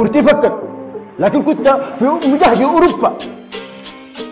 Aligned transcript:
كورتي 0.00 0.22
فكت 0.22 0.62
لكن 1.18 1.42
كنت 1.42 1.68
في 1.98 2.04
مجهد 2.04 2.62
أوروبا. 2.62 3.18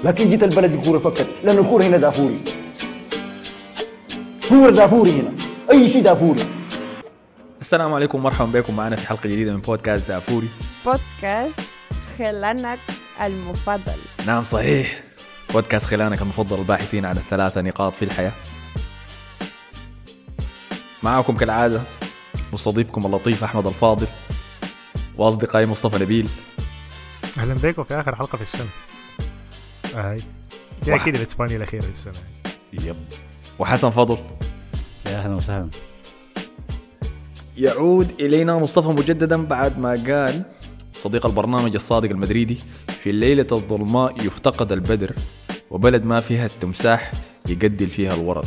لكن 0.04 0.30
جيت 0.30 0.42
البلد 0.42 0.72
الكوره 0.72 0.98
فكت 0.98 1.28
لأن 1.44 1.58
الكورة 1.58 1.84
هنا 1.84 1.96
دافوري. 1.96 2.40
كورة 4.48 4.70
دافوري 4.70 5.10
هنا. 5.10 5.32
أي 5.72 5.88
شيء 5.88 6.02
دافوري. 6.02 6.42
السلام 7.60 7.94
عليكم 7.94 8.18
ومرحبا 8.18 8.60
بكم. 8.60 8.76
معنا 8.76 8.96
في 8.96 9.08
حلقة 9.08 9.28
جديدة 9.28 9.52
من 9.52 9.60
بودكاست 9.60 10.08
دافوري. 10.08 10.48
بودكاست 10.84 11.60
خلانك 12.18 12.80
المفضل. 13.22 13.98
نعم 14.26 14.42
صحيح. 14.42 15.00
بودكاست 15.52 15.86
خلانك 15.86 16.22
المفضل 16.22 16.58
الباحثين 16.58 17.04
عن 17.04 17.16
الثلاثة 17.16 17.60
نقاط 17.60 17.96
في 17.96 18.04
الحياة. 18.04 18.32
معكم 21.02 21.36
كالعادة 21.36 21.80
مستضيفكم 22.52 23.06
اللطيف 23.06 23.44
أحمد 23.44 23.66
الفاضل. 23.66 24.06
وأصدقائي 25.18 25.66
مصطفى 25.66 26.02
نبيل. 26.04 26.28
أهلا 27.38 27.54
بكم 27.54 27.84
في 27.84 28.00
آخر 28.00 28.14
حلقة 28.16 28.36
في 28.36 28.42
السنة. 28.42 28.68
هاي. 29.96 30.16
دي 30.82 30.92
واحد. 30.92 31.00
أكيد 31.02 31.14
الإسباني 31.14 31.56
الاخيره 31.56 31.80
في 31.82 31.90
السنة. 31.90 32.14
يب. 32.72 32.96
وحسن 33.58 33.90
فضل. 33.90 34.18
يا 35.06 35.16
أهلا 35.18 35.34
وسهلا. 35.34 35.68
يعود 37.56 38.10
إلينا 38.20 38.58
مصطفى 38.58 38.88
مجددا 38.88 39.46
بعد 39.46 39.78
ما 39.78 39.90
قال 39.90 40.42
صديق 40.94 41.26
البرنامج 41.26 41.74
الصادق 41.74 42.10
المدريدي 42.10 42.58
في 42.88 43.10
الليلة 43.10 43.46
الظلماء 43.52 44.16
يفتقد 44.26 44.72
البدر 44.72 45.12
وبلد 45.70 46.04
ما 46.04 46.20
فيها 46.20 46.46
التمساح 46.46 47.12
يقدل 47.48 47.90
فيها 47.90 48.14
الورد. 48.14 48.46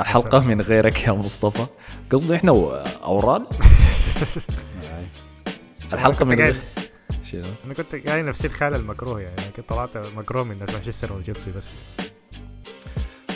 الحلقة 0.00 0.40
من 0.40 0.60
غيرك 0.60 1.02
يا 1.08 1.12
مصطفى. 1.12 1.66
قصدي 2.10 2.34
إحنا 2.36 2.52
و- 2.52 2.84
الحلقة 5.92 6.24
من 6.24 6.40
قايل- 6.40 6.56
شنو؟ 7.24 7.42
أنا 7.64 7.74
كنت 7.74 7.94
قايل 8.08 8.26
نفسي 8.26 8.46
الخال 8.46 8.74
المكروه 8.74 9.20
يعني 9.20 9.36
كنت 9.56 9.68
طلعت 9.68 9.96
مكروه 9.96 10.44
من 10.44 10.58
مانشستر 10.58 11.12
وتشيلسي 11.12 11.50
بس. 11.50 11.68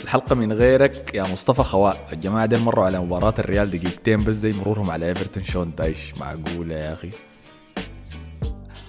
الحلقة 0.03 0.35
من 0.35 0.53
غيرك 0.53 1.11
يا 1.15 1.23
مصطفى 1.23 1.63
خواء. 1.63 2.07
الجماعة 2.13 2.45
دي 2.45 2.57
مروا 2.57 2.85
على 2.85 2.99
مباراة 2.99 3.33
الريال 3.39 3.71
دقيقتين 3.71 4.23
بس 4.23 4.35
زي 4.35 4.51
مرورهم 4.51 4.89
على 4.91 5.07
إيفرتون. 5.07 5.43
شون 5.43 5.75
دايش 5.77 6.13
معقولة 6.17 6.75
يا 6.75 6.93
أخي؟ 6.93 7.09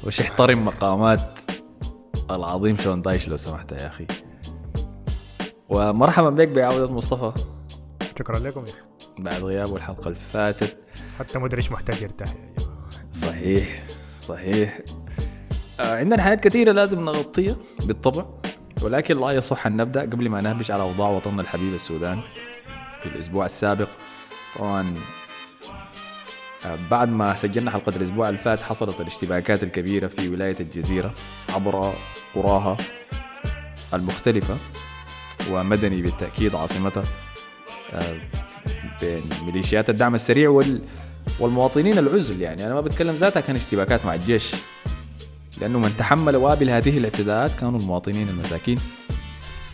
وش 0.04 0.20
احترم 0.20 0.64
مقامات 0.64 1.38
العظيم؟ 2.30 2.76
شون 2.76 3.02
دايش 3.02 3.28
لو 3.28 3.36
سمحت 3.36 3.72
يا 3.72 3.86
أخي؟ 3.86 4.06
ومرحبا 5.68 6.30
بك 6.30 6.48
بعودة 6.48 6.92
مصطفى. 6.92 7.32
شكرا 8.18 8.38
لكم 8.38 8.66
يا 8.66 8.70
أخي. 8.70 8.78
بعد 9.18 9.44
غيابه 9.44 9.76
الحلقة 9.76 10.06
اللي 10.08 10.18
فاتت. 10.32 10.76
حتى 11.18 11.38
مدرج 11.38 11.72
محتاج 11.72 12.02
يرتاح 12.02 12.28
يا 12.28 12.34
جماعة 12.34 12.67
صحيح 13.22 13.82
صحيح. 14.22 14.78
آه 15.80 15.96
عندنا 15.96 16.22
حاجات 16.22 16.40
كثيرة 16.40 16.72
لازم 16.72 17.04
نغطيها 17.04 17.56
بالطبع 17.84 18.26
ولكن 18.82 19.20
لا 19.20 19.30
يصح 19.30 19.66
أن 19.66 19.76
نبدأ. 19.76 20.00
قبل 20.00 20.28
ما 20.28 20.40
نهبش 20.40 20.70
على 20.70 20.82
أوضاع 20.82 21.08
وطننا 21.08 21.42
الحبيب 21.42 21.74
السودان 21.74 22.20
في 23.00 23.06
الأسبوع 23.06 23.44
السابق. 23.44 23.88
طبعا 24.58 24.94
آه 26.66 26.78
بعد 26.90 27.08
ما 27.08 27.34
سجلنا 27.34 27.70
حلقة 27.70 27.96
الأسبوع 27.96 28.28
اللي 28.28 28.38
فات 28.40 28.60
حصلت 28.60 29.00
الاشتباكات 29.00 29.62
الكبيرة 29.62 30.06
في 30.06 30.28
ولاية 30.28 30.56
الجزيرة 30.60 31.14
عبر 31.54 31.94
قراها 32.34 32.76
المختلفة 33.94 34.56
ومدني 35.50 36.02
بالتأكيد 36.02 36.54
عاصمتها 36.54 37.04
آه 37.92 38.20
بين 39.00 39.22
ميليشيات 39.44 39.90
الدعم 39.90 40.14
السريع 40.14 40.50
وال 40.50 40.82
والمواطنين 41.40 41.98
العزل 41.98 42.40
يعني. 42.40 42.66
أنا 42.66 42.74
ما 42.74 42.80
بتكلم 42.80 43.14
ذاتها 43.14 43.40
كان 43.40 43.56
اشتباكات 43.56 44.06
مع 44.06 44.14
الجيش 44.14 44.54
لأنه 45.60 45.78
من 45.78 45.96
تحمل 45.96 46.36
وابل 46.36 46.70
هذه 46.70 46.98
الاعتداءات 46.98 47.54
كانوا 47.54 47.80
المواطنين 47.80 48.28
المساكين. 48.28 48.78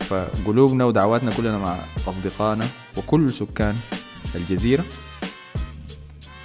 فقلوبنا 0.00 0.84
ودعواتنا 0.84 1.30
كلنا 1.36 1.58
مع 1.58 1.78
أصدقائنا 2.08 2.66
وكل 2.96 3.32
سكان 3.32 3.76
الجزيرة. 4.34 4.84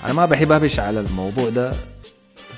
أنا 0.06 0.14
ما 0.14 0.26
بحب 0.26 0.52
اهبش 0.52 0.80
على 0.80 1.00
الموضوع 1.00 1.50
ده 1.50 1.72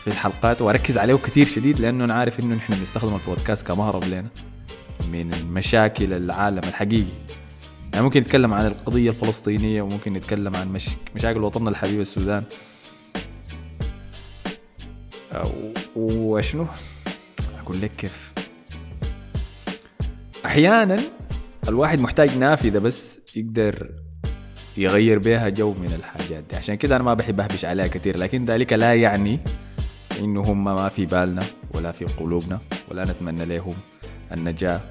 في 0.03 0.07
الحلقات 0.07 0.61
وأركز 0.61 0.97
عليه 0.97 1.15
كثير 1.15 1.45
شديد 1.45 1.79
لأنه 1.79 2.03
أنا 2.05 2.13
عارف 2.13 2.39
إنه 2.39 2.55
نحن 2.55 2.73
بنستخدم 2.73 3.15
البودكاست 3.15 3.67
كمهرب 3.67 4.03
لنا 4.03 4.29
من 5.11 5.31
مشاكل 5.53 6.13
العالم 6.13 6.61
الحقيقي. 6.63 7.30
يعني 7.93 8.05
ممكن 8.05 8.19
نتكلم 8.21 8.53
عن 8.53 8.65
القضية 8.65 9.09
الفلسطينية 9.09 9.81
وممكن 9.81 10.13
نتكلم 10.13 10.55
عن 10.55 10.69
مش... 10.69 10.89
مشاكل 11.15 11.43
وطننا 11.43 11.69
الحبيب 11.69 11.99
السودان. 12.01 12.43
وشنو؟ 15.95 16.65
أقول 17.59 17.81
لك 17.81 17.91
كيف. 17.97 18.31
أحيانا 20.45 20.99
الواحد 21.67 21.99
محتاج 21.99 22.37
نافذة 22.37 22.79
بس 22.79 23.19
يقدر 23.35 23.91
يغير 24.77 25.19
بها 25.19 25.49
جو 25.49 25.73
من 25.73 25.93
الحاجات 25.93 26.43
دي. 26.49 26.55
عشان 26.55 26.75
كده 26.75 26.95
أنا 26.95 27.03
ما 27.03 27.13
بحب 27.13 27.39
أهبش 27.39 27.65
عليها 27.65 27.87
كثير 27.87 28.17
لكن 28.17 28.45
ذلك 28.45 28.73
لا 28.73 28.95
يعني 28.95 29.39
إنه 30.19 30.41
هم 30.41 30.63
ما 30.63 30.89
في 30.89 31.05
بالنا 31.05 31.43
ولا 31.73 31.91
في 31.91 32.05
قلوبنا 32.05 32.59
ولا 32.91 33.03
نتمنى 33.03 33.45
لهم 33.45 33.75
النجاة. 34.31 34.81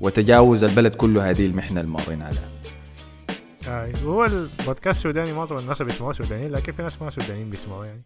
وتجاوز 0.00 0.64
البلد 0.64 0.94
كله 0.94 1.30
هذه 1.30 1.46
المحنة 1.46 1.80
المارين 1.80 2.22
عليها. 2.22 2.48
هاي 3.66 3.92
هو 4.04 4.24
البودكاست 4.24 4.86
السوداني 4.98 5.32
معظم 5.32 5.58
الناس 5.58 5.82
بيسمعوه 5.82 6.12
سودانيين 6.12 6.52
لكن 6.52 6.72
في 6.72 6.82
ناس 6.82 7.02
ما 7.02 7.10
سودانيين 7.10 7.50
بيسمعوه 7.50 7.86
يعني. 7.86 8.02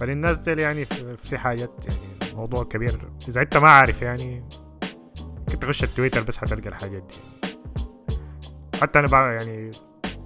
فللناس 0.00 0.36
دي 0.38 0.62
يعني 0.62 0.84
في 0.84 1.16
في 1.16 1.38
حاجات 1.38 1.70
يعني 1.88 2.34
موضوع 2.34 2.64
كبير. 2.64 3.10
إذا 3.28 3.42
انت 3.42 3.56
ما 3.56 3.70
عارف 3.70 4.02
يعني 4.02 4.44
ممكن 5.20 5.58
تخش 5.58 5.84
التويتر 5.84 6.22
بس 6.22 6.36
حتلقى 6.36 6.68
الحاجات 6.68 7.02
دي. 7.02 7.14
حتى 8.80 8.98
أنا 8.98 9.06
بقى 9.06 9.34
يعني 9.34 9.70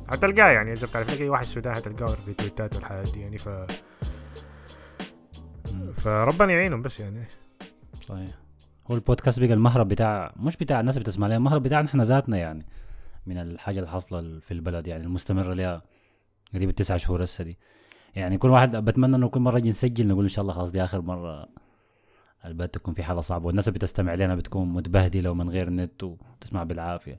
هتلقاه 0.08 0.50
يعني 0.50 0.72
إذا 0.72 0.86
بتعرف 0.86 1.14
لك 1.14 1.20
أي 1.20 1.28
واحد 1.28 1.44
سوداني 1.44 1.78
هتلقاه 1.78 2.06
في 2.06 2.34
تويتات 2.34 2.76
والحاجات 2.76 3.12
دي 3.12 3.20
يعني 3.20 3.38
ف 3.38 3.48
فربنا 5.97 6.52
يعينهم 6.52 6.82
بس 6.82 7.00
يعني. 7.00 7.24
صحيح. 8.08 8.50
هو 8.91 8.95
البودكاست 8.95 9.41
بقى 9.41 9.53
المهرب 9.53 9.89
بتاع 9.89 10.33
مش 10.37 10.56
بتاع 10.56 10.81
الناس 10.81 10.97
اللي 10.97 11.05
بتسمع 11.05 11.27
لها 11.27 11.37
المهرب 11.37 11.62
بتاعنا 11.62 11.89
إحنا 11.89 12.05
ذاتنا 12.05 12.37
يعني 12.37 12.67
من 13.27 13.39
الحاجة 13.39 13.78
اللي 13.78 13.91
حاصله 13.91 14.41
في 14.41 14.55
البلد 14.55 14.87
يعني 14.87 15.05
المستمرة 15.05 15.55
لها 15.55 15.83
قريب 16.55 16.69
التسع 16.69 16.97
شهور 16.97 17.25
هسه 17.25 17.45
دي. 17.45 17.59
يعني 18.15 18.39
كل 18.39 18.49
واحد 18.49 18.77
بتمنى 18.77 19.17
إنه 19.17 19.28
كل 19.28 19.41
مرة 19.41 19.59
نجي 19.59 19.71
نسجل 19.71 20.09
نقول 20.09 20.25
إن 20.25 20.28
شاء 20.28 20.43
الله 20.43 20.53
خلاص 20.55 20.71
دي 20.71 20.84
آخر 20.84 21.01
مرة 21.01 21.49
البلد 22.45 22.69
تكون 22.69 22.95
في 22.95 23.03
حالة 23.03 23.21
صعبة 23.21 23.47
والناس 23.47 23.69
اللي 23.69 23.78
بتستمع 23.78 24.15
لنا 24.15 24.34
بتكون 24.34 24.69
متبهدلة 24.69 25.31
ومن 25.31 25.51
غير 25.51 25.71
نت 25.71 26.03
وتسمع 26.03 26.62
بالعافية. 26.62 27.19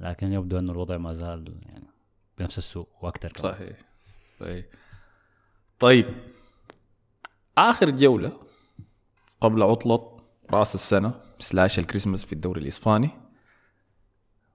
لكن 0.00 0.32
يبدو 0.32 0.58
إنه 0.58 0.72
الوضع 0.72 0.96
ما 0.96 1.12
زال 1.12 1.54
يعني 1.66 1.84
بنفس 2.38 2.58
السوء 2.58 2.88
وأكثر 3.02 3.32
كمان. 3.32 3.52
صحيح 3.52 3.76
صحيح. 4.40 4.64
طيب 5.78 6.06
آخر 7.58 7.90
جولة 7.90 8.32
قبل 9.40 9.62
عطلة 9.62 10.09
رأس 10.52 10.74
السنة 10.74 11.12
سلاش 11.38 11.78
الكريسماس 11.78 12.24
في 12.24 12.32
الدوري 12.32 12.60
الإسباني. 12.60 13.10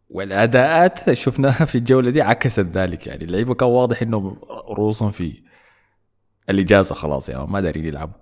والأداءات 0.09 1.03
اللي 1.03 1.15
شفناها 1.15 1.65
في 1.65 1.77
الجولة 1.77 2.09
دي 2.09 2.21
عكست 2.21 2.59
ذلك 2.59 3.07
يعني. 3.07 3.23
اللعيبة 3.23 3.53
كان 3.53 3.69
واضح 3.69 4.01
إنهم 4.01 4.37
رؤوسهم 4.69 5.11
في 5.11 5.43
الإجازة 6.49 6.95
خلاص 6.95 7.29
يعني 7.29 7.45
ما 7.47 7.61
دارين 7.61 7.85
يلعبوا. 7.85 8.19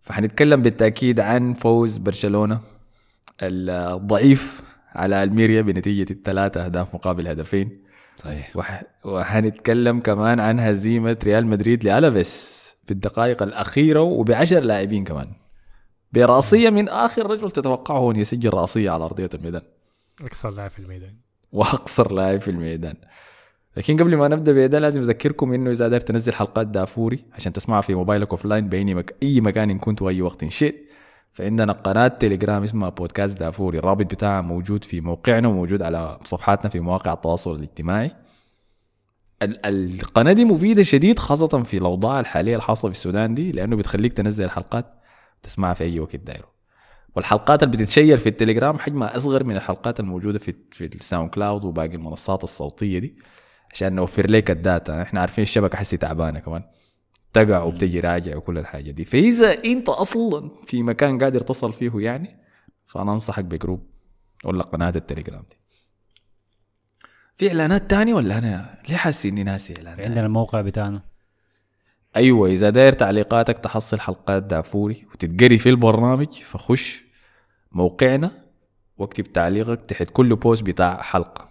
فحنتكلم 0.00 0.62
بالتأكيد 0.62 1.20
عن 1.20 1.54
فوز 1.54 1.98
برشلونة 1.98 2.60
الضعيف 3.42 4.62
على 4.94 5.22
ألميريا 5.22 5.62
بنتيجة 5.62 6.12
الثلاثة 6.12 6.64
أهداف 6.64 6.94
مقابل 6.94 7.28
هدفين. 7.28 7.82
صحيح. 8.16 8.56
وح... 8.56 8.82
وحنتكلم 9.04 10.00
كمان 10.00 10.40
عن 10.40 10.60
هزيمة 10.60 11.16
ريال 11.24 11.46
مدريد 11.46 11.84
لألافيس 11.84 12.66
في 12.86 12.90
الدقائق 12.90 13.42
الأخيرة 13.42 14.00
وبعشر 14.00 14.60
لاعبين 14.60 15.04
كمان. 15.04 15.32
برأسية 16.12 16.70
من 16.70 16.88
آخر 16.88 17.30
رجل 17.30 17.50
تتوقعه 17.50 18.10
أن 18.10 18.16
يسجل 18.16 18.54
رأسية 18.54 18.90
على 18.90 19.04
أرضية 19.04 19.30
الميدان. 19.34 19.62
أقصر 20.24 20.50
لاعب 20.50 20.70
في 20.70 20.78
الميدان. 20.78 21.14
وأقصر 21.52 22.12
لاعب 22.12 22.40
في 22.40 22.50
الميدان. 22.50 22.96
لكن 23.76 23.96
قبل 23.96 24.16
ما 24.16 24.28
نبدأ 24.28 24.52
بده 24.52 24.78
لازم 24.78 25.00
أذكركم 25.00 25.52
إنه 25.52 25.70
إذا 25.70 25.84
قدرت 25.84 26.08
تنزل 26.08 26.32
حلقات 26.32 26.66
دافوري 26.66 27.24
عشان 27.32 27.52
تسمعها 27.52 27.80
في 27.80 27.94
موبايلك 27.94 28.30
offline 28.30 28.68
بأي 28.68 28.94
مك... 28.94 29.14
أي 29.22 29.40
مكان 29.40 29.70
إن 29.70 29.78
كنت 29.78 30.02
وأي 30.02 30.22
وقت 30.22 30.44
شئت. 30.44 30.86
فعندنا 31.32 31.72
قناة 31.72 32.08
تليجرام 32.08 32.62
اسمها 32.62 32.88
بودكاست 32.88 33.40
دافوري. 33.40 33.78
الرابط 33.78 34.06
بتاعها 34.06 34.40
موجود 34.40 34.84
في 34.84 35.00
موقعنا 35.00 35.48
وموجود 35.48 35.82
على 35.82 36.18
صفحاتنا 36.24 36.70
في 36.70 36.80
مواقع 36.80 37.12
التواصل 37.12 37.54
الاجتماعي. 37.54 38.10
ال- 39.42 39.66
القناة 39.66 40.32
دي 40.32 40.44
مفيدة 40.44 40.82
شديد 40.82 41.18
خاصة 41.18 41.62
في 41.62 41.76
الأوضاع 41.76 42.20
الحالية 42.20 42.56
الحاصله 42.56 42.90
في 42.90 42.96
السودان 42.96 43.34
دي 43.34 43.52
لأنه 43.52 43.76
بتخليك 43.76 44.12
تنزل 44.12 44.44
الحلقات 44.44 44.86
تسمعها 45.46 45.74
في 45.74 45.84
أي 45.84 46.00
وقت 46.00 46.16
دايرة. 46.16 46.56
والحلقات 47.16 47.62
اللي 47.62 47.76
بتتشير 47.76 48.16
في 48.16 48.28
التليجرام 48.28 48.78
حجمها 48.78 49.16
أصغر 49.16 49.44
من 49.44 49.56
الحلقات 49.56 50.00
الموجودة 50.00 50.38
في 50.38 50.54
في 50.72 50.84
الساوند 50.84 51.30
كلاود 51.30 51.64
وباقي 51.64 51.94
المنصات 51.94 52.44
الصوتية 52.44 52.98
دي 52.98 53.16
عشان 53.72 53.94
نوفر 53.94 54.30
لك 54.30 54.50
ال 54.50 54.59
data. 54.59 55.02
إحنا 55.02 55.20
عارفين 55.20 55.42
الشبكة 55.42 55.78
حسي 55.78 55.96
تعبانة 55.96 56.40
كمان. 56.40 56.62
تقع 57.32 57.62
وبتجي 57.62 58.00
راجع 58.00 58.36
وكل 58.36 58.58
الحاجة 58.58 58.90
دي. 58.90 59.04
فإذا 59.04 59.64
أنت 59.64 59.88
أصلا 59.88 60.50
في 60.66 60.82
مكان 60.82 61.18
قادر 61.18 61.40
تصل 61.40 61.72
فيه 61.72 61.92
يعني 61.94 62.36
فأنا 62.86 63.12
أنصحك 63.12 63.44
ب 63.44 63.52
group 63.52 63.90
ولا 64.44 64.62
قناة 64.62 64.92
التليجرام 64.96 65.44
دي. 65.50 65.56
في 67.36 67.48
إعلانات 67.48 67.90
تانية 67.90 68.14
ولا 68.14 68.38
أنا 68.38 68.78
ليه 68.88 68.96
حاسس 68.96 69.26
إني 69.26 69.44
ناسي 69.44 69.74
إعلانات؟ 69.78 70.06
عندنا 70.06 70.26
الموقع 70.26 70.60
بتاعنا. 70.60 71.15
أيوه 72.16 72.48
إذا 72.48 72.70
داير 72.70 72.92
تعليقاتك 72.92 73.58
تحصل 73.58 74.00
حلقات 74.00 74.42
دافوري 74.42 75.06
وتتقري 75.12 75.58
في 75.58 75.68
البرنامج 75.68 76.28
فخش 76.28 77.04
موقعنا 77.72 78.30
واكتب 78.98 79.32
تعليقك 79.32 79.80
تحت 79.82 80.10
كل 80.12 80.36
بوست 80.36 80.62
بتاع 80.62 81.02
حلقة. 81.02 81.48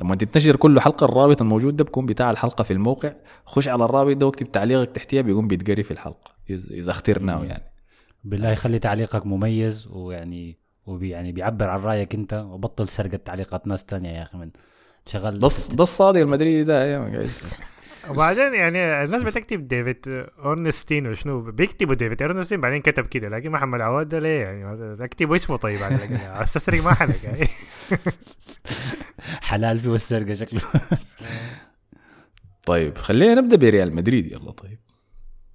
لما 0.00 0.14
تنتشر 0.14 0.56
كل 0.56 0.80
حلقة 0.80 1.04
الرابط 1.04 1.42
الموجود 1.42 1.76
ده 1.76 1.84
بيكون 1.84 2.06
بتاع 2.06 2.30
الحلقة 2.30 2.64
في 2.64 2.72
الموقع. 2.72 3.12
خش 3.44 3.68
على 3.68 3.84
الرابط 3.84 4.16
ده 4.16 4.26
واكتب 4.26 4.52
تعليقك 4.52 4.90
تحتيها 4.90 5.22
بيقوم 5.22 5.48
بيتقري 5.48 5.82
في 5.82 5.90
الحلقة 5.90 6.30
إذا 6.50 6.90
اخترناه 6.90 7.44
يعني. 7.44 7.72
بالله 8.24 8.50
يخلي 8.50 8.78
تعليقك 8.78 9.26
مميز 9.26 9.86
ويعني 9.92 10.58
وبي 10.86 11.08
يعني 11.08 11.32
بيعبر 11.32 11.68
عن 11.68 11.80
رأيك 11.80 12.14
أنت 12.14 12.34
وبطل 12.34 12.88
سرقة 12.88 13.16
تعليقات 13.16 13.66
ناس 13.66 13.84
تانية 13.84 14.10
يا 14.10 14.22
أخي 14.22 14.38
من 14.38 14.50
شغل 15.06 15.38
ده 15.38 15.48
ده 15.72 15.82
الصادق 15.82 16.20
المدريدي 16.20 16.64
ده 16.64 16.96
قاعد 16.96 17.30
وبعدين 18.08 18.54
يعني 18.54 19.04
الناس 19.04 19.22
بتكتب 19.22 19.68
ديفيد 19.68 20.26
أورنستين 20.38 21.06
وشنو 21.06 21.40
بيكتبوا 21.40 21.94
ديفيد 21.94 22.22
أورنستين 22.22 22.60
بعدين 22.60 22.80
كتب 22.80 23.06
كده 23.06 23.28
لكن 23.28 23.50
محمد 23.50 23.80
عواد 23.80 24.08
ده 24.08 24.18
ليه 24.18 24.40
يعني؟ 24.40 25.04
اكتبوا 25.04 25.36
اسمه 25.36 25.56
طيب 25.56 25.82
على 25.82 25.94
الأقل. 25.94 26.42
أستسرق 26.42 26.82
ما 26.82 26.94
حنك 26.94 27.24
يعني 27.24 27.46
حلال 29.48 29.78
فيه 29.78 29.94
السرقه 29.94 30.34
شكله. 30.34 30.60
طيب 32.66 32.98
خلينا 32.98 33.34
نبدأ 33.34 33.56
بريال 33.56 33.94
مدريد 33.94 34.32
يلا 34.32 34.50
طيب. 34.50 34.78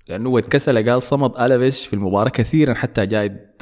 لأنه 0.08 0.30
هو 0.30 0.38
اتكسل 0.38 0.90
قال 0.90 1.02
صمد 1.02 1.40
ألافيش 1.40 1.88
في 1.88 1.94
المباراة 1.94 2.30
كثيرا 2.30 2.74
حتى 2.74 3.06
جاءت 3.06 3.56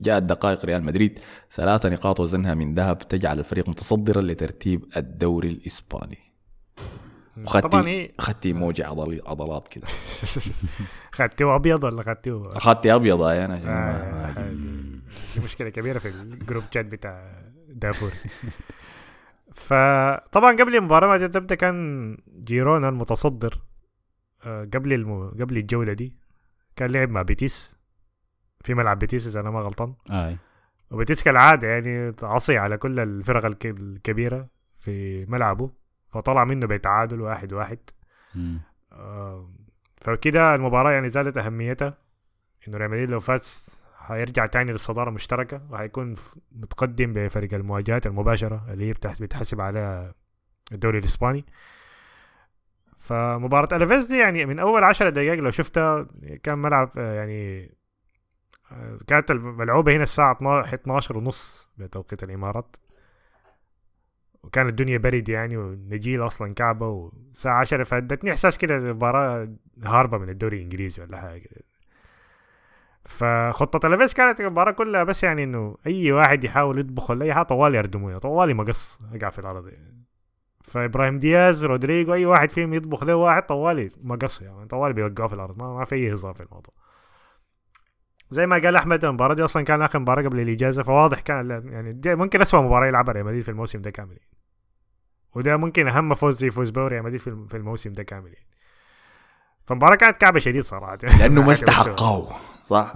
جاءت 0.00 0.22
دقائق 0.22 0.64
ريال 0.64 0.84
مدريد 0.84 1.18
ثلاثة 1.52 1.88
نقاط 1.88 2.20
وزنها 2.20 2.54
من 2.54 2.74
ذهب 2.74 2.98
تجعل 2.98 3.38
الفريق 3.38 3.68
متصدرا 3.68 4.22
لترتيب 4.22 4.84
الدوري 4.96 5.48
الاسباني 7.38 7.60
طبعا 7.62 7.80
وخدتي 7.80 7.90
إيه 7.90 8.12
خدتي 8.18 8.52
موجة 8.52 8.86
عضل 8.86 9.22
عضلات 9.26 9.68
كده. 9.68 9.86
خدتوه 11.12 11.54
أبيض 11.56 11.84
ولا 11.84 12.02
خدتوه 12.02 12.48
اخذتي 12.56 12.94
أبيض 12.94 13.22
أنا 13.22 13.54
عشان 13.54 13.68
آه، 13.68 14.12
ما- 14.12 14.30
هذه 14.36 14.50
دي 15.34 15.44
مشكلة 15.44 15.68
كبيرة 15.68 15.98
في 15.98 16.08
ال 16.08 16.17
group 16.17 16.64
chat 16.74 16.84
بتاع 16.86 17.42
دافوري. 17.68 18.10
فطبعا 19.54 20.52
قبل 20.56 20.76
المباراة 20.76 21.18
ما 21.18 21.26
تبدأ 21.26 21.54
كان 21.54 22.16
جيرونا 22.44 22.88
المتصدر 22.88 23.62
آه، 24.46 24.68
قبل 24.74 24.92
الم... 24.92 25.28
قبل 25.28 25.56
الجولة 25.56 25.92
دي 25.92 26.16
كان 26.76 26.90
لعب 26.90 27.10
مع 27.10 27.22
بيتيس. 27.22 27.76
في 28.64 28.74
ملعب 28.74 28.98
بيتيس 28.98 29.26
إذا 29.26 29.40
أنا 29.40 29.50
ما 29.50 29.60
غلطان. 29.60 29.94
أي. 30.10 30.36
وبيتيس 30.90 31.22
كالعادة 31.22 31.68
يعني 31.68 32.14
عصي 32.22 32.58
على 32.58 32.76
كل 32.76 33.00
الفرق 33.00 33.44
الك- 33.46 33.66
الكبيرة 33.66 34.48
في 34.78 35.24
ملعبه. 35.26 35.70
فطلع 36.16 36.44
منه 36.44 36.66
بتعادل 36.66 37.20
واحد 37.20 37.52
واحد. 37.52 37.78
آه، 38.92 39.50
فكده 40.00 40.54
المباراة 40.54 40.92
يعني 40.92 41.08
زادت 41.08 41.38
أهميتها 41.38 41.98
إنه 42.68 42.78
ريال 42.78 42.90
مدريد 42.90 43.10
لو 43.10 43.20
فاز 43.20 43.68
هيرجع 43.98 44.46
تاني 44.46 44.72
للصدارة 44.72 45.08
المشتركة 45.08 45.60
وهيكون 45.70 46.14
متقدم 46.52 47.12
بفريق 47.12 47.54
المواجهات 47.54 48.06
المباشرة 48.06 48.66
اللي 48.72 48.88
هي 48.88 48.92
بتحت 48.92 49.22
بتحسب 49.22 49.60
على 49.60 50.12
الدوري 50.72 50.98
الإسباني. 50.98 51.44
فمباراة 52.96 53.68
ألفيز 53.72 54.06
دي 54.06 54.18
يعني 54.18 54.46
من 54.46 54.58
أول 54.58 54.84
عشرة 54.84 55.10
دقائق 55.10 55.40
لو 55.40 55.50
شفتها 55.50 56.06
كان 56.42 56.58
ملعب 56.58 56.90
آه، 56.98 57.14
يعني 57.14 57.70
آه، 58.72 58.98
كانت 59.06 59.30
الملعوبة 59.30 59.96
هنا 59.96 60.02
الساعة 60.02 60.32
12 60.74 61.16
ونص 61.16 61.68
بتوقيت 61.78 62.22
الإمارات. 62.22 62.76
وكان 64.46 64.68
الدنيا 64.68 64.98
برد 64.98 65.28
يعني 65.28 65.56
ونجيل 65.56 66.26
أصلا 66.26 66.54
كعبة 66.54 66.88
والساعة 66.88 67.60
10 67.60 67.84
فادتني 67.84 68.32
إحساس 68.32 68.58
كده 68.58 68.76
المباراة 68.76 69.48
هاربة 69.84 70.18
من 70.18 70.28
الدوري 70.28 70.56
الإنجليزي 70.56 71.02
ولا 71.02 71.20
حاجة 71.20 71.38
كده 71.38 71.64
فخطة 73.04 73.86
الافيس 73.86 74.14
كانت 74.14 74.40
المباراة 74.40 74.70
كلها 74.70 75.04
بس 75.04 75.24
يعني 75.24 75.44
إنه 75.44 75.76
أي 75.86 76.12
واحد 76.12 76.44
يحاول 76.44 76.78
يطبخ 76.78 77.10
ولا 77.10 77.24
أي 77.24 77.34
حاجة 77.34 77.44
طوال 77.44 77.74
يردموه 77.74 78.18
طوالي 78.18 78.54
مقص 78.54 78.98
يقع 79.12 79.30
في 79.30 79.38
الأرض 79.38 79.68
يعني. 79.68 80.06
فإبراهيم 80.64 81.18
دياز 81.18 81.64
رودريجو 81.64 82.14
أي 82.14 82.26
واحد 82.26 82.50
فيهم 82.50 82.74
يطبخ 82.74 83.04
له 83.04 83.14
واحد 83.14 83.42
طوالي 83.42 83.90
مقص 84.02 84.42
يعني 84.42 84.66
طوالي 84.66 84.94
بيوقعوا 84.94 85.28
في 85.28 85.34
الأرض 85.34 85.58
ما, 85.58 85.74
ما 85.78 85.84
في 85.84 85.94
أي 85.94 86.14
هزار 86.14 86.34
في 86.34 86.42
الموضوع 86.42 86.74
زي 88.30 88.46
ما 88.46 88.56
قال 88.58 88.76
أحمد 88.76 89.04
المباراة 89.04 89.34
دي 89.34 89.44
أصلا 89.44 89.62
كان 89.64 89.82
آخر 89.82 89.98
مباراة 89.98 90.22
قبل 90.22 90.40
الإجازة 90.40 90.82
فواضح 90.82 91.20
كان 91.20 91.50
يعني 91.72 91.92
دي 91.92 92.14
ممكن 92.14 92.40
اسوء 92.40 92.60
مباراة 92.62 92.86
يلعبها 92.86 93.12
ريال 93.14 93.26
مدريد 93.26 93.42
في 93.42 93.50
الموسم 93.50 93.82
ده 93.82 93.90
كامل 93.90 94.10
يعني. 94.10 94.30
وده 95.34 95.56
ممكن 95.56 95.88
أهم 95.88 96.14
فوز 96.14 96.38
زي 96.38 96.50
فوز 96.50 96.70
بوري 96.70 97.00
مدريد 97.00 97.20
في 97.20 97.26
الم- 97.26 97.46
في 97.46 97.56
الموسم 97.56 97.92
ده 97.92 98.02
كامل 98.02 98.26
يعني 98.34 98.46
فالمباراة 99.66 99.96
كانت 99.96 100.16
كعبة 100.16 100.38
شديد 100.38 100.62
صراحة. 100.62 100.96
لأنه 101.18 101.42
ما 101.42 101.52
استحقوه 101.58 102.32
صح؟ 102.66 102.94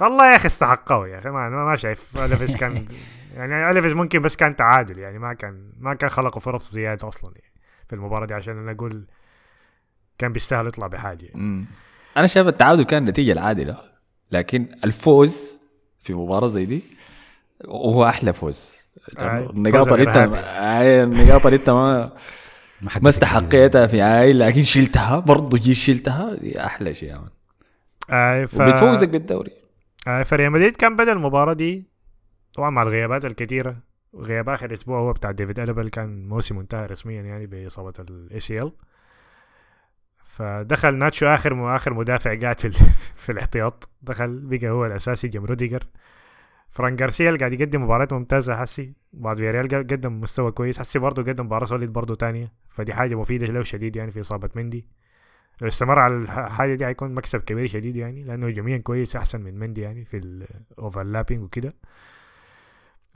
والله 0.00 0.30
يا 0.30 0.36
أخي 0.36 0.46
استحقوا 0.46 1.06
يا 1.06 1.18
أخي 1.18 1.28
ما, 1.30 1.48
ما 1.48 1.76
شايف. 1.76 2.16
الفيس 2.18 2.56
كان 2.56 2.86
يعني 3.34 3.70
الفيس 3.70 3.92
ممكن 3.92 4.18
بس 4.22 4.36
كان 4.36 4.56
تعادل 4.56 4.98
يعني 4.98 5.18
ما 5.18 5.34
كان 5.34 5.72
ما 5.78 5.94
كان 5.94 6.10
خلقوا 6.10 6.40
فرص 6.40 6.72
زيادة 6.72 7.08
أصلا 7.08 7.32
يعني 7.36 7.52
في 7.88 7.94
المباراة 7.94 8.26
دي 8.26 8.34
عشان 8.34 8.58
أنا 8.58 8.72
أقول 8.72 9.06
كان 10.18 10.32
بيستاهل 10.32 10.66
يطلع 10.66 10.86
بحاجة. 10.86 11.24
يعني. 11.26 11.64
أنا 12.18 12.26
شايف 12.26 12.48
التعادل 12.48 12.82
كان 12.82 13.02
النتيجه 13.02 13.32
العادله 13.32 13.76
لكن 14.32 14.68
الفوز 14.84 15.58
في 16.00 16.14
مباراة 16.14 16.48
زي 16.48 16.64
دي 16.64 16.82
وهو 17.64 18.04
أحلى 18.06 18.32
فوز. 18.32 18.78
النقاط 19.18 19.92
اللي 19.92 20.08
أنت 20.08 20.16
النقاط 20.16 21.46
اللي 21.46 21.58
أنت 21.58 21.70
ما 21.70 22.12
ما 23.02 23.08
استحقيتها 23.08 23.86
في 23.86 24.02
عاي 24.02 24.32
لكن 24.32 24.62
شلتها 24.62 25.18
برضه 25.18 25.58
جيت 25.58 25.76
شلتها 25.76 26.34
دي 26.34 26.64
أحلى 26.64 26.94
شيء 26.94 27.08
يعني. 27.08 27.30
آه 28.10 28.44
ف... 28.44 28.60
وبتفوزك 28.60 29.08
بالدوري. 29.08 29.52
آه 30.06 30.22
فريال 30.22 30.52
مدريد 30.52 30.76
كان 30.76 30.96
بدأ 30.96 31.12
المباراة 31.12 31.52
دي 31.52 31.84
طبعا 32.54 32.70
مع 32.70 32.82
الغيابات 32.82 33.24
الكثيرة 33.24 33.76
غياب 34.16 34.48
آخر 34.48 34.72
أسبوع 34.72 34.98
هو 34.98 35.12
بتاع 35.12 35.30
ديفيد 35.30 35.60
ألابا 35.60 35.88
كان 35.88 36.28
موسم 36.28 36.58
انتهى 36.58 36.86
رسميا 36.86 37.22
يعني 37.22 37.46
بإصابة 37.46 38.62
ال 38.62 38.64
ACL 38.64 38.72
فدخل 40.28 40.94
ناتشو 40.94 41.26
آخر 41.26 41.76
آخر 41.76 41.94
مدافع 41.94 42.38
قاعد 42.40 42.60
في 42.60 42.70
في 43.22 43.32
الاحتياط. 43.32 43.88
دخل 44.02 44.40
بقى 44.42 44.68
هو 44.70 44.86
الأساسي 44.86 45.28
جنب 45.28 45.44
روديجر. 45.44 45.84
فران 46.70 46.96
جارسيا 46.96 47.36
قاعد 47.36 47.52
يقدم 47.52 47.82
مباراة 47.82 48.08
ممتازة 48.12 48.56
هسي. 48.56 48.92
بعد 49.12 49.36
فياريال 49.36 49.68
قدم 49.68 50.20
مستوى 50.20 50.52
كويس. 50.52 50.78
هسي 50.78 50.98
برضه 50.98 51.22
قدم 51.22 51.44
مباراة 51.46 51.64
solid 51.64 51.92
برضه 51.92 52.14
تانية. 52.14 52.52
فدي 52.68 52.94
حاجة 52.94 53.14
مفيدة 53.14 53.46
له 53.46 53.62
شديد 53.62 53.96
يعني 53.96 54.10
في 54.10 54.20
إصابة 54.20 54.48
مندي. 54.54 54.86
لو 55.60 55.68
استمر 55.68 55.98
على 55.98 56.14
الح- 56.16 56.38
الحاجة 56.38 56.74
دي 56.74 56.86
هيكون 56.86 57.14
مكسب 57.14 57.40
كبير 57.40 57.66
شديد 57.66 57.96
يعني 57.96 58.24
لأنه 58.24 58.46
هجوميا 58.46 58.78
كويس 58.78 59.16
أحسن 59.16 59.40
من 59.40 59.58
مندي 59.58 59.80
يعني 59.80 60.04
في 60.04 60.16
ال 60.16 60.26
overlapping 60.26 61.42
وكده. 61.42 61.72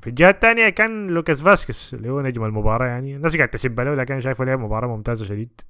في 0.01 0.07
الجهة 0.07 0.31
الثانية 0.31 0.69
كان 0.69 1.07
لوكاس 1.11 1.43
فاسكس 1.43 1.95
اللي 1.95 2.11
هو 2.11 2.21
نجم 2.21 2.45
المباراة 2.45 2.87
يعني. 2.87 3.17
الناس 3.17 3.37
قاعد 3.37 3.49
تسب 3.49 3.81
له 3.81 3.95
لكن 3.95 4.21
شايفه 4.21 4.45
لعب 4.45 4.59
مباراة 4.61 4.89
ممتازة 4.89 5.25
شديد. 5.25 5.61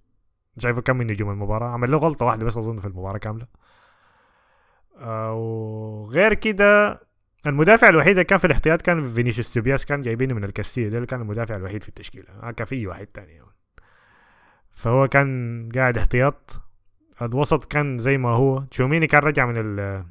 شايفه 0.59 0.81
كم 0.81 0.97
من 0.97 1.07
نجوم 1.07 1.31
المباراة. 1.31 1.69
عمل 1.69 1.91
له 1.91 1.99
غلطة 1.99 2.27
واحدة 2.27 2.47
بس 2.47 2.57
أظن 2.57 2.79
في 2.79 2.87
المباراة 2.87 3.19
كاملة. 3.19 3.47
آه، 4.99 5.35
وغير 5.35 6.35
كده 6.35 7.01
المدافع 7.47 7.89
الوحيد 7.89 8.11
اللي 8.11 8.25
كان 8.25 8.39
في 8.39 8.45
الاحتياط 8.47 8.83
كان 8.83 9.03
فينيسيوس 9.05 9.47
توبياس 9.47 9.87
كان 9.87 10.03
جايبينه 10.03 10.35
من 10.35 10.45
الكاستيا 10.45 10.89
ده 10.89 10.97
اللي 10.97 11.07
كان 11.07 11.21
المدافع 11.21 11.57
الوحيد 11.57 11.83
في 11.83 11.89
التشكيلة. 11.89 12.27
ما 12.43 12.53
كان 12.53 12.67
في 12.67 12.87
واحد 12.87 13.07
تاني 13.07 13.33
يعني. 13.33 13.47
فهو 14.71 15.09
كان 15.09 15.69
قاعد 15.75 15.99
احتياط. 15.99 16.61
الوسط 17.23 17.65
كان 17.65 17.99
زي 17.99 18.19
ما 18.19 18.29
هو. 18.29 18.65
تشواميني 18.71 19.07
كان 19.07 19.23
رجع 19.23 19.47
من 19.47 19.55
ال 19.57 20.05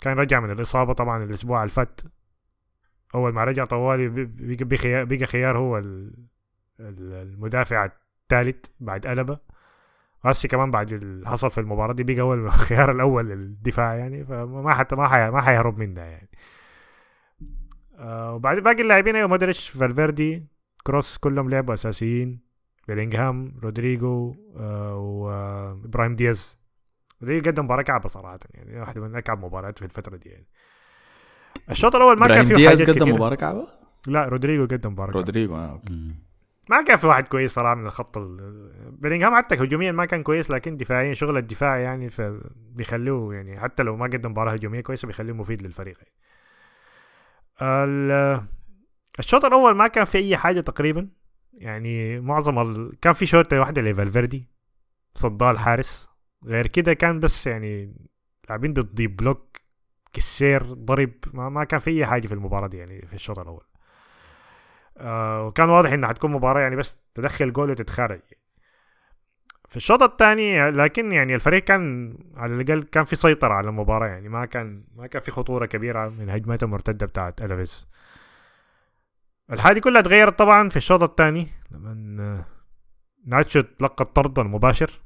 كان 0.00 0.18
رجع 0.18 0.40
من 0.40 0.50
الإصابة 0.50 0.92
طبعا 0.92 1.24
الأسبوع 1.24 1.62
اللي 1.62 1.70
فات. 1.74 2.00
أول 3.14 3.32
ما 3.32 3.44
رجع 3.44 3.64
طوالي 3.64 4.08
بقى 4.08 4.64
بخيار, 4.64 5.04
بقى 5.04 5.26
خيار 5.26 5.58
هو 5.58 5.78
ال- 5.78 6.14
ال- 6.80 7.12
المدافع 7.12 7.90
الثالث 8.32 8.66
بعد 8.80 9.06
ألابا. 9.06 9.38
هسي 10.24 10.48
كمان 10.48 10.70
بعد 10.70 10.92
اللي 10.92 11.28
حصل 11.28 11.50
في 11.50 11.58
المباراة 11.58 11.92
دي 11.92 12.04
بقى 12.04 12.20
هو 12.20 12.34
الخيار 12.34 12.90
الأول 12.90 13.28
للدفاع 13.28 13.94
يعني 13.94 14.24
فما 14.24 14.74
حتى 14.74 14.96
ما 14.96 15.08
حي... 15.08 15.30
ما 15.30 15.40
حيهرب 15.40 15.78
منها 15.78 16.04
يعني. 16.04 16.28
آه 17.98 18.34
وبعد 18.34 18.58
باقي 18.58 18.82
اللاعبين 18.82 19.16
أيوه 19.16 19.28
مودريتش 19.28 19.68
فالفيردي 19.68 20.46
كروس 20.86 21.18
كلهم 21.18 21.50
لعبوا 21.50 21.74
أساسيين. 21.74 22.40
بيلينغهام 22.88 23.54
رودريجو 23.62 24.34
آه 24.56 24.96
وابراهيم 24.96 26.16
دياز. 26.16 26.58
رودريجو 27.22 27.50
قدم 27.50 27.64
مباراة 27.64 27.82
كعبة 27.82 28.08
صراحة 28.08 28.38
يعني 28.54 28.80
واحدة 28.80 29.00
من 29.00 29.16
أكعب 29.16 29.44
مباريات 29.44 29.78
في 29.78 29.84
الفترة 29.84 30.16
دي 30.16 30.28
يعني. 30.28 30.46
الشوط 31.70 31.96
الأول 31.96 32.18
ما 32.18 32.28
كان 32.28 32.44
فيه 32.44 32.54
دياز 32.54 32.78
حاجات 32.78 32.96
قدم 32.96 33.04
كتير 33.04 33.14
مباراة 33.14 33.34
كعبة؟ 33.36 33.66
لا 34.06 34.24
رودريجو 34.24 34.66
قدم 34.66 34.92
مباراة 34.92 35.12
كعبة. 35.12 35.20
رودريجو 35.20 35.54
آه. 35.56 35.72
okay. 35.72 36.14
ما 36.72 36.82
كان 36.82 36.96
في 36.96 37.06
واحد 37.06 37.26
كويس 37.26 37.52
صراحة 37.54 37.74
من 37.74 37.86
الخط 37.86 38.18
ال- 38.18 38.90
بيلينغهام 38.92 39.36
حتى 39.36 39.54
هجوميا 39.54 39.92
ما 39.92 40.04
كان 40.04 40.22
كويس 40.22 40.50
لكن 40.50 40.76
دفاعيا 40.76 41.14
شغل 41.14 41.36
الدفاع 41.38 41.78
يعني 41.78 42.08
فبيخلوه 42.10 43.34
يعني 43.34 43.60
حتى 43.60 43.82
لو 43.82 43.96
ما 43.96 44.04
قدم 44.06 44.30
مباراة 44.30 44.52
هجومية 44.52 44.80
كويسة 44.80 45.06
بيخلوه 45.06 45.36
مفيد 45.36 45.62
للفريق. 45.62 45.98
يعني. 45.98 46.12
ال- 47.62 48.42
الشوط 49.18 49.44
الأول 49.44 49.74
ما 49.74 49.86
كان 49.86 50.04
في 50.04 50.18
أي 50.18 50.36
حاجة 50.36 50.60
تقريبا. 50.60 51.08
يعني 51.54 52.20
معظم 52.20 52.58
ال... 52.58 53.00
كان 53.00 53.12
في 53.12 53.26
شوطة 53.26 53.60
واحدة 53.60 53.82
لفالفيردي 53.82 54.48
صدها 55.14 55.50
الحارس 55.50 56.08
غير 56.46 56.66
كده 56.66 56.94
كان 56.94 57.20
بس 57.20 57.46
يعني 57.46 57.94
لاعبين 58.48 58.72
ضد 58.72 59.02
block 59.02 59.56
كسير 60.12 60.62
ضرب 60.62 61.12
ما, 61.34 61.48
ما 61.48 61.64
كان 61.64 61.80
في 61.80 61.90
أي 61.90 62.06
حاجة 62.06 62.26
في 62.26 62.34
المباراة 62.34 62.66
دي 62.68 62.76
يعني 62.78 63.06
في 63.06 63.14
الشوط 63.14 63.38
الأول. 63.38 63.64
آه 64.98 65.46
وكان 65.46 65.68
واضح 65.68 65.92
إنها 65.92 66.08
حتكون 66.08 66.30
مباراة 66.30 66.60
يعني 66.60 66.76
بس 66.76 67.00
تدخل 67.14 67.52
جول 67.52 67.70
وتتخرج. 67.70 68.20
في 69.68 69.76
الشوط 69.76 70.02
الثاني 70.02 70.70
لكن 70.70 71.12
يعني 71.12 71.34
الفريق 71.34 71.64
كان 71.64 72.14
على 72.36 72.54
الأقل 72.54 72.82
كان 72.82 73.04
في 73.04 73.16
سيطرة 73.16 73.54
على 73.54 73.68
المباراة 73.68 74.06
يعني 74.06 74.28
ما 74.28 74.44
كان 74.44 74.84
ما 74.96 75.06
كان 75.06 75.22
في 75.22 75.30
خطورة 75.30 75.66
كبيرة 75.66 76.08
من 76.08 76.30
هجمات 76.30 76.62
المرتدة 76.62 77.06
بتاعت 77.06 77.44
الافيس 77.44 77.88
الحاجة 79.52 79.80
كلها 79.80 80.02
تغيرت 80.02 80.38
طبعا 80.38 80.68
في 80.68 80.76
الشوط 80.76 81.02
الثاني 81.02 81.48
لما 81.70 82.44
ناتشو 83.26 83.60
تلقى 83.60 84.04
الطرد 84.04 84.38
المباشر. 84.38 85.00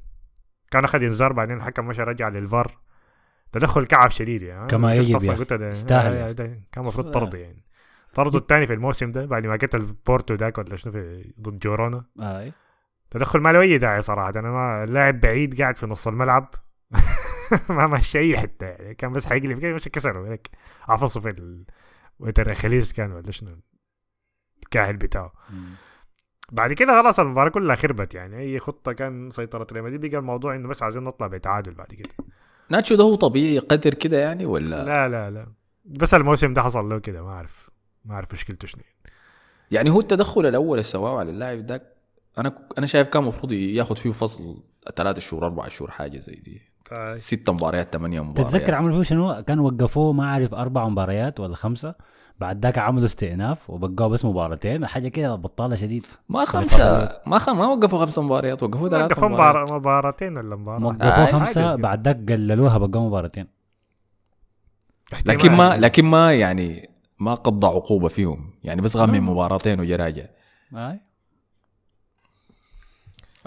كان 0.71 0.83
أخذ 0.83 1.03
إنذار 1.03 1.33
بعدين 1.33 1.57
الحكم 1.57 1.87
مشى 1.87 2.01
رجع 2.01 2.29
للفار. 2.29 2.77
تدخل 3.51 3.85
كعب 3.85 4.11
شديد 4.11 4.43
يعني 4.43 4.67
كما 4.67 4.95
يجب 4.95 5.15
يستاهل. 5.51 6.13
آه، 6.13 6.17
يعني. 6.17 6.33
كان 6.71 6.83
المفروض 6.83 7.11
طرد 7.11 7.33
يعني. 7.33 7.66
طرده 8.17 8.39
الثاني 8.39 8.67
في 8.67 8.73
الموسم 8.73 9.11
ده 9.11 9.25
بعد 9.25 9.45
ما 9.45 9.55
قتل 9.55 9.85
بورتو 10.05 10.35
داك 10.35 10.57
ولا 10.57 10.75
شنو 10.75 10.93
في 10.93 11.33
ضد 11.41 11.59
جورونا. 11.59 12.05
آه. 12.19 12.51
تدخل 13.09 13.39
ما 13.39 13.49
له 13.53 13.61
أي 13.61 13.77
داعي 13.77 14.01
صراحة 14.01 14.31
أنا 14.35 14.51
ما 14.51 14.83
اللاعب 14.83 15.19
بعيد 15.19 15.61
قاعد 15.61 15.75
في 15.77 15.85
نص 15.85 16.07
الملعب. 16.07 16.53
ما 17.69 17.87
مشى 17.87 18.19
أي 18.19 18.37
حتة 18.37 18.65
يعني 18.65 18.95
كان 18.95 19.11
بس 19.11 19.25
حيقلب 19.25 19.59
كده 19.59 19.73
مش 19.73 19.87
كسره 19.87 20.31
هيك 20.31 20.47
عفصه 20.87 21.19
في 21.19 21.29
ال... 21.29 21.65
وتر 22.19 22.53
خليس 22.53 22.93
كان 22.93 23.11
ولا 23.11 23.31
شنو 23.31 23.51
الكاهل 24.63 24.97
بتاعه. 24.97 25.33
بعد 26.51 26.73
كده 26.73 27.01
خلاص 27.01 27.19
المباراة 27.19 27.49
كلها 27.49 27.75
خربت 27.75 28.15
يعني 28.15 28.39
أي 28.39 28.59
خطة 28.59 28.93
كان 28.93 29.29
سيطرة 29.29 29.67
ريال 29.71 29.83
مدريد 29.83 30.05
بقى 30.11 30.19
الموضوع 30.19 30.55
إنه 30.55 30.67
بس 30.67 30.83
عايزين 30.83 31.03
نطلع 31.03 31.27
بتعادل 31.27 31.73
بعد 31.73 31.87
كده. 31.93 32.09
ناتشو 32.69 32.95
ده 32.95 33.03
هو 33.03 33.15
طبيعي 33.15 33.59
قدر 33.59 33.93
كده 33.93 34.17
يعني 34.17 34.45
ولا؟ 34.45 34.83
لا 34.83 35.07
لا 35.07 35.31
لا. 35.31 35.47
بس 35.85 36.13
الموسم 36.13 36.53
ده 36.53 36.61
حصل 36.61 36.89
له 36.89 36.99
كده 36.99 37.23
ما 37.23 37.29
أعرف. 37.29 37.76
ما 38.07 38.13
أعرف 38.15 38.33
مشكلته 38.33 38.67
شنو. 38.67 38.81
يعني 39.71 39.89
هو 39.89 39.99
التدخل 39.99 40.45
الأول 40.45 40.71
اللي 40.71 40.83
سواه 40.83 41.19
على 41.19 41.29
اللاعب 41.31 41.65
ده 41.65 41.81
أنا 42.37 42.53
أنا 42.77 42.85
شايف 42.85 43.07
كان 43.07 43.23
المفروض 43.23 43.51
ياخذ 43.51 43.95
فيه 43.97 44.11
فصل 44.11 44.63
ثلاثة 44.95 45.19
شهور 45.21 45.45
أربعة 45.45 45.69
شهور 45.69 45.91
حاجة 45.91 46.17
زي 46.17 46.35
دي. 46.35 46.61
آه. 46.91 47.07
ست 47.07 47.49
مباريات 47.49 47.93
ثمانية 47.93 48.21
مباريات. 48.23 48.49
تتذكر 48.51 48.75
عملوا 48.75 48.95
فيه 48.95 49.09
شنو؟ 49.09 49.43
كان 49.47 49.59
وقفوه 49.59 50.13
ما 50.13 50.23
أعرف 50.23 50.53
أربع 50.53 50.87
مباريات 50.87 51.39
ولا 51.39 51.55
خمسة. 51.55 51.95
بعد 52.39 52.63
ذاك 52.65 52.77
عملوا 52.77 53.05
استئناف 53.05 53.69
وبقوا 53.69 54.07
بس 54.07 54.25
مباراتين 54.25 54.85
حاجة 54.87 55.07
كده 55.07 55.35
بطالة 55.35 55.75
شديد. 55.75 56.05
ما 56.29 56.45
خمسة. 56.45 57.19
ما 57.25 57.37
خم... 57.37 57.57
ما 57.57 57.67
وقفوا 57.67 57.99
خمسة 57.99 58.21
مباريات 58.21 58.63
وقفوا 58.63 58.89
ثلاثة 58.89 59.05
وقفوا 59.05 59.27
مباريات. 59.27 59.69
مباراة- 59.69 59.73
مباراتين 59.73 60.37
ولا 60.37 60.55
مباراه 60.55 60.85
وقفوه 60.85 61.07
آه، 61.09 61.31
خمسة. 61.31 61.75
بعد 61.75 62.05
ذاك 62.07 62.31
قللوها 62.31 62.77
بقوا 62.77 63.07
مباراتين. 63.07 63.47
لكن 65.25 65.51
ما. 65.51 65.77
لكن 65.77 66.05
ما 66.05 66.33
يعني 66.33 66.89
ما 67.19 67.33
قضى 67.33 67.67
عقوبة 67.67 68.07
فيهم. 68.07 68.53
يعني 68.63 68.81
بس 68.81 68.95
غمي 68.95 69.19
نعم. 69.19 69.29
مباراتين 69.29 69.79
وجا 69.79 69.95
راجع 69.95 70.25
آه. 70.75 70.99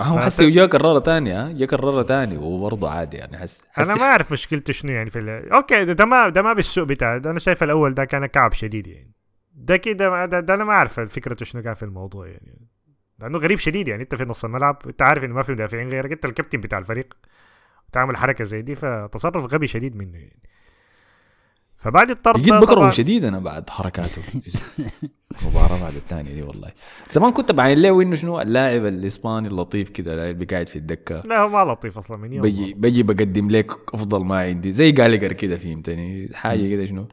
هو 0.00 0.18
حسي 0.18 0.46
وجا 0.46 0.66
كررها 0.66 0.98
تاني 0.98 1.32
ها 1.32 1.52
جا 1.52 1.66
كررها 1.66 2.02
تاني 2.02 2.36
وبرضه 2.36 2.90
عادي 2.90 3.16
يعني 3.16 3.38
حس 3.38 3.62
أنا 3.78 3.94
ما 3.94 4.02
أعرف 4.02 4.32
مشكلته 4.32 4.72
شنو 4.72 4.92
يعني 4.92 5.10
في 5.10 5.18
ال... 5.18 5.52
أوكي 5.52 5.84
ده, 5.84 5.92
ده 5.92 6.04
ما 6.04 6.28
ده 6.28 6.42
ما 6.42 6.52
بالسوء 6.52 6.84
بتاعه 6.84 7.18
ده 7.18 7.30
أنا 7.30 7.38
شايف 7.38 7.62
الأول 7.62 7.94
ده 7.94 8.04
كان 8.04 8.26
كعب 8.26 8.52
شديد 8.52 8.86
يعني. 8.86 9.12
ده 9.54 9.76
كده 9.76 10.24
ده, 10.26 10.40
ده 10.40 10.54
أنا 10.54 10.64
ما 10.64 10.72
أعرف 10.72 11.00
فكرته 11.00 11.44
شنو 11.44 11.62
كان 11.62 11.74
في 11.74 11.82
الموضوع 11.82 12.26
يعني. 12.26 12.68
لأنه 13.18 13.38
غريب 13.38 13.58
شديد 13.58 13.88
يعني. 13.88 14.02
أنت 14.02 14.14
في 14.14 14.24
نص 14.24 14.44
الملعب 14.44 14.82
انت 14.86 15.02
عارف 15.02 15.24
إنه 15.24 15.34
ما 15.34 15.42
في 15.42 15.52
مدافعين 15.52 15.88
غيرك. 15.88 16.12
أنت 16.12 16.24
الكابتن 16.24 16.60
بتاع 16.60 16.78
الفريق 16.78 17.14
تعمل 17.92 18.16
حركة 18.16 18.44
زي 18.44 18.62
دي 18.62 18.74
فتصرف 18.74 19.54
غبي 19.54 19.66
شديد 19.66 19.96
منه 19.96 20.18
يعني. 20.18 20.42
فبعد 21.80 22.10
الطرد 22.10 22.42
ده 22.46 22.60
بكرهه 22.60 22.90
طبعاً- 22.90 22.94
شديد 22.94 23.24
أنا 23.24 23.38
بعد 23.38 23.70
حركاته. 23.70 24.22
مباراة 25.46 25.80
بعد 25.80 25.94
الثانية 25.94 26.32
دي 26.34 26.42
والله. 26.42 26.70
زمان 27.10 27.32
كنت 27.32 27.52
بعين 27.52 27.78
له 27.78 28.02
انه 28.02 28.16
شنو 28.16 28.40
اللاعب 28.40 28.86
الإسباني 28.86 29.48
اللطيف 29.48 29.88
كده 29.88 30.30
اللي 30.30 30.44
قاعد 30.44 30.68
في 30.68 30.76
الدكة. 30.76 31.22
لا 31.26 31.40
هو 31.40 31.48
ما 31.48 31.72
لطيف 31.72 31.98
أصلا 31.98 32.16
من 32.16 32.32
يوم 32.32 32.42
بجي 32.42 32.74
بجي 32.74 33.02
بقدم 33.02 33.50
لك 33.50 33.94
أفضل 33.94 34.24
ما 34.24 34.38
عندي. 34.40 34.72
زي 34.72 34.92
جالجر 34.92 35.32
كده 35.32 35.56
فهمتني؟ 35.56 36.28
حاجة 36.34 36.68
كده 36.70 36.84
شنو؟ 36.86 37.08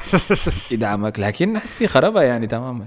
يدعمك. 0.72 1.20
لكن 1.20 1.58
حسي 1.58 1.86
خربها 1.86 2.22
يعني 2.22 2.46
تماما. 2.46 2.86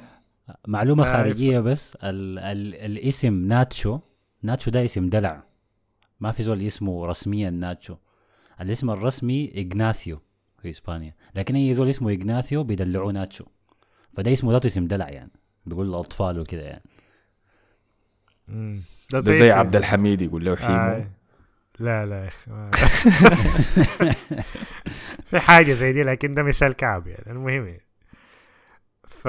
معلومة. 0.67 1.03
خارجية 1.03 1.59
بس 1.59 1.95
ال 2.03 2.39
ال 2.39 2.75
الاسم 2.75 3.33
ناتشو 3.47 3.99
ناتشو 4.43 4.71
ده 4.71 4.85
اسم 4.85 5.09
دلع. 5.09 5.43
ما 6.19 6.31
في 6.31 6.43
زول 6.43 6.61
اسمه 6.61 7.05
رسميا 7.05 7.49
ناتشو. 7.49 7.95
الاسم 8.61 8.89
الرسمي 8.89 9.53
إغناثيو 9.57 10.19
في 10.61 10.69
إسبانيا. 10.69 11.13
لكن 11.35 11.55
أي 11.55 11.73
زول 11.73 11.89
اسمه 11.89 12.11
إغناثيو 12.11 12.63
بيدلعوه 12.63 13.11
ناتشو. 13.11 13.45
فده 14.17 14.33
اسمه 14.33 14.51
ذاته 14.51 14.67
اسم 14.67 14.87
دلع 14.87 15.09
يعني. 15.09 15.31
بيقول 15.65 15.89
الاطفال 15.89 16.39
وكده 16.39 16.61
يعني. 16.61 16.83
ده 19.11 19.19
زي 19.19 19.51
عبد 19.51 19.75
الحميد 19.75 20.21
يقول 20.21 20.45
له 20.45 20.55
حيمو. 20.55 20.73
آه. 20.75 21.07
لا 21.79 22.05
لا 22.05 22.23
يا 22.23 22.27
أخي 22.27 22.51
في 25.29 25.39
حاجة 25.39 25.73
زي 25.73 25.93
دي 25.93 26.03
لكن 26.03 26.33
ده 26.33 26.43
مثال 26.43 26.73
كعب 26.73 27.07
يعني 27.07 27.31
المهم 27.31 27.67
يعني. 27.67 27.81
ف 29.07 29.27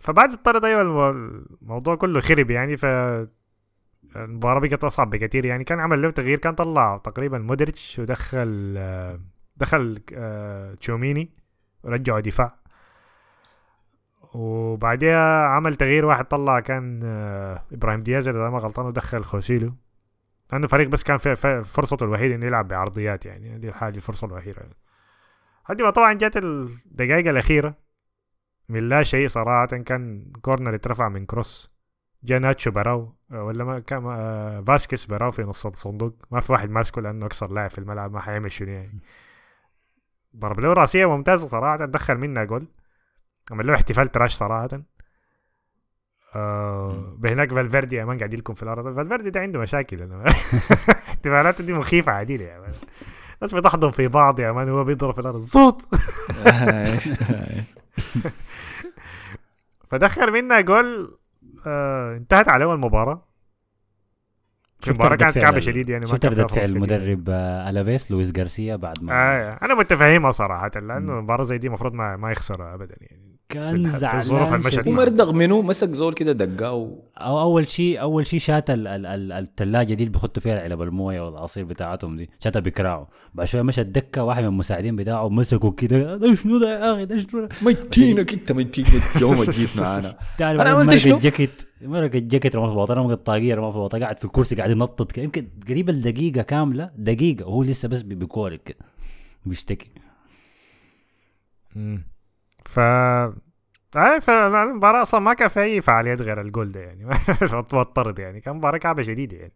فبعد 0.00 0.32
الطرد 0.32 0.64
أيوه 0.64 0.82
الم- 0.82 1.44
الموضوع 1.62 1.94
كله 1.96 2.20
خرب 2.20 2.50
يعني 2.50 2.76
ف 2.76 2.84
المباراة 4.16 4.60
بقت 4.60 4.84
أصعب 4.84 5.10
بكثير 5.10 5.44
يعني. 5.44 5.64
كان 5.64 5.80
عمل 5.80 6.02
له 6.02 6.10
تغيير 6.10 6.38
كان 6.38 6.54
طلع 6.54 6.96
تقريبا 7.04 7.38
مودريتش 7.38 7.98
ودخل 7.98 8.74
آه، 8.78 9.20
دخل 9.60 10.02
آه، 10.14 10.74
تشوميني 10.74 11.30
ورجعه 11.82 12.20
دفاع. 12.20 12.58
وبعدها 14.34 15.46
عمل 15.46 15.74
تغيير 15.74 16.04
واحد 16.04 16.24
طلع 16.24 16.60
كان 16.60 17.00
آه، 17.04 17.62
إبراهيم 17.72 18.00
دياز 18.00 18.28
إذا 18.28 18.50
ما 18.50 18.58
غلطان 18.58 18.86
ودخل 18.86 19.24
خوسيلو. 19.24 19.74
لأنه 20.52 20.66
فريق 20.66 20.88
بس 20.88 21.02
كان 21.02 21.18
فرصته 21.62 22.04
الوحيدة 22.04 22.34
إنه 22.34 22.46
يلعب 22.46 22.68
بعرضيات 22.68 23.26
يعني 23.26 23.58
دي 23.58 23.68
الحاجة 23.68 23.96
الفرصة 23.96 24.26
الوحيدة. 24.26 24.62
هدي 25.66 25.82
ما 25.82 25.90
طبعا 25.90 26.12
جات 26.12 26.36
الدقائق 26.36 27.28
الأخيرة. 27.28 27.74
من 28.68 28.88
لا 28.88 29.02
شيء 29.02 29.28
صراحة 29.28 29.66
كان 29.66 30.32
corner 30.42 30.74
اترفع 30.74 31.08
من 31.08 31.26
كروس. 31.26 31.78
جا 32.24 32.38
ناتشو 32.38 32.70
براه 32.70 33.14
آه، 33.32 33.42
ولا 33.42 33.64
ما 33.64 33.78
كان 33.78 34.02
فاسكيس 34.64 35.06
براه 35.06 35.30
في 35.30 35.42
نص 35.42 35.66
الصندوق. 35.66 36.14
ما 36.30 36.40
في 36.40 36.52
واحد 36.52 36.70
ماسكه 36.70 37.02
لأنه 37.02 37.26
أكثر 37.26 37.52
لاعب 37.52 37.70
في 37.70 37.78
الملعب 37.78 38.12
ما 38.12 38.20
حيعمل 38.20 38.52
شنو 38.52 38.68
يعني. 38.70 39.00
ضرب 40.36 40.60
له 40.60 40.72
راسية 40.72 41.06
ممتازة 41.16 41.48
صراحة 41.48 41.76
دخل 41.84 42.18
منها 42.18 42.44
جول. 42.44 42.66
عمل 43.50 43.66
له 43.66 43.74
احتفال 43.74 44.12
trash 44.12 44.34
صراحة. 44.34 44.68
آه 46.34 47.14
بهناك 47.18 47.50
فالفيردي 47.50 48.02
يا 48.02 48.06
man 48.06 48.18
قاعد 48.18 48.34
لكم 48.34 48.54
في 48.54 48.62
الأرض. 48.62 48.94
فالفيردي 48.96 49.30
ده 49.30 49.40
عنده 49.40 49.58
مشاكل. 49.58 50.02
أنا 50.02 50.24
احتمالاته 51.08 51.64
دي 51.64 51.72
مخيفة 51.72 52.12
عديله 52.12 52.44
يا 52.44 52.60
man. 52.60 52.72
الناس 53.36 53.54
بتحضن 53.54 53.90
في 53.90 54.08
بعض 54.08 54.40
يا 54.40 54.52
man 54.52 54.68
هو 54.68 54.84
بيضرب 54.84 55.14
في 55.14 55.20
الأرض. 55.20 55.40
صوت! 55.40 55.82
فدخل 59.90 60.32
منها 60.32 60.60
جول. 60.60 61.18
آه 61.66 62.16
انتهت 62.16 62.48
عليه 62.48 62.72
المباراه 62.74 63.27
شفت 64.80 64.88
المباراه 64.90 65.12
ردة 65.14 65.24
كانت 65.24 65.34
فعل 65.34 65.42
كعبة 65.44 65.58
شديد 65.60 65.88
يعني 65.90 66.04
ما 66.04 66.10
شفت 66.10 66.26
ردة 66.26 66.46
فعل. 66.46 66.64
المدرب 66.64 67.24
آه، 67.30 67.70
ألافيس 67.70 68.10
لويس 68.10 68.32
غارسيا 68.38 68.76
بعد 68.76 69.04
ما 69.04 69.12
آه 69.12 69.58
أنا 69.62 69.74
متفهمها 69.74 70.30
صراحة 70.30 70.70
لأنه. 70.82 71.20
مباراة 71.20 71.44
زي 71.44 71.58
دي 71.58 71.66
المفروض 71.66 71.92
ما 71.94 72.16
ما 72.16 72.30
يخسرها 72.30 72.74
ابدا 72.74 72.94
يعني. 73.00 73.28
كان 73.48 73.84
زعلان 73.88 74.54
المشهد 74.54 74.72
شديد. 74.72 74.88
هو 74.88 74.92
مردغ 74.92 75.32
منه 75.32 75.62
مسك 75.62 75.90
زول 75.90 76.14
كده 76.14 76.32
دقاه 76.32 76.98
أو 77.18 77.40
أول 77.40 77.66
شيء 77.68 78.00
أول 78.00 78.26
شيء 78.26 78.40
شات 78.40 78.70
ال- 78.70 78.86
ال- 78.86 79.06
ال- 79.06 79.32
الثلاجه 79.32 79.94
دي 79.94 80.02
اللي 80.04 80.12
بيحطوا 80.12 80.42
فيها 80.42 80.60
علب 80.62 80.82
الموية 80.82 81.20
والعصير 81.26 81.64
بتاعتهم 81.64 82.16
دي 82.16 82.30
شاتها 82.40 82.60
بكراعه 82.60 83.08
بعد 83.34 83.46
شوية 83.46 83.62
مشى 83.62 83.80
الدكه 83.80 84.22
واحد 84.24 84.42
من 84.42 84.48
المساعدين 84.48 84.96
بتاعه 84.96 85.28
مسكوا 85.28 85.72
كده 85.72 86.16
ده 86.16 86.34
شنو 86.34 86.58
ده 86.58 86.70
يا 86.78 86.94
أخي؟ 86.94 87.04
ده 87.04 87.16
شنو 87.16 87.48
ميتينك 87.62 88.32
أنت 88.32 88.52
ميتينك. 88.52 88.88
يوم 89.20 89.34
جيت 89.34 89.80
معانا. 89.80 90.14
بعدين 90.40 90.60
عملت 90.60 90.94
شنو؟ 90.96 91.18
مرق 91.82 92.14
الجاكيت 92.14 92.56
رمى 92.56 92.68
في 92.68 92.74
بطنه 92.74 93.02
رمى 93.02 93.12
الطاقيه 93.12 93.54
رمى 93.54 93.72
في 93.72 93.78
بطنه 93.78 94.00
قاعد 94.00 94.18
في 94.18 94.24
الكرسي 94.24 94.54
قاعد 94.56 94.70
ينطط 94.70 95.12
كده 95.12 95.24
يمكن 95.24 95.48
قريب 95.68 95.88
الدقيقه 95.90 96.42
كاملة 96.42 96.90
دقيقة 96.96 97.46
وهو 97.46 97.62
لسه 97.62 97.88
بس 97.88 98.02
بي- 98.02 98.14
بيكورك 98.14 98.62
كده 98.62 98.78
بيشتكي. 99.46 99.90
مم. 101.76 102.02
ف 102.64 102.80
اي 103.96 104.20
فالمباراة 104.20 105.02
أصلا 105.02 105.20
ما 105.20 105.34
كان 105.34 105.48
في 105.48 105.60
أي 105.62 105.80
فعاليات 105.82 106.20
غير 106.22 106.40
الجول 106.40 106.72
ده 106.72 106.80
يعني 106.80 107.04
وطرد 107.72 108.18
يعني 108.18 108.40
كان 108.40 108.56
مباراة 108.56 108.78
كعبة 108.78 109.02
شديدة 109.02 109.36
يعني. 109.36 109.52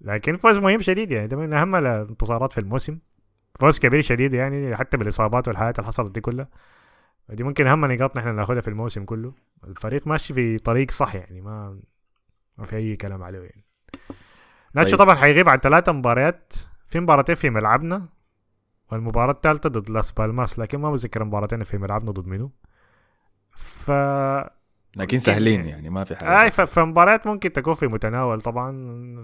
لكن 0.00 0.36
فوز 0.36 0.58
مهم 0.58 0.80
شديد 0.80 1.10
يعني 1.12 1.26
ده 1.26 1.36
من 1.36 1.52
أهم 1.52 1.74
الانتصارات 1.76 2.52
في 2.52 2.60
الموسم. 2.60 2.98
فوز 3.60 3.78
كبير 3.78 4.00
شديد 4.00 4.34
يعني 4.34 4.76
حتى 4.76 4.96
بالإصابات 4.96 5.48
والحاجات 5.48 5.78
اللي 5.78 5.86
حصلت 5.86 6.10
دي 6.10 6.20
كلها. 6.20 6.48
دي 7.28 7.44
ممكن 7.44 7.66
أهم 7.66 7.84
نقاط 7.92 8.18
نحن 8.18 8.34
ناخدها 8.34 8.60
في 8.60 8.68
الموسم 8.68 9.04
كله. 9.04 9.32
الفريق 9.64 10.06
ماشي 10.06 10.34
في 10.34 10.58
طريق 10.58 10.90
صح 10.90 11.14
يعني 11.14 11.40
ما 11.40 11.80
ما 12.58 12.66
في 12.66 12.76
أي 12.76 12.96
كلام 12.96 13.22
عليه 13.22 13.38
يعني. 13.38 13.64
ناتشو 14.74 14.96
طيب. 14.96 15.06
طبعا 15.06 15.14
حيغيب 15.14 15.48
عن 15.48 15.58
ثلاثة 15.58 15.92
مباريات. 15.92 16.52
في 16.88 17.00
مباراتين 17.00 17.34
في 17.34 17.50
ملعبنا 17.50 18.08
والمباراة 18.92 19.32
الثالثة 19.32 19.68
ضد 19.68 19.90
لاس 19.90 20.12
بالماس 20.12 20.58
لكن 20.58 20.78
ما 20.78 20.90
متذكر 20.90 21.24
مباراتين 21.24 21.62
في 21.62 21.78
ملعبنا 21.78 22.10
ضد 22.12 22.26
منو. 22.26 22.50
ف 23.50 23.90
لكن 24.96 25.18
سهلين 25.18 25.64
يعني 25.64 25.90
ما 25.90 26.04
في 26.04 26.16
حاجة 26.16 26.42
اي 26.42 26.50
ف- 26.50 26.60
فمباريات 26.60 27.26
ممكن 27.26 27.52
تكون 27.52 27.74
في 27.74 27.86
متناول 27.86 28.40
طبعا. 28.40 28.72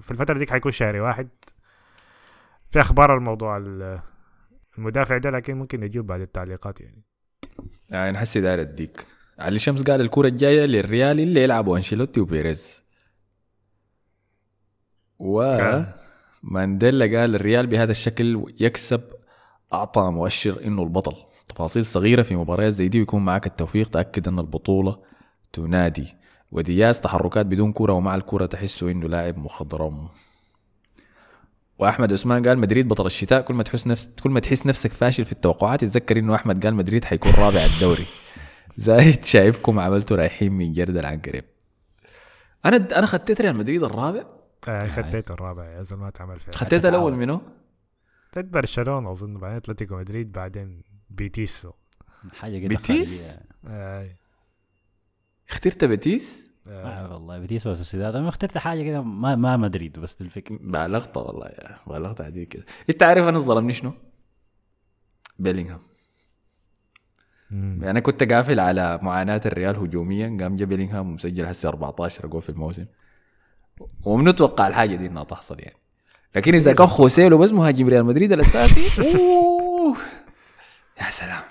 في 0.01 0.11
الفترة 0.11 0.39
ديك 0.39 0.51
حيكون 0.51 0.73
شهري 0.73 1.01
واحد. 1.01 1.29
في 2.71 2.81
أخبار 2.81 3.15
الموضوع 3.17 3.57
ال- 3.57 4.01
المدافع 4.79 5.19
ده 5.19 5.31
لكن 5.31 5.57
ممكن 5.59 5.81
نجيب 5.81 6.07
بعد 6.07 6.21
التعليقات 6.21 6.81
يعني. 6.81 7.03
يعني 7.91 8.13
نحسي 8.13 8.41
داير 8.41 8.61
اديك 8.61 9.07
علي 9.39 9.59
شمس 9.59 9.83
قال 9.83 10.01
الكرة 10.01 10.29
الجاية 10.29 10.65
للريال 10.65 11.21
اللي 11.21 11.43
يلعبوا 11.43 11.77
أنشيلوتي 11.77 12.21
وبيريز. 12.21 12.83
آه. 15.21 15.95
ومانديلا 16.45 17.19
قال 17.19 17.35
الريال 17.35 17.67
بهذا 17.67 17.91
الشكل 17.91 18.55
يكسب 18.61 19.01
أعطى 19.73 20.01
مؤشر 20.01 20.65
إنه 20.65 20.83
البطل. 20.83 21.17
تفاصيل 21.49 21.85
صغيرة 21.85 22.23
في 22.23 22.37
مباريات 22.37 22.73
زي 22.73 22.89
دي 22.89 22.99
ويكون 22.99 23.25
معك 23.25 23.47
التوفيق. 23.47 23.91
تأكد 23.91 24.29
أن 24.29 24.39
البطولة 24.39 24.99
تنادي. 25.53 26.15
ودياز 26.53 27.01
تحركات 27.01 27.47
بدون 27.47 27.73
كرة 27.73 27.93
ومع 27.93 28.15
الكرة 28.15 28.47
تحسه 28.47 28.91
إنه 28.91 29.09
لاعب 29.09 29.39
مخضرم. 29.39 30.09
وأحمد 31.79 32.13
عثمان 32.13 32.43
قال 32.43 32.59
مدريد 32.59 32.89
بطل 32.89 33.07
الشتاء. 33.07 33.41
كل 33.43 33.55
ما 33.55 33.63
تحس 33.63 33.87
نفس 33.87 34.09
كل 34.23 34.31
ما 34.31 34.41
تحس 34.41 34.67
نفسك 34.67 34.93
فاشل 34.93 35.25
في 35.25 35.33
التوقعات 35.33 35.81
تتذكر 35.81 36.19
إنه 36.19 36.35
أحمد 36.35 36.65
قال 36.65 36.75
مدريد 36.75 37.05
حيكون 37.05 37.33
رابع 37.33 37.61
الدوري. 37.75 38.07
زايد 38.77 39.25
شايفكم 39.25 39.79
عملتوا 39.81 40.17
رايحين 40.17 40.53
من 40.53 40.73
جردل 40.73 41.07
عن 41.07 41.19
قريب. 41.21 41.45
أنا 42.65 42.99
أنا 42.99 43.07
خطيت 43.07 43.41
ريال 43.41 43.57
مدريد 43.57 43.83
الرابع؟ 43.85 44.25
آه 44.69 44.87
خديت 44.87 45.31
الرابع 45.31 45.65
يا 45.65 45.83
زلمة 45.83 46.05
ما 46.05 46.11
تعمل 46.11 46.41
فيها. 46.41 46.55
خطيت 46.55 46.87
الأول 46.87 47.13
منه 47.13 47.41
خديت 48.33 48.47
برشلونة 48.53 49.13
أظن 49.13 49.39
بعدين 49.39 49.57
أتلتيكو 49.57 49.97
مدريد 49.97 50.33
بعدين 50.33 50.83
بيتيس. 51.11 51.67
حاجة 52.33 52.59
كده 52.59 52.69
بيتيس؟ 52.69 53.33
آه 53.67 54.09
اخترت 55.51 55.85
بيتيس؟ 55.85 56.46
آه. 56.69 56.87
آه 56.87 57.13
والله 57.15 57.39
بيتيس 57.39 57.67
وسوسيداد 57.67 58.15
أنا 58.15 58.29
اخترت 58.29 58.59
حاجة 58.59 58.83
كده 58.83 59.03
ما 59.03 59.37
ما 59.37 59.57
مدريد 59.57 60.01
بس 60.01 60.21
الفكرة. 60.21 60.59
بالغت 60.61 61.17
والله 61.17 61.47
يا 61.47 61.77
بالغت 61.87 62.21
عديك 62.21 62.49
كده 62.49 62.65
إنت 62.91 63.03
عارف 63.03 63.29
أنا 63.29 63.39
ظلمني 63.39 63.73
شنو؟ 63.73 63.93
بيلينغهام. 65.39 65.81
يعني 67.51 67.91
أنا 67.91 68.01
كنت 68.01 68.33
قافل 68.33 68.61
على 68.61 68.99
معاناة 69.03 69.41
الريال 69.47 69.77
هجوميا 69.77 70.37
قام 70.41 70.57
جا 70.57 70.65
بيلينغهام 70.65 71.11
ومسجل 71.11 71.45
هسه 71.45 71.69
14 71.69 72.27
جول 72.27 72.43
في 72.43 72.49
الموسم. 72.49 72.87
ومنتوقع 74.05 74.69
الحاجة 74.69 74.95
دي 74.97 75.07
إنها 75.07 75.25
تحصل 75.25 75.61
يعني. 75.61 75.77
لكن 76.37 76.55
إذا 76.55 76.73
كان 76.73 76.87
خوسيلو 76.87 77.39
بس 77.39 77.53
مهاجم 77.53 77.89
ريال 77.89 78.05
مدريد 78.05 78.33
الأساسي. 78.33 79.03
يا 81.01 81.11
سلام. 81.11 81.43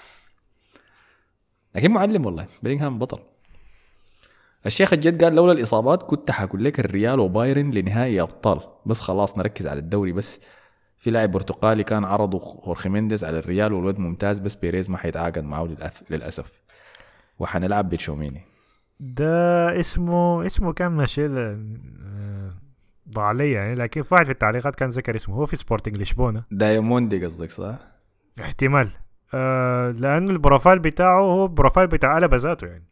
لكن 1.76 1.92
معلم 1.92 2.26
والله 2.26 2.48
بيلينغهام 2.64 3.00
بطل. 3.00 3.20
الشيخ 4.66 4.94
الجد 4.94 5.24
قال 5.24 5.36
لولا 5.36 5.52
الإصابات 5.52 6.04
كنت 6.04 6.32
حقول 6.32 6.64
لك 6.64 6.80
الريال 6.80 7.20
وبايرن 7.20 7.72
لنهائي 7.72 8.22
أبطال. 8.22 8.60
بس 8.86 9.02
خلاص 9.02 9.38
نركز 9.38 9.68
على 9.68 9.80
الدوري 9.80 10.12
بس. 10.12 10.40
في 10.98 11.12
لاعب 11.12 11.32
برتقالي 11.32 11.84
كان 11.84 12.04
عرضه 12.04 12.40
خورخي 12.40 12.90
مينديز 12.90 13.26
على 13.26 13.40
الريال 13.40 13.74
والواد 13.74 14.00
ممتاز 14.00 14.40
بس 14.40 14.56
بيريز 14.56 14.90
ما 14.90 14.98
حيتعاقد 14.98 15.44
معه 15.44 15.70
للأسف. 16.10 16.62
وحنلعب 17.40 17.90
بتشواميني 17.90 18.42
ده 19.00 19.80
اسمه 19.80 20.46
اسمه 20.46 20.74
كان 20.74 20.92
ماشي 20.92 21.28
ضاع 23.10 23.26
علي 23.26 23.52
يعني 23.52 23.76
لكن 23.76 24.04
في 24.04 24.14
واحد 24.14 24.26
في 24.26 24.32
التعليقات 24.32 24.76
كان 24.76 24.90
ذكر 24.90 25.16
اسمه. 25.16 25.36
هو 25.36 25.46
في 25.46 25.56
سبورتنج 25.56 25.98
لشبونة. 25.98 26.44
ديوماندي 26.52 27.26
قصدك 27.26 27.52
صح؟ 27.52 27.76
احتمال. 28.40 28.90
آه 29.34 29.92
لأنه 29.92 30.32
ال 30.32 30.38
profile 30.38 30.80
بتاعه 30.80 31.22
هو 31.22 31.48
profile 31.48 31.88
بتاع 31.88 32.18
ألابا 32.18 32.36
ذاته 32.36 32.68
يعني. 32.68 32.86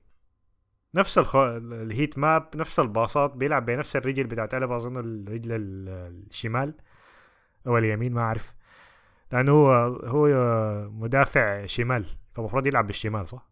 نفس 0.95 1.17
الخ... 1.17 1.35
ال 1.35 1.52
heat 1.52 2.17
map 2.17 2.49
نفس 2.55 2.79
الباصات 2.79 3.31
بيلعب 3.31 3.65
بنفس 3.65 3.95
الرجل 3.95 4.23
بتاعت 4.23 4.53
ألابا 4.53 4.75
أظن 4.75 4.97
الرجل 4.97 5.51
ال- 5.51 6.23
الشمال. 6.29 6.73
أو 7.67 7.77
اليمين 7.77 8.13
ما 8.13 8.21
أعرف. 8.21 8.53
لأنه 9.31 9.51
هو 9.51 9.71
هو 10.05 10.27
مدافع 10.89 11.65
شمال. 11.65 12.05
فالمفروض 12.35 12.67
يلعب 12.67 12.87
بالشمال 12.87 13.27
صح؟ 13.27 13.49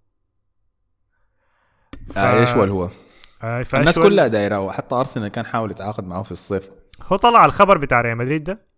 ف... 2.08 2.18
آه 2.18 2.40
إيش 2.40 2.50
هو. 2.50 2.90
آه 3.44 3.64
الناس 3.74 4.00
كلها 4.00 4.28
دايرة 4.28 4.60
وحتى 4.60 4.96
أرسنال 4.96 5.28
كان 5.28 5.46
حاول 5.46 5.72
يتعاقد 5.72 6.04
معه 6.04 6.24
في 6.24 6.32
الصيف. 6.32 6.72
هو 7.02 7.18
طلع 7.18 7.46
الخبر 7.46 7.78
بتاع 7.78 8.02
ريال 8.02 8.18
مدريد 8.18 8.44
ده؟ 8.44 8.72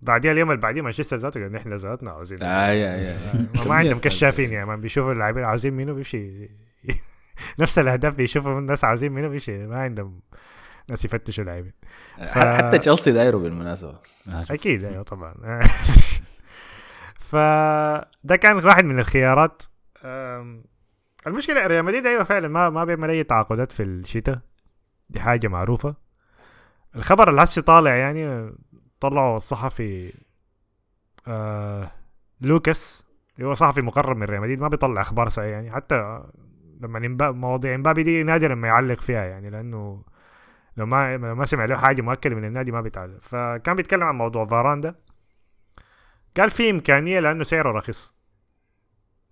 بعديها 0.00 0.32
اليوم 0.32 0.50
اللي 0.50 0.60
بعديه 0.60 0.82
مانشستر 0.82 1.16
ذاته 1.16 1.40
قال 1.40 1.52
نحن 1.52 1.72
ذاتنا 1.72 2.10
عاوزين. 2.10 2.42
اي 2.42 2.94
اي 2.94 3.10
اي 3.10 3.16
ما, 3.66 3.74
عندهم 3.74 3.98
كشافين 3.98 4.52
يعني 4.52 4.66
ما 4.66 4.76
بيشوفوا 4.76 5.12
اللاعبين 5.12 5.44
عاوزين 5.44 5.72
منه 5.72 5.92
بيمشي. 5.92 6.50
نفس 7.60 7.78
الأهداف 7.78 8.14
بيشوفوا 8.14 8.58
الناس 8.58 8.84
عاوزين 8.84 9.12
منه 9.12 9.28
بيمشي 9.28 9.66
ما 9.66 9.80
عندهم 9.80 10.20
ناس 10.90 11.04
يفتشوا 11.04 11.44
لاعبين. 11.44 11.72
حتى 12.18 12.78
تشيلسي 12.78 13.12
دايره 13.12 13.36
بالمناسبة. 13.36 13.98
آه. 14.28 14.44
أكيد 14.50 14.84
أيوه 14.84 15.02
طبعا. 15.02 15.34
فده 17.30 18.36
كان 18.36 18.64
واحد 18.64 18.84
من 18.84 18.98
الخيارات. 18.98 19.62
المشكلة 21.26 21.66
ريال 21.66 21.84
مدريد 21.84 22.06
أيوه 22.06 22.24
فعلا 22.24 22.48
ما 22.48 22.70
ما 22.70 22.84
بيعمل 22.84 23.10
أي 23.10 23.24
تعاقدات 23.24 23.72
في 23.72 23.82
الشتاء. 23.82 24.38
دي 25.10 25.20
حاجة 25.20 25.48
معروفة. 25.48 25.94
الخبر 26.96 27.30
اللي 27.30 27.42
هسه 27.42 27.62
طالع 27.62 27.94
يعني 27.96 28.52
طلعوا 29.00 29.36
الصحفي 29.36 30.12
آه 31.26 31.90
لوكاس. 32.40 33.04
اللي 33.36 33.48
هو 33.48 33.54
صحفي 33.54 33.82
مقرب 33.82 34.16
من 34.16 34.22
ريال 34.26 34.40
مدريد 34.40 34.60
ما 34.60 34.68
بيطلع 34.68 35.00
أخبار 35.00 35.28
صحيحه 35.28 35.50
يعني. 35.50 35.70
حتى 35.70 36.22
لما 36.80 37.30
مواضيع 37.32 37.74
امبابي 37.74 38.02
دي 38.02 38.22
نادر 38.22 38.50
لما 38.50 38.68
يعلق 38.68 39.00
فيها 39.00 39.24
يعني 39.24 39.50
لأنه 39.50 40.02
لو 40.76 40.86
ما 40.86 41.16
لو 41.16 41.34
ما 41.34 41.44
سمع 41.44 41.64
له 41.64 41.76
حاجة 41.76 42.02
مؤكدة 42.02 42.34
من 42.34 42.44
النادي 42.44 42.72
ما 42.72 42.80
بيتعلق. 42.80 43.20
فكان 43.20 43.76
بيتكلم 43.76 44.02
عن 44.02 44.14
موضوع 44.14 44.44
فاران 44.44 44.80
ده. 44.80 44.96
قال 46.36 46.50
في 46.50 46.70
إمكانية 46.70 47.20
لأنه 47.20 47.44
سعره 47.44 47.72
رخيص. 47.72 48.14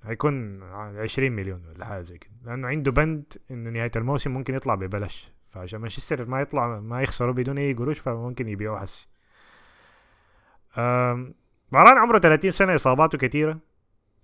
هيكون 0.02 0.62
20 0.62 1.32
مليون 1.32 1.62
ولا 1.66 1.84
حاجة 1.84 2.00
زي 2.00 2.18
كده. 2.18 2.32
لأنه 2.44 2.68
عنده 2.68 2.92
بند 2.92 3.32
إنه 3.50 3.70
نهاية 3.70 3.90
الموسم 3.96 4.30
ممكن 4.30 4.54
يطلع 4.54 4.74
ببلاش. 4.74 5.32
فعشان 5.50 5.80
مانشستر 5.80 6.26
ما 6.26 6.40
يطلع 6.40 6.80
ما 6.80 7.02
يخسروا 7.02 7.32
بدون 7.32 7.58
أي 7.58 7.72
قروش 7.72 7.98
فممكن 7.98 8.48
يبيعوه 8.48 8.86
أم، 10.78 11.34
فاران 11.72 11.98
عمره 11.98 12.18
30 12.18 12.50
سنة 12.50 12.74
إصاباته 12.74 13.18
كثيره 13.18 13.58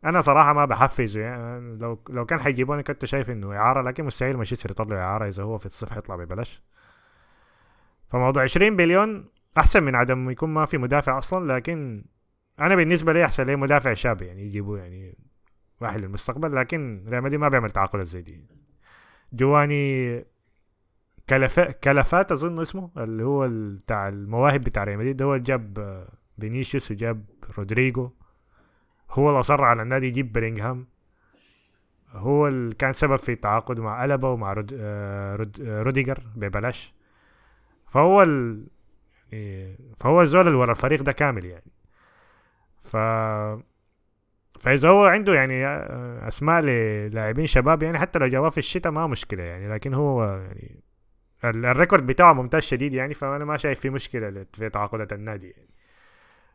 أنا 0.04 0.20
صراحة 0.20 0.52
ما 0.52 0.64
بحفزه 0.64 1.20
يعني 1.20 1.78
لو 1.78 1.98
لو 2.08 2.26
كان 2.26 2.40
حيجيبوني 2.40 2.82
كنت 2.82 3.04
شايف 3.04 3.30
إنه 3.30 3.56
إعارة 3.56 3.82
لكن 3.82 4.04
مستحيل 4.04 4.36
مانشستر 4.36 4.70
يطلع 4.70 4.96
إعارة 4.96 5.28
إذا 5.28 5.42
هو 5.42 5.58
في 5.58 5.66
الصيف 5.66 5.92
حيطلع 5.92 6.16
ببلاش. 6.16 6.62
فموضوع 8.10 8.42
20 8.42 8.76
مليون 8.76 9.28
أحسن 9.58 9.82
من 9.82 9.94
عدم 9.94 10.30
يكون 10.30 10.50
ما 10.50 10.66
في 10.66 10.78
مدافع 10.78 11.18
أصلا 11.18 11.52
لكن 11.56 12.04
أنا 12.60 12.74
بالنسبة 12.74 13.12
لي 13.12 13.24
أحسن 13.24 13.46
لي 13.46 13.56
مدافع 13.56 13.94
شاب 13.94 14.22
يعني 14.22 14.42
يجيبوه 14.42 14.78
يعني 14.78 15.16
واحد 15.80 16.00
للمستقبل 16.00 16.56
لكن 16.56 17.04
ريال 17.08 17.22
مدريد 17.22 17.40
ما 17.40 17.48
بيعمل 17.48 17.70
تعاقدات 17.70 18.06
زي 18.06 18.22
دي. 18.22 18.44
جواني 19.32 20.24
كلفا 21.30 21.70
كلفات 21.70 22.32
أظن 22.32 22.60
اسمه 22.60 22.90
اللي 22.96 23.24
هو 23.24 23.48
بتاع 23.52 24.08
المواهب 24.08 24.60
بتاع 24.60 24.84
ريال 24.84 24.98
مدريد 24.98 25.22
هو 25.22 25.36
جاب 25.36 26.04
فينيسيوس 26.40 26.90
وجاب 26.90 27.24
رودريجو. 27.58 28.10
هو 29.12 29.28
اللي 29.28 29.40
اصر 29.40 29.64
على 29.64 29.82
النادي 29.82 30.06
يجيب 30.06 30.32
بلينغهام 30.32 30.86
هو 32.12 32.48
اللي 32.48 32.74
كان 32.74 32.92
سبب 32.92 33.16
في 33.16 33.32
التعاقد 33.32 33.80
مع 33.80 34.04
ألابا 34.04 34.28
ومع 34.28 34.52
رود 34.52 34.76
آه، 34.80 35.36
رود 35.36 35.60
آه، 35.60 35.82
روديجر 35.82 36.22
ببلاش. 36.36 36.94
فهو 37.90 38.22
ال... 38.22 38.66
إيه، 39.32 39.76
فهو 39.98 40.22
الزول 40.22 40.46
اللي 40.46 40.58
ورا 40.58 40.70
الفريق 40.70 41.02
ده 41.02 41.12
كامل 41.12 41.44
يعني. 41.44 41.72
ف 42.84 42.96
فإذا 44.60 44.88
هو 44.88 45.04
عنده 45.04 45.34
يعني 45.34 45.66
آه، 45.66 46.28
أسماء 46.28 46.60
للاعبين 46.62 47.46
شباب 47.46 47.82
يعني 47.82 47.98
حتى 47.98 48.18
لو 48.18 48.26
جابوه 48.26 48.50
في 48.50 48.58
الشتاء 48.58 48.92
ما 48.92 49.06
مشكلة 49.06 49.42
يعني. 49.42 49.68
لكن 49.74 49.94
هو 49.94 50.24
يعني 50.24 50.80
ال- 51.44 51.66
الريكورد 51.66 52.06
بتاعه 52.06 52.32
ممتاز 52.32 52.62
شديد 52.62 52.94
يعني 52.94 53.14
فأنا 53.14 53.44
ما 53.44 53.56
شايف 53.56 53.80
في 53.80 53.90
مشكلة 53.90 54.46
في 54.52 54.68
تعاقدات 54.70 55.12
النادي 55.12 55.50
يعني. 55.50 55.68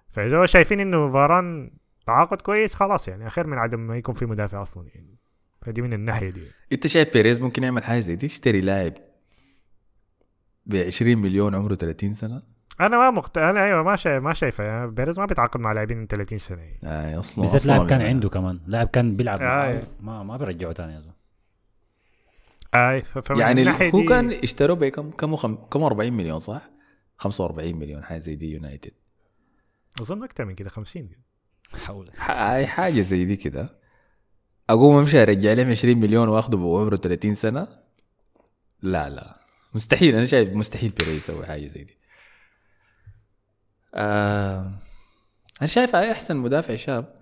فإذا 0.09 0.37
هو 0.37 0.45
شايفين 0.45 0.79
إنه 0.79 1.09
فاران 1.09 1.71
تعاقد 2.07 2.41
كويس 2.41 2.73
خلاص 2.73 3.07
يعني 3.07 3.29
خير 3.29 3.47
من 3.47 3.57
عدم 3.57 3.79
ما 3.79 3.97
يكون 3.97 4.15
في 4.15 4.25
مدافع 4.25 4.61
أصلا 4.61 4.87
يعني. 4.95 5.17
فدي 5.61 5.81
من 5.81 5.93
الناحية 5.93 6.29
دي. 6.29 6.41
أنت 6.71 6.87
شايف 6.87 7.13
بيريز 7.13 7.41
ممكن 7.41 7.63
يعمل 7.63 7.83
حاجة 7.83 7.99
زي 7.99 8.15
دي؟ 8.15 8.25
يشتري 8.25 8.61
لاعب 8.61 8.93
ب 10.65 10.75
20 10.75 11.17
مليون 11.17 11.55
عمره 11.55 11.75
30 11.75 12.13
سنة؟ 12.13 12.43
أنا 12.81 12.97
ما 12.97 13.11
مقت... 13.11 13.37
أنا 13.37 13.63
أيوه 13.63 13.83
ما 13.83 13.95
شايف 13.95 14.23
ما 14.23 14.33
شايفه. 14.33 14.63
يعني 14.63 14.91
بيريز 14.91 15.19
ما 15.19 15.25
بيتعاقد 15.25 15.59
مع 15.59 15.71
لاعبين 15.71 15.97
من 15.97 16.07
30 16.07 16.37
سنة 16.37 16.61
يعني. 16.61 16.79
آه 16.83 17.19
أصلا 17.19 17.41
بالذات 17.43 17.65
لاعب 17.65 17.87
كان 17.89 17.99
يعني. 18.01 18.13
عنده 18.13 18.29
كمان. 18.29 18.59
لاعب 18.67 18.87
كان 18.87 19.15
بيلعب 19.15 19.41
آه. 19.41 19.45
معاه. 19.45 19.83
ما 19.99 20.23
ما 20.23 20.37
بيرجعه 20.37 20.71
تاني 20.71 20.93
يا 20.93 21.13
ف- 22.99 23.17
فمن 23.17 23.39
يعني 23.39 23.69
هو 23.69 23.99
دي- 24.01 24.05
كان 24.05 24.31
اشتروه 24.31 24.77
بكم 24.77 25.09
كم 25.09 25.35
خم... 25.35 25.55
كم 25.55 25.83
40 25.83 26.13
مليون 26.13 26.39
صح؟ 26.39 26.69
45 27.17 27.75
مليون 27.75 28.03
حاجة 28.03 28.19
زي 28.19 28.35
دي 28.35 28.51
يونايتد. 28.53 28.91
أظن 30.01 30.23
أكثر 30.23 30.45
من 30.45 30.55
كده 30.55 30.69
50 30.69 31.01
حول 31.01 31.17
أي 32.29 32.67
حاجة 32.67 33.01
زي 33.01 33.25
دي 33.25 33.35
كده. 33.35 33.79
أقوم 34.69 34.97
أمشي 34.97 35.21
أرجع 35.21 35.53
لهم 35.53 35.71
20 35.71 35.97
مليون 35.97 36.27
واخده 36.29 36.57
وعمره 36.57 36.95
30 36.95 37.35
سنة؟ 37.35 37.67
لا 38.81 39.09
لا. 39.09 39.37
مستحيل. 39.73 40.15
أنا 40.15 40.25
شايف 40.25 40.53
مستحيل 40.53 40.89
بيري 40.89 41.11
يسوي 41.11 41.45
حاجة 41.45 41.67
زي 41.67 41.83
دي. 41.83 41.97
آه 43.93 44.71
أنا 45.61 45.67
شايف 45.67 45.95
أي 45.95 46.11
أحسن 46.11 46.37
مدافع 46.37 46.75
شاب. 46.75 47.15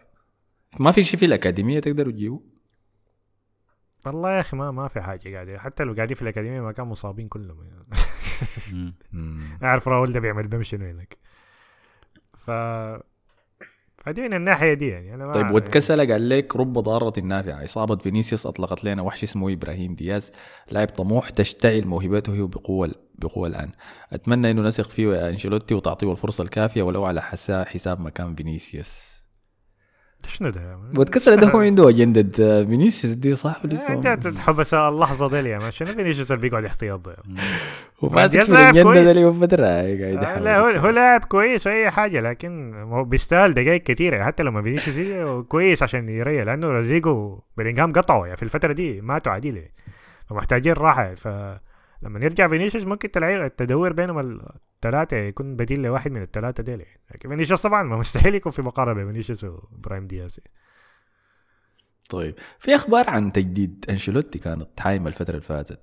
ما 0.80 0.92
في 0.92 1.04
شيء 1.04 1.20
في 1.20 1.26
الأكاديمية 1.26 1.80
تقدروا 1.80 2.12
تجيبوا 2.12 2.40
والله 4.06 4.32
يا 4.36 4.40
أخي 4.40 4.58
ما 4.58 4.72
ما 4.72 4.88
في 4.88 5.02
حاجة 5.02 5.34
قاعدة. 5.36 5.60
حتى 5.60 5.84
لو 5.84 5.94
قاعدين 5.94 6.16
في 6.16 6.22
الأكاديمية 6.22 6.62
ما 6.62 6.72
كانوا 6.72 6.92
مصابين 6.92 7.28
كلهم. 7.28 7.64
يعني. 7.64 8.94
أعرف 9.64 9.88
راول 9.88 10.14
ده 10.14 10.20
بيعمل 10.20 10.48
بهم 10.48 10.64
شنو 10.64 10.86
هناك. 10.86 11.18
ف 12.38 12.52
فدي 14.06 14.22
من 14.22 14.34
الناحية 14.34 14.74
دي 14.74 14.88
يعني 14.88 15.14
أنا 15.16 15.32
طيب 15.34 15.42
يعني- 15.42 15.54
واتكسل 15.56 16.12
قال 16.12 16.30
لك 16.30 16.56
رب 16.56 16.74
ضارة 16.74 17.20
نافعة 17.20 17.64
إصابة 17.66 17.96
فينيسيوس 17.96 18.46
أطلقت 18.46 18.84
لنا 18.84 19.02
وحش 19.02 19.24
اسمه 19.24 19.54
إبراهيم 19.54 19.96
دياز 19.96 20.32
لاعب 20.72 20.88
طموح 20.88 21.30
تشتعل 21.30 21.86
موهبته 21.86 22.48
بقوة 22.48 22.92
بقوة 23.16 23.48
الآن. 23.48 23.70
أتمنى 24.14 24.52
إنه 24.52 24.62
نثق 24.62 24.90
فيه 24.90 25.08
يا 25.16 25.30
أنشيلوتي 25.30 25.74
وتعطيه 25.76 26.12
الفرصة 26.12 26.44
الكافية 26.44 26.82
ولو 26.84 27.06
على 27.06 27.22
حسا 27.22 27.64
حساب 27.64 28.02
مكان 28.02 28.36
فينيسيوس. 28.36 29.15
شنو 30.28 30.50
ده؟ 30.50 30.80
واتكسل 30.98 31.38
ده 31.38 31.48
هو 31.48 31.60
عنده 31.60 31.90
أجندة 31.90 32.66
فينيسيوس 32.66 33.14
دي 33.14 33.36
صح 33.36 33.66
ولا 33.66 33.74
لسه 33.74 33.94
انت 33.94 34.28
تحبس 34.28 34.74
اللحظه 34.74 35.42
دي 35.42 35.50
يا 35.50 35.70
شنو 35.70 35.88
فينيسيوس 35.88 36.32
اللي 36.32 36.42
بيقعد 36.42 36.64
احتياط 36.64 37.00
ده 37.10 37.16
في 38.02 38.52
لاعب 38.52 38.76
الأجندة 38.76 38.84
كويس. 38.84 39.04
ده 39.06 39.14
له 39.14 39.32
فترة 39.32 39.66
قاعد 39.66 40.24
آه، 40.24 40.40
لا 40.40 40.60
هو, 40.60 40.66
هو. 40.68 40.90
لاعب 40.90 41.24
كويس 41.24 41.68
واي 41.68 41.92
حاجة 41.92 42.20
لكن 42.20 42.82
هو 42.84 43.04
بيستاهل 43.04 43.54
دقائق 43.54 43.84
كثيره 43.84 44.24
حتى 44.24 44.44
لما 44.44 44.62
فينيسيوس 44.62 45.46
كويس 45.46 45.84
عشان 45.84 46.10
يريح 46.10 46.44
لأنه 46.46 46.68
رودريجو 46.68 47.40
بلينغهام 47.58 47.94
قطعوا 47.94 48.26
يعني 48.26 48.38
في 48.38 48.44
الفترة 48.44 48.74
دي 48.74 49.02
ماتوا 49.02 49.32
عديله 49.32 49.64
فمحتاجين 50.30 50.74
راحة. 50.74 51.14
فلما 51.16 52.20
يرجع 52.22 52.48
فينيسيوس 52.48 52.86
ممكن 52.86 53.12
تلاقي 53.12 53.46
التدور 53.46 53.94
بينهم 53.94 54.40
الثلاثة 54.86 55.18
يكون 55.18 55.56
بديل 55.56 55.82
لواحد 55.82 56.12
من 56.12 56.22
الثلاثة 56.22 56.64
ديل 56.64 56.80
يعني. 56.82 57.02
لكن 57.12 57.30
فينيسيوس 57.30 57.62
طبعا 57.62 57.84
ما 57.84 57.98
مستحيل 57.98 58.36
يكون 58.36 58.52
في 58.52 58.62
مقارنة 58.62 58.94
بين 58.94 59.12
فينيسيوس 59.12 59.44
وابراهيم 59.44 60.08
دياز 60.08 60.40
طيب 62.10 62.36
في 62.60 62.76
أخبار 62.76 63.10
عن 63.10 63.32
تجديد 63.32 63.86
أنشيلوتي 63.90 64.40
كانت 64.40 64.80
حايمة 64.80 65.08
الفترة 65.08 65.30
اللي 65.30 65.42
فاتت 65.42 65.80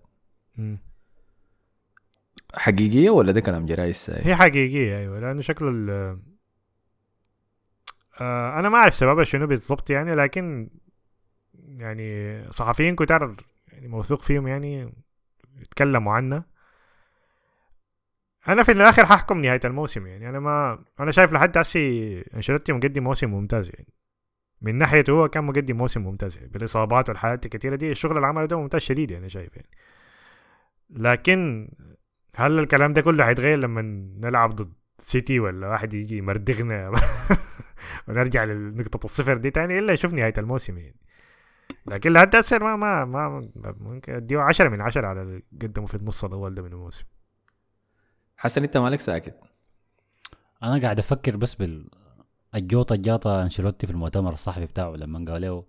حقيقية 2.54 3.10
ولا 3.10 3.32
ده 3.32 3.40
كلام 3.40 3.66
جرايس؟ 3.66 4.10
هي 4.10 4.36
حقيقية 4.36 4.98
أيوه 4.98 5.20
لأنه 5.20 5.40
شكله 5.40 5.68
ال 5.68 5.90
آه 8.20 8.58
أنا 8.58 8.68
ما 8.68 8.76
أعرف 8.76 8.94
سببها 8.94 9.24
شنو 9.24 9.46
بالضبط 9.46 9.90
يعني 9.90 10.14
لكن 10.14 10.70
يعني 11.54 12.42
صحفيين 12.52 12.96
كتار 12.96 13.36
يعني 13.72 13.88
موثوق 13.88 14.22
فيهم 14.22 14.46
يعني 14.46 14.92
يتكلموا 15.60 16.12
عنها 16.12 16.51
أنا 18.48 18.62
في 18.62 18.72
الآخر 18.72 19.06
ححكم 19.06 19.40
نهاية 19.40 19.60
الموسم 19.64 20.06
يعني. 20.06 20.28
أنا 20.28 20.40
ما 20.40 20.84
أنا 21.00 21.10
شايف 21.10 21.32
لحد 21.32 21.58
هسي 21.58 22.20
أنشيلوتي 22.34 22.72
مقدم 22.72 23.04
موسم 23.04 23.30
ممتاز 23.30 23.70
يعني. 23.74 23.88
من 24.62 24.78
ناحيته 24.78 25.12
هو 25.12 25.28
كان 25.28 25.44
مقدم 25.44 25.76
موسم 25.76 26.02
ممتاز 26.02 26.36
يعني. 26.36 26.48
بالإصابات 26.48 27.08
والحالات 27.08 27.46
الكثيره 27.46 27.76
دي 27.76 27.90
الشغل 27.90 28.16
اللي 28.16 28.26
عمله 28.26 28.46
ده 28.46 28.60
ممتاز 28.60 28.80
شديد 28.80 29.10
يعني 29.10 29.28
شايف 29.28 29.56
يعني. 29.56 29.68
لكن 30.90 31.68
هل 32.36 32.58
الكلام 32.58 32.92
ده 32.92 33.00
كله 33.00 33.24
حيتغير 33.24 33.58
لما 33.58 33.82
نلعب 34.20 34.50
ضد 34.54 34.72
سيتي 34.98 35.40
ولا 35.40 35.68
واحد 35.68 35.94
يجي 35.94 36.18
يمردغنا 36.18 36.92
ونرجع 38.08 38.44
لنقطة 38.44 39.04
الصفر 39.04 39.36
دي 39.36 39.50
تاني؟ 39.50 39.78
إلا 39.78 39.92
يشوف 39.92 40.14
نهاية 40.14 40.34
الموسم 40.38 40.78
يعني. 40.78 40.96
لكن 41.86 42.12
لحد 42.12 42.36
هسه 42.36 42.58
ما 42.58 42.76
ما 42.76 43.04
ما 43.04 43.42
ممكن 43.80 44.12
أديه 44.12 44.38
10 44.38 44.68
من 44.68 44.80
10 44.80 45.06
على 45.06 45.22
اللي 45.22 45.42
قدمه 45.62 45.86
في 45.86 45.94
النص 45.94 46.24
الأول 46.24 46.54
ده 46.54 46.62
من 46.62 46.72
الموسم. 46.72 47.04
حسن 48.36 48.62
أنت 48.62 48.76
مالك 48.76 49.00
ساكت. 49.00 49.34
أنا 50.62 50.78
قاعد 50.82 50.98
أفكر 50.98 51.36
بس 51.36 51.54
بال 51.54 51.86
الجوطة 52.54 52.94
الجاطة 52.94 53.42
أنشيلوتي 53.42 53.86
في 53.86 53.92
المؤتمر 53.92 54.32
الصحفي 54.32 54.66
بتاعه 54.66 54.90
لما 54.96 55.32
قال 55.32 55.42
له 55.42 55.64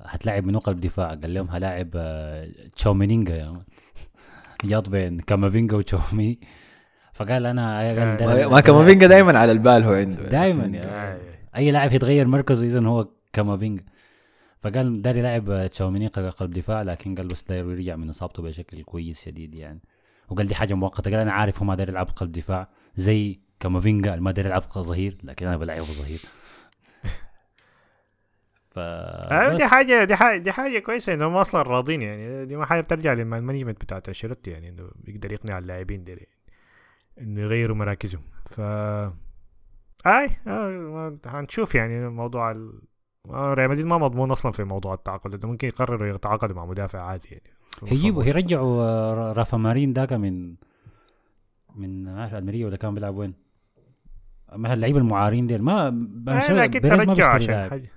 هتلاعب 0.00 0.44
منو 0.44 0.58
قلب 0.58 0.80
دفاع 0.80 1.08
قال 1.14 1.34
لهم 1.34 1.50
هلاعب 1.50 1.90
آه، 1.94 2.48
تشاومينينجا. 2.76 3.34
يا. 3.38 3.64
جاط 4.64 4.88
بين 4.88 5.20
كامافينجا 5.20 5.76
وتشاوميني 5.76 6.40
فقال 7.12 7.46
أنا 7.46 7.78
قال 7.88 8.16
ده- 8.16 8.48
كامافينجا 8.48 9.06
دائما 9.06 9.38
على 9.38 9.52
البال 9.52 9.84
هو 9.84 9.92
عنده. 9.92 10.22
دايماً 10.28 10.64
يعني. 10.64 10.84
آه. 10.86 11.20
أي 11.56 11.70
لاعب 11.70 11.92
يتغير 11.92 12.26
مركزه 12.28 12.66
اذا 12.66 12.86
هو 12.86 13.08
كامافينجا. 13.32 13.84
فقال 14.60 15.02
داري 15.02 15.22
لاعب 15.22 15.50
آه، 15.50 15.66
تشاوميني 15.66 16.06
قلب 16.06 16.50
دفاع 16.50 16.82
لكن 16.82 17.14
قال 17.14 17.26
بس 17.28 17.42
داير 17.42 17.70
يرجع 17.70 17.96
من 17.96 18.08
إصابته 18.08 18.42
بشكل 18.42 18.82
كويس 18.82 19.24
شديد 19.24 19.54
يعني. 19.54 19.80
وقال 20.30 20.48
دي 20.48 20.54
حاجة 20.54 20.74
مؤقتة. 20.74 21.10
قال 21.10 21.20
أنا 21.20 21.32
عارف 21.32 21.58
هو 21.58 21.64
ما 21.64 21.74
داري 21.74 21.90
يلعب 21.92 22.06
قلب 22.06 22.32
دفاع 22.32 22.68
زي 22.96 23.40
كامافينجا 23.60 24.16
ما 24.16 24.30
داري 24.30 24.48
يلعب 24.48 24.62
ظهير 24.62 25.18
لكن 25.24 25.46
أنا 25.46 25.56
بلعبه 25.56 25.84
ظهير. 25.84 26.20
ف 28.70 28.78
آه، 28.78 29.48
دي 29.48 29.54
بس. 29.54 29.62
حاجة 29.62 30.04
دي 30.04 30.16
حاجة 30.16 30.38
دي 30.38 30.52
حاجة 30.52 30.78
كويسة 30.78 31.14
إنهم 31.14 31.36
أصلا 31.36 31.62
راضين 31.62 32.02
يعني. 32.02 32.46
دي 32.46 32.56
ما 32.56 32.66
حاجة 32.66 32.80
بترجع 32.80 33.12
لل 33.12 33.23
management 33.23 33.80
بتاعت 33.84 34.08
أنشيلوتي 34.08 34.50
يعني 34.50 34.68
إنه 34.68 34.90
بيقدر 34.96 35.32
يقنع 35.32 35.58
اللاعبين 35.58 36.04
دي 36.04 36.28
إنه 37.20 37.40
يغيروا 37.40 37.76
مراكزهم. 37.76 38.22
ف 38.50 38.60
آي 40.06 40.28
آه، 40.46 41.18
هنشوف 41.26 41.74
يعني 41.74 42.08
موضوع 42.08 42.50
ال... 42.50 42.82
آه، 43.30 43.54
ريال 43.54 43.70
مدريد 43.70 43.86
ما 43.86 43.98
مضمون 43.98 44.30
أصلا 44.30 44.52
في 44.52 44.64
موضوع 44.64 44.94
التعاقد 44.94 45.30
ده 45.30 45.48
ممكن 45.48 45.68
يقرروا 45.68 46.14
يتعاقدوا 46.14 46.56
مع 46.56 46.64
مدافع 46.64 47.00
عادي 47.02 47.28
يعني. 47.28 47.59
هيجيبوا. 47.88 48.24
هيرجعوا 48.24 48.82
آه، 48.82 49.32
رافا 49.32 49.56
مارين 49.56 49.92
داك 49.92 50.12
من 50.12 50.54
من 51.74 52.04
ما 52.04 52.20
عارف 52.20 52.34
الميريا 52.34 52.66
ولا 52.66 52.76
كان 52.76 52.94
بيلعب 52.94 53.16
وين 53.16 53.34
ما 54.56 54.72
اللعيبة 54.72 54.98
المعارين 54.98 55.46
ديل 55.46 55.62
ما 55.62 55.86
آه، 56.28 56.52
لكن 56.52 56.80
بيريز 56.80 56.98
ما 56.98 57.14
ترجع 57.14 57.36
بيشتري 57.36 57.54
عشان 57.54 57.70
حاجة 57.70 57.90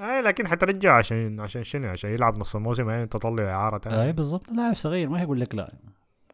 اي 0.00 0.22
لكن 0.22 0.48
حترجع 0.48 0.96
عشان 0.96 1.40
عشان 1.40 1.64
شنو 1.64 1.88
عشان 1.88 2.10
يلعب 2.10 2.38
نص 2.38 2.56
الموسم 2.56 2.90
يعني 2.90 3.06
تطلع 3.06 3.50
إعارة 3.50 3.78
تاني 3.78 4.02
اي 4.02 4.12
بالضبط 4.12 4.50
لاعب 4.50 4.74
صغير 4.74 5.08
ما 5.08 5.20
هيقول 5.20 5.40
لك 5.40 5.54
لا 5.54 5.72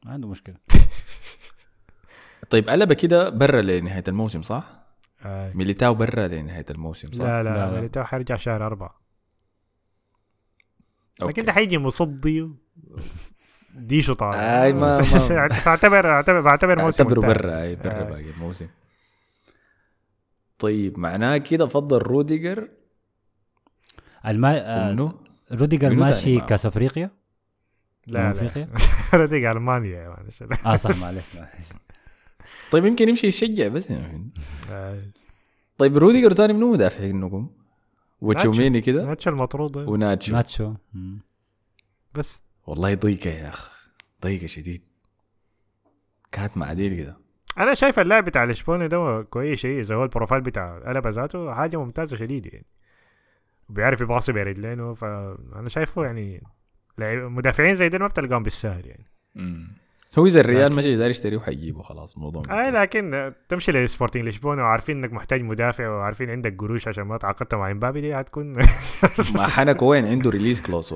ما 0.05 0.13
عنده 0.13 0.29
مشكلة 0.29 0.57
طيب 2.51 2.69
قلبه 2.69 2.95
كده 2.95 3.29
برا 3.29 3.63
لنهاية 3.63 4.05
الموسم 4.09 4.43
صح؟ 4.43 4.65
آي. 5.25 5.53
ميليتاو 5.55 5.95
برا 5.95 6.29
لنهاية 6.29 6.67
الموسم 6.71 7.13
صح؟ 7.13 7.25
لا 7.25 7.43
لا, 7.43 7.51
لا، 7.51 7.67
لا. 7.67 7.75
ميليتاو 7.75 8.05
حيرجع 8.05 8.37
شهر 8.37 8.67
أربعة 8.67 9.01
أوكي. 11.23 11.33
لكن 11.33 11.45
ده 11.45 11.53
حيجي 11.53 11.79
مصدي 11.79 12.49
ديشو 13.75 14.13
طالع 14.15 14.63
آي 14.65 14.73
ما- 14.73 14.99
ما- 15.31 15.49
اعتبر 15.67 16.11
اعتبر 16.11 16.41
بعتبر 16.41 16.83
موسم 16.83 17.05
اعتبره. 17.05 17.21
برا 17.27 17.63
أي 17.63 17.77
برا 17.77 17.99
آي. 17.99 18.05
باقي 18.11 18.31
الموسم 18.31 18.67
طيب 20.59 20.99
معناه 20.99 21.37
كده 21.37 21.67
فضل 21.67 21.99
روديجر 21.99 22.69
الما... 24.27 24.59
آه؟ 24.91 25.15
روديجر 25.53 25.95
ماشي؟ 25.95 26.41
كاس 26.41 26.67
افريقيا 26.67 27.11
لا 28.07 28.19
لا 28.19 28.31
أفريقيا؟ 28.31 28.69
روديجر 29.15 29.51
ألمانيا 29.51 30.09
معلش 30.09 30.43
آه 30.67 30.77
صح 30.77 31.03
معلش. 31.03 31.25
طيب 32.73 32.85
يمكن 32.85 33.09
يمشي 33.09 33.27
يشجع 33.27 33.69
بس 33.69 33.91
يعني. 33.91 34.31
آي. 34.71 35.11
طيب 35.79 35.97
روديجر 35.99 36.31
تاني 36.33 36.53
منو 36.53 36.73
مدافعين 36.73 37.23
انكم؟ 37.23 37.51
وتشوميني 38.21 38.81
كده 38.81 39.07
ماتش 39.07 39.29
المطرود 39.29 39.73
ده. 39.73 39.81
وناتشو 39.85 40.33
ناتشو. 40.33 40.75
بس 42.15 42.41
والله 42.69 42.95
ضيقة 42.95 43.31
يا 43.31 43.49
اخ 43.49 43.71
ضيقة 44.23 44.47
شديد. 44.47 44.83
كانت 46.33 46.57
معديل 46.57 46.97
كده. 46.97 47.17
أنا 47.59 47.75
شايف 47.75 47.99
اللاعب 47.99 48.25
بتاع 48.25 48.45
الاشبوني 48.45 48.89
ده 48.89 49.23
كويس 49.23 49.59
شيء 49.59 49.81
إذا 49.81 49.95
هو 49.95 50.05
ال 50.05 50.09
profile 50.09 50.41
بتاع 50.41 50.79
قلبه 50.79 51.11
ذاته 51.11 51.55
حاجة 51.55 51.77
ممتازة 51.77 52.17
شديد 52.17 52.47
يعني. 52.47 52.67
وبيعرف 53.69 54.01
يباصي 54.01 54.33
برجلينه 54.33 54.95
فأنا 54.95 55.69
شايفه 55.69 56.05
يعني 56.05 56.43
مدافعين 56.99 57.75
زي 57.75 57.89
دول 57.89 58.01
ما 58.01 58.07
بتلقاهم 58.07 58.43
بالسهل 58.43 58.87
يعني. 58.87 59.07
مم. 59.35 59.69
هو 60.19 60.27
إذا 60.27 60.41
الريال 60.41 60.73
مشي 60.73 60.97
داير 60.97 61.11
يشتريه 61.11 61.39
حيجيبه 61.39 61.83
خلاص 61.83 62.19
موضوع 62.19 62.43
اي 62.51 62.71
لكن 62.71 63.33
تمشي 63.49 63.73
لسبورتنج 63.73 64.25
لشبونة 64.25 64.63
وعارفين 64.63 64.97
إنك 64.97 65.13
محتاج 65.13 65.43
مدافع 65.43 65.89
وعارفين 65.89 66.31
عندك 66.31 66.57
قروش 66.59 66.89
عشان 66.89 67.05
ما 67.05 67.17
تعاقدت 67.17 67.55
مع 67.55 67.71
إمبابي 67.71 68.01
دي 68.01 68.15
هتكون 68.15 68.47
ما 69.35 69.47
حنك 69.47 69.83
وين 69.83 70.07
عنده 70.07 70.31
release 70.31 70.61
clause 70.61 70.95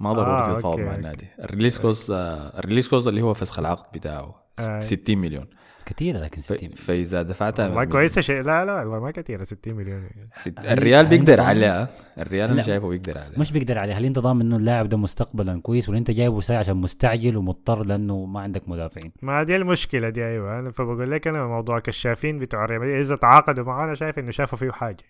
ما 0.00 0.12
ضروري 0.12 0.42
آه، 0.42 0.54
تتفاوض 0.54 0.80
مع. 0.80 0.94
النادي. 0.94 1.26
ال 1.44 1.48
release 1.48 1.78
clause 1.78 2.10
آه، 2.10 2.58
ال 2.58 2.62
release 2.62 2.88
clause 2.88 3.08
اللي 3.08 3.22
هو 3.22 3.34
فسخ 3.34 3.58
العقد 3.58 3.98
بتاعه 3.98 4.44
آه. 4.58 4.80
60 4.80 5.18
مليون. 5.18 5.46
كثيره 5.86 6.18
لكن 6.18 6.40
ف- 6.40 6.44
60 6.44 6.68
فإذا 6.70 7.22
دفعتها 7.22 7.66
والله 7.68 7.80
من- 7.80 7.88
كويسة 7.88 8.20
شيء. 8.20 8.42
لا 8.42 8.64
لا 8.64 8.74
والله 8.74 9.00
ما 9.00 9.10
كثيره 9.10 9.44
60 9.44 9.74
مليون. 9.74 10.08
ست... 10.32 10.58
الريال 10.58 11.06
بيقدر 11.06 11.40
عليها 11.40 11.88
الريال 12.18 12.50
أنا. 12.50 12.62
شايفه 12.62 12.88
بيقدر 12.88 13.18
عليها 13.18 13.38
مش 13.38 13.52
بيقدر 13.52 13.78
عليه. 13.78 13.94
هل 13.98 14.04
انت 14.04 14.18
ضامن 14.18 14.40
إنه 14.40 14.56
اللاعب 14.56 14.88
ده 14.88 14.96
مستقبلا 14.96 15.60
كويس 15.60 15.88
ولا 15.88 15.98
انت 15.98 16.10
جايبه 16.10 16.40
ساعة 16.40 16.58
عشان 16.58 16.76
مستعجل 16.76 17.36
ومضطر 17.36 17.86
لأنه 17.86 18.24
ما 18.24 18.40
عندك 18.40 18.68
مدافعين؟ 18.68 19.12
ما 19.22 19.42
دي 19.42 19.56
المشكلة 19.56 20.08
دي 20.08 20.24
أيوه. 20.26 20.58
أنا 20.58 20.70
فبقول 20.70 21.10
لك 21.10 21.26
أنا 21.28 21.46
موضوع 21.46 21.78
كشافين 21.78 22.38
بتوع 22.38 22.64
الريال 22.64 23.00
إذا 23.00 23.16
تعاقدوا 23.16 23.64
معاه 23.64 23.84
أنا 23.84 23.94
شايف 23.94 24.18
إنه 24.18 24.30
شافوا 24.30 24.58
فيه 24.58 24.70
حاجة. 24.70 25.04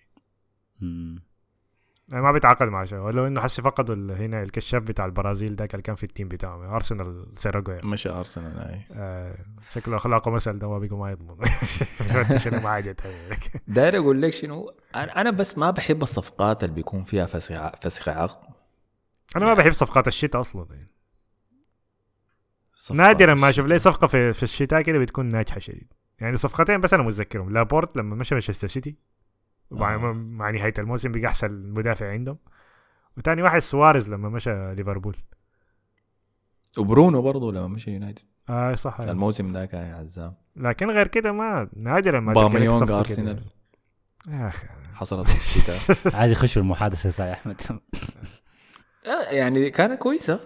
مم. 0.80 1.22
أنا 2.14 2.22
ما 2.22 2.32
بيتعاقد 2.32 2.68
مع 2.68 2.84
شيء 2.84 2.98
ولو 2.98 3.26
إنه 3.26 3.40
حسي 3.40 3.62
فقدوا 3.62 4.16
هنا 4.16 4.42
الكشاف 4.42 4.82
بتاع 4.82 5.04
البرازيل 5.04 5.56
ده 5.56 5.68
اللي 5.72 5.82
كان 5.82 5.94
في 5.94 6.04
التيم 6.04 6.28
بتاعهم 6.28 6.62
أرسنال 6.62 7.26
سيراجو 7.36 7.72
يعني. 7.72 7.86
مش 7.86 8.06
أرسنال 8.06 8.58
هاي 8.58 8.86
آه 8.92 9.36
شكله 9.70 9.96
أخلاقه 9.96 10.30
مسأل 10.30 10.58
ده 10.58 10.70
ما 10.70 10.78
بيقوا 10.78 10.98
ما 10.98 11.10
يضمن. 11.10 11.36
إنه 12.00 12.60
ما 12.62 12.68
حاجة. 12.68 12.96
داير 13.68 13.96
أقول 13.96 14.22
لك 14.22 14.32
شنو؟ 14.32 14.72
أنا 14.94 15.30
بس 15.30 15.58
ما 15.58 15.70
بحب 15.70 16.02
الصفقات 16.02 16.64
اللي 16.64 16.74
بيكون 16.74 17.02
فيها 17.02 17.26
فسخ 17.26 17.70
فسخ 17.80 18.08
عقد. 18.08 18.54
أنا 19.36 19.44
ما 19.44 19.54
بحب 19.54 19.72
صفقات 19.72 20.08
الشتاء 20.08 20.40
أصلا 20.40 20.66
يعني. 20.70 20.90
نادرا 22.90 23.34
ما 23.34 23.50
أشوف. 23.50 23.66
لي 23.66 23.78
صفقة 23.78 24.06
في, 24.06 24.32
في 24.32 24.42
الشتاء 24.42 24.82
كده 24.82 24.98
بتكون 24.98 25.28
ناجحة 25.28 25.58
شديد. 25.58 25.92
يعني 26.20 26.36
صفقتين 26.36 26.80
بس 26.80 26.94
أنا 26.94 27.02
متذكرهم. 27.02 27.52
لابورت 27.52 27.96
لما 27.96 28.16
مشى 28.16 28.34
مانشستر 28.34 28.68
سيتي 28.68 28.96
آه. 29.72 30.12
مع 30.12 30.50
نهاية 30.50 30.74
الموسم 30.78 31.12
بقى 31.12 31.26
أحسن 31.26 31.50
مدافع 31.72 32.10
عندهم. 32.10 32.38
وتاني 33.16 33.42
واحد 33.42 33.58
سواريز 33.58 34.08
لما 34.08 34.28
مشى 34.28 34.74
ليفربول. 34.74 35.16
وبرونو 36.78 37.22
برضه 37.22 37.52
لما 37.52 37.68
مشي 37.68 37.90
يونايتد. 37.90 38.24
آه 38.48 38.74
صح. 38.74 39.00
الموسم 39.00 39.52
ده 39.52 39.66
كان 39.66 39.86
يا 39.86 39.94
عزام. 39.94 40.34
لكن 40.56 40.90
غير 40.90 41.06
كده 41.06 41.32
ما 41.32 41.68
نادرا 41.76 42.20
ما 42.20 42.32
أوباميانج 42.32 42.84
كده. 42.84 42.98
ارسنال 42.98 43.44
يا 44.28 44.48
أخي. 44.48 44.66
حصلت 44.94 45.28
في 45.28 45.36
الشتاء. 45.36 46.14
عايز 46.20 46.32
يخش 46.32 46.52
في 46.52 46.60
المحادثة 46.60 47.26
يا 47.26 47.32
احمد 47.32 47.62
لا، 49.06 49.30
يعني 49.32 49.70
كانت 49.70 49.98
كويسة. 50.02 50.40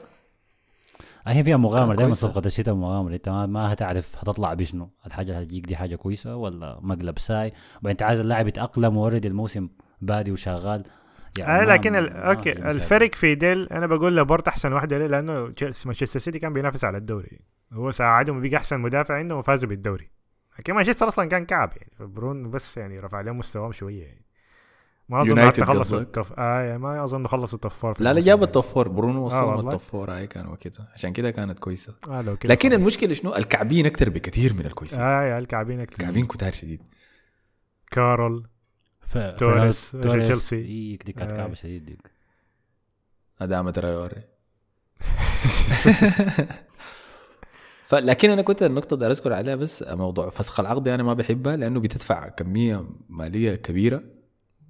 هي 1.33 1.45
فيها 1.45 1.57
مغامرة 1.57 1.95
دائما. 1.97 2.15
صفقة 2.15 2.47
الشتاء 2.47 2.75
مغامرة. 2.75 3.15
إنت 3.15 3.29
ما, 3.29 3.73
هتعرف 3.73 4.17
هتطلع 4.19 4.55
بشنو. 4.55 4.91
الحاجة 5.07 5.33
اللي 5.33 5.43
هتجيك 5.43 5.67
دي 5.67 5.77
حاجة 5.77 5.97
كويسة 5.97 6.37
ولا 6.37 6.79
مقلب 6.83 7.19
ساي. 7.19 7.53
وبعدين 7.73 7.91
أنت 7.91 8.03
عايز 8.03 8.21
اللاعب 8.21 8.49
يتأقلم 8.49 8.97
و 8.97 9.01
already 9.01 9.29
الموسم 9.29 9.69
بادي 10.01 10.33
وشغال. 10.33 10.85
آه 11.41 11.61
ما- 11.61 11.65
لكن 11.65 11.97
ال... 11.97 12.11
ما 12.13 12.31
أوكي. 12.31 12.53
الفرق 12.53 13.15
في 13.15 13.35
ديل 13.35 13.69
أنا 13.69 13.87
بقول 13.87 14.17
لابورت 14.17 14.49
أحسن 14.49 14.73
واحدة 14.73 14.99
ليه 14.99 15.07
لأنه 15.07 15.53
مانشستر 15.87 16.21
سيتي 16.21 16.39
كان 16.39 16.53
بينافس 16.53 16.85
على 16.85 16.99
الدوري. 16.99 17.41
هو 17.73 17.91
ساعدهم 17.91 18.37
وبقى 18.39 18.57
أحسن 18.57 18.81
مدافع 18.81 19.15
عندهم 19.15 19.39
وفازوا 19.39 19.69
بالدوري. 19.69 20.11
لكن 20.59 20.73
مانشستر 20.75 21.09
أصلا 21.09 21.29
كان 21.29 21.45
كعب 21.47 21.73
يعني. 21.77 21.93
فبرونو 21.99 22.51
بس 22.51 22.77
يعني 22.77 23.01
رفع 23.01 23.21
لهم 23.21 23.39
مستواهم 23.39 23.73
شوية 23.73 24.05
يعني. 24.05 24.25
ما 25.09 25.21
أظن 25.21 25.47
حتى 25.47 25.65
خلصوا 25.65 25.81
قصدك؟ 25.83 26.01
ال 26.07 26.13
top 26.13 26.33
آه 26.39 26.61
يعني 26.63 26.79
ما 26.79 27.05
أظن 27.05 27.27
خلصوا 27.27 27.57
ال 27.57 27.60
top 27.60 27.71
four 27.73 27.95
لا 28.01 28.13
لا 28.15 28.21
جاب 28.21 28.39
ده. 28.39 28.45
ال 28.45 28.49
top 28.49 28.63
four 28.63 28.89
برونو 28.89 29.27
وصلنا 29.27 29.43
والله. 29.43 29.65
ال 29.65 29.69
top 29.69 29.81
four 29.81 30.11
هاي 30.11 30.27
كان 30.27 30.47
وكده 30.49 30.89
عشان 30.95 31.13
كده 31.13 31.31
كانت 31.31 31.59
كويسة 31.59 31.95
آه 32.09 32.21
لو 32.23 32.37
كده 32.37 32.53
لكن 32.55 32.69
خلاص. 32.69 32.81
المشكلة 32.81 33.15
شنو 33.15 33.35
الكعبين 33.35 33.87
أكثر 33.87 34.11
بكثير 34.11 34.55
من 34.55 34.67
الكويسين 34.67 35.01
آه 35.01 35.23
يا 35.23 35.39
الكعبين 35.39 35.81
أكتر. 35.81 35.93
الكعبين 36.01 36.27
كتار 36.27 36.53
شديد 36.53 36.83
كارول 37.91 38.47
ف... 39.01 39.19
توريس، 39.19 39.91
تشيلسي. 39.91 40.57
إي 40.57 40.99
دي 41.07 41.13
كانت 41.13 41.33
آه. 41.33 41.37
كعبة 41.37 41.55
شديد 41.55 41.85
دي 41.87 41.99
ادامه 43.41 43.71
ترايوري 43.71 44.23
فلكن 47.87 48.31
أنا 48.31 48.43
كنت 48.43 48.63
النقطة 48.63 48.95
اللي 48.95 49.07
أذكر 49.07 49.33
عليها 49.33 49.55
بس 49.55 49.85
موضوع 49.89 50.29
فسخ 50.31 50.61
العقد 50.61 50.89
أنا 50.89 51.03
ما 51.03 51.15
بحبها 51.15 51.57
لأنه 51.57 51.81
بتدفع 51.81 52.29
كمية 52.29 52.85
مالية 53.09 53.55
كبيرة 53.55 54.03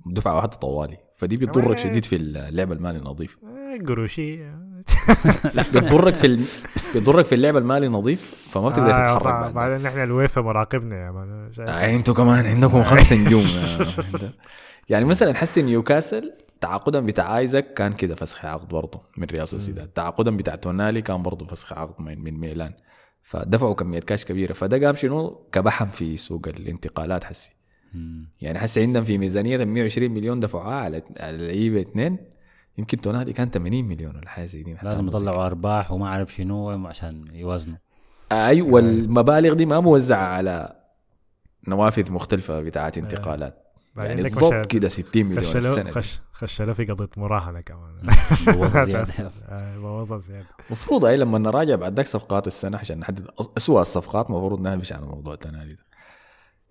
دفعة 0.06 0.36
واحدة 0.36 0.56
طوالي. 0.56 0.96
فدي 1.14 1.36
بتضرك 1.36 1.64
كمان- 1.64 1.78
شديد 1.78 2.04
في 2.04 2.16
اللعب 2.16 2.72
المالي 2.72 2.98
النظيف. 2.98 3.38
آه، 3.44 3.84
قروشي. 3.86 4.36
لا 5.54 5.62
بتضرك 5.62 6.14
في 6.14 6.26
ال... 6.26 6.44
بتضرك 6.94 7.24
في 7.24 7.34
اللعب 7.34 7.56
المالي 7.56 7.86
النظيف 7.86 8.48
فما 8.50 8.68
بتقدر 8.68 8.90
آه 8.90 9.18
تتحرك. 9.18 9.32
بعد 9.34 9.54
بعدين 9.54 9.86
إحنا 9.86 10.04
الويفا 10.04 10.40
مراقبنا 10.40 10.96
يا 11.06 11.10
man؟ 11.10 11.50
آه 11.68 11.96
أنتوا 11.96 12.14
كمان 12.14 12.46
عندكم 12.46 12.82
خمس 12.82 13.12
نجوم. 13.12 13.42
يا- 14.20 14.32
يعني 14.88 15.04
مثلا 15.04 15.34
حسي 15.34 15.62
نيوكاسل 15.62 16.32
تعاقدا 16.60 17.00
بتاع 17.00 17.38
آيزاك 17.38 17.74
كان 17.74 17.92
كده 17.92 18.14
فسخ 18.14 18.44
عقد 18.44 18.68
برضه 18.68 19.02
من 19.16 19.26
ريال 19.26 19.48
سوسيداد 19.48 19.88
تعاقدا 19.88 20.36
بتاع 20.36 20.54
تونالي 20.54 21.02
كان 21.02 21.22
برضه 21.22 21.46
فسخ 21.46 21.72
عقد 21.72 22.00
من, 22.02 22.18
من 22.24 22.40
ميلان. 22.40 22.72
فدفعوا 23.22 23.74
كمية 23.74 24.00
كاش 24.00 24.24
كبيرة. 24.24 24.52
فده 24.52 24.86
قام 24.86 24.94
شنو؟ 24.94 25.48
كبحم 25.52 25.90
في 25.90 26.16
سوق 26.16 26.48
الانتقالات 26.48 27.24
حسي. 27.24 27.50
يعني 28.40 28.58
حسي 28.58 28.82
عندهم 28.82 29.04
في 29.04 29.18
ميزانية 29.18 29.64
120 29.64 30.10
مليون 30.10 30.40
دفعوها 30.40 30.74
على 30.74 31.02
على 31.16 31.46
لعيبه 31.46 31.80
اثنين 31.80 32.18
يمكن 32.78 33.00
تونالي 33.00 33.32
كان 33.32 33.50
80 33.50 33.84
مليون 33.84 34.16
ولا 34.16 34.28
حاجة 34.28 34.44
زي 34.46 34.62
دي 34.62 34.76
لازم 34.82 35.06
يطلعوا 35.06 35.46
أرباح 35.46 35.92
وما 35.92 36.06
أعرف 36.06 36.34
شنو 36.34 36.86
عشان 36.86 37.24
يوازنوا 37.32 37.76
أيوه 38.32 38.72
والمبالغ 38.72 39.54
دي 39.54 39.66
ما 39.66 39.80
موزعة 39.80 40.26
على 40.26 40.76
نوافذ 41.68 42.12
مختلفة 42.12 42.60
بتاعت 42.60 42.98
انتقالات. 42.98 43.64
بعدين 43.96 44.10
يعني 44.18 44.22
بالضبط 44.22 44.66
كده 44.66 44.88
60 44.88 45.26
مليون 45.26 45.42
خش 45.42 45.56
السنة 45.56 45.82
دي. 45.84 45.90
خش 45.90 46.20
خش 46.32 46.62
له 46.62 46.72
في 46.72 46.84
قضية 46.84 47.08
مراهنة 47.16 47.60
كمان. 47.60 48.06
بوظ 48.46 48.76
زيادة. 48.86 49.32
آه، 49.48 49.78
بوظها 49.78 50.18
زيادة. 50.18 50.46
المفروض 50.66 51.04
أي 51.04 51.16
لما 51.16 51.38
نراجع 51.38 51.74
بعد 51.76 51.96
ذاك 51.96 52.06
صفقات 52.06 52.46
السنة 52.46 52.78
عشان 52.78 52.98
نحدد 52.98 53.26
اسوء 53.56 53.80
الصفقات 53.80 54.26
المفروض 54.26 54.60
نهبش 54.60 54.92
على 54.92 55.06
موضوع 55.06 55.34
التنالي 55.34 55.74
ده. 55.74 55.84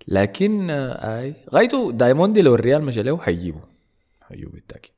لكن 0.07 0.69
آه، 0.69 1.19
اي 1.19 1.33
غايته 1.53 1.91
دايموندي 1.91 2.41
لو 2.41 2.55
الريال 2.55 2.83
مشى 2.83 3.03
له 3.03 3.17
حيجيبه 3.17 3.61
حيجيبه 4.21 4.51
بالتأكيد 4.51 4.91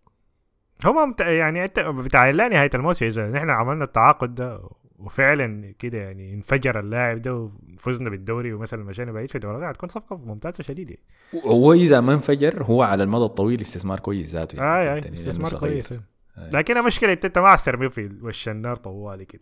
هم 0.86 1.10
مت... 1.10 1.20
يعني 1.22 1.66
انت 1.66 1.80
بتاع 1.80 2.30
لا 2.30 2.48
نهاية 2.48 2.70
الموسم 2.76 3.06
إذا 3.06 3.30
نحن 3.30 3.50
عملنا 3.50 3.84
التعاقد 3.84 4.36
ده 4.36 4.62
وفعلا 5.00 5.74
كده 5.80 5.98
يعني 5.98 6.34
انفجر 6.34 6.80
اللاعب 6.80 7.22
ده 7.22 7.50
وفزنا 7.76 8.10
بالدوري 8.10 8.54
ومثلا 8.54 8.84
مشينا 8.84 9.12
بعيد 9.12 9.30
في 9.30 9.36
الدوري 9.36 9.72
هتكون 9.72 9.90
صفقة 9.90 10.18
ممتازة 10.18 10.64
شديدة 10.64 10.96
هو 11.46 11.74
إذا 11.74 12.02
ما 12.02 12.14
انفجر 12.14 12.64
هو 12.64 12.84
على 12.84 13.04
المدى 13.04 13.26
الطويل 13.26 13.62
استثمار 13.62 14.00
كويس 14.00 14.30
ذاته 14.30 14.62
آه 14.62 14.84
في 14.84 14.92
اي 14.92 14.98
التاني، 14.98 15.16
لأنه 15.16 15.30
استثمار. 15.30 15.60
كويس 15.60 15.92
آه. 15.92 16.00
لكن 16.54 16.78
المشكلة 16.78 17.12
أنت 17.12 17.38
ما 17.38 17.47
عايز 17.47 17.65
ترميه 17.65 17.88
في 17.88 18.10
وش 18.21 18.49
النار 18.49 18.75
طوالي 18.75 19.25
كده. 19.25 19.41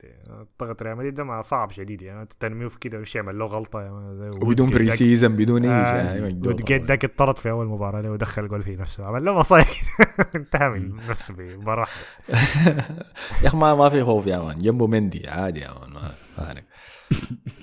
ضغط 0.59 0.81
ريال 0.81 0.95
مدريد 0.95 1.13
ده 1.13 1.23
ما 1.23 1.41
صعب 1.41 1.71
شديد 1.71 2.01
يعني. 2.01 2.27
ترميه 2.39 2.67
في 2.67 2.79
كده 2.79 2.99
وش 2.99 3.15
يعمل 3.15 3.39
له 3.39 3.45
غلطة 3.45 3.81
يعني 3.81 4.29
وبدون 4.41 4.69
pre-season 4.69 5.35
بدون 5.35 5.65
أي 5.65 5.85
شيء. 5.85 5.95
آه، 5.95 6.13
أيوة، 6.13 6.27
يجوع 6.27 6.51
وودجيت 6.51 6.77
طبعاً. 6.77 6.87
داك 6.87 7.05
اتطرد 7.05 7.37
في 7.37 7.49
أول 7.49 7.65
مباراة 7.65 8.01
له 8.01 8.11
ودخل 8.11 8.47
جول 8.47 8.61
في 8.61 8.75
نفسه. 8.75 9.05
عمل 9.05 9.25
له 9.25 9.33
مصايب. 9.33 9.65
انتهى 10.35 10.69
من 10.69 10.95
نفسه 11.09 11.35
واحدة. 11.65 11.91
يا 13.43 13.47
أخي 13.47 13.57
ما 13.57 13.75
ما 13.75 13.89
في 13.89 14.03
خوف 14.03 14.27
يا 14.27 14.37
man. 14.37 14.59
جنبه 14.59 14.87
مندي. 14.87 15.27
عادي 15.27 15.59
يا 15.59 15.73
man. 15.79 15.93
ما. 15.93 16.13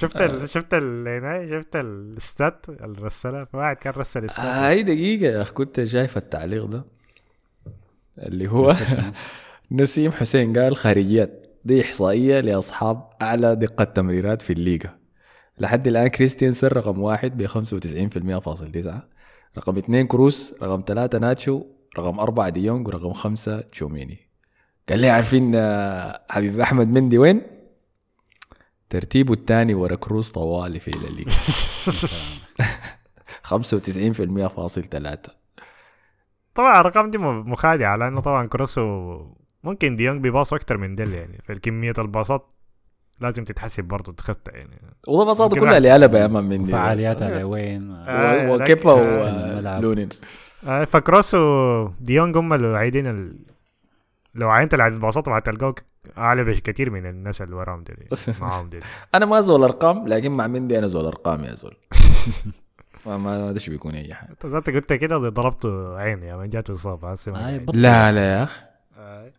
شفت 0.01 0.23
ال... 0.23 0.49
شفت 0.49 0.75
ال... 0.75 1.09
هنا 1.09 1.47
شفت 1.47 1.77
ال 1.77 1.92
stats 1.92 2.67
الرسالة. 2.69 3.45
في 3.45 3.57
واحد 3.57 3.77
كان 3.77 3.93
رسل 3.97 4.25
ال 4.25 4.28
stats. 4.28 4.45
هاي 4.45 4.83
دقيقة 4.83 5.27
يا 5.27 5.43
أخ 5.43 5.53
كنت 5.53 5.85
شايف 5.85 6.17
التعليق 6.17 6.65
ده. 6.65 6.85
اللي 8.19 8.49
هو 8.49 8.77
نسيم. 9.71 10.13
حسين 10.13 10.59
قال 10.59 10.77
خارجيات 10.77 11.47
دي 11.65 11.81
إحصائية 11.83 12.41
لأصحاب 12.41 13.11
أعلى 13.23 13.57
دقة 13.57 13.85
تمريرات 13.85 14.43
في 14.43 14.53
الليغا. 14.53 14.99
لحد 15.59 15.89
الآن 15.89 16.07
كريستيانسن 16.07 16.69
رقم 16.69 17.01
واحد 17.01 17.37
ب 17.43 17.47
95.9 17.47 18.91
رقم 19.59 19.77
اثنين 19.77 20.07
كروس 20.07 20.55
رقم 20.63 20.83
ثلاثة 20.87 21.19
ناتشو 21.19 21.65
رقم 21.99 22.19
أربعة 22.21 22.49
ديونج 22.49 22.89
ورقم 22.89 23.13
خمسة 23.13 23.61
تشوميني. 23.61 24.19
قال 24.89 24.99
لي 24.99 25.11
عارفين 25.11 25.53
آه، 25.55 26.23
حبيب 26.31 26.61
أحمد 26.61 26.89
مندي 26.89 27.19
وين؟ 27.19 27.43
ترتيبه 28.91 29.33
الثاني 29.33 29.75
ورا 29.75 29.95
كروس 29.95 30.31
طوالي 30.31 30.81
في 30.81 30.89
الليغا. 30.89 31.33
95% 33.45 34.47
فاصل 34.47 34.85
ثلاثة 34.85 35.35
طبعا 36.55 36.73
الارقام 36.73 37.11
دي 37.11 37.19
م- 37.19 37.51
مخادعة 37.51 37.97
لأنه 37.97 38.21
طبعا 38.21 38.47
كروسو 38.47 39.19
ممكن 39.65 39.97
ديونج 39.97 40.21
بيباصوا 40.21 40.59
أكتر 40.59 40.77
من 40.77 40.95
ديل 40.95 41.13
يعني. 41.13 41.39
فالكمية 41.45 41.93
الباصات 41.99 42.47
لازم 43.21 43.45
تتحسب 43.45 43.85
برضه 43.85 44.13
تخطى 44.13 44.51
يعني. 44.53 44.81
ممكن 45.09 45.61
كلها 45.61 45.81
لقلبة 45.81 46.19
يا 46.19 46.27
مان 46.27 46.45
مني 46.45 46.67
فعالياتها 46.67 47.41
لوين 47.41 47.91
آه، 47.91 48.53
وكيبا 48.53 48.91
آه،. 48.91 49.79
ولونين 49.79 50.09
آه، 50.67 50.85
فكروسو 50.85 51.89
ديونج 52.01 52.37
هم 52.37 52.53
اللي 52.53 52.79
عايدين 52.79 53.07
ال... 53.07 53.39
لو 54.35 54.51
عينت 54.51 54.75
العدد 54.75 54.95
الباصات 54.95 55.29
ما 55.29 55.39
هتلقاه 55.39 55.75
أعلى 56.19 56.45
بكثير 56.45 56.91
من 56.91 57.07
الناس 57.07 57.43
اللي 57.43 57.57
وراهم 57.57 57.85
دي 57.85 57.93
معاهم 58.41 58.69
دي 58.69 58.81
أنا 59.15 59.27
ما 59.27 59.41
زول 59.41 59.63
أرقام 59.63 60.09
لكن 60.09 60.33
مع 60.33 60.47
مندي 60.47 60.79
أنا 60.79 60.87
زول 60.87 61.05
أرقام 61.07 61.45
يا 61.45 61.55
زول. 61.55 61.77
ما 63.07 63.17
ما 63.19 63.51
أدري 63.51 63.65
بيكون 63.69 63.95
أي 63.95 64.15
حاجة. 64.15 64.31
أنت 64.31 64.71
قلت 64.71 64.93
كده 64.93 65.19
ضربته 65.19 65.97
عين 65.99 66.23
يا 66.23 66.37
من 66.37 66.49
جاته 66.49 66.75
إصابة. 66.75 67.15
بطل. 67.59 67.83
لا 67.83 68.13
لا 68.13 68.33
يا 68.33 68.43
أخي. 68.43 68.63
آي. 68.97 69.33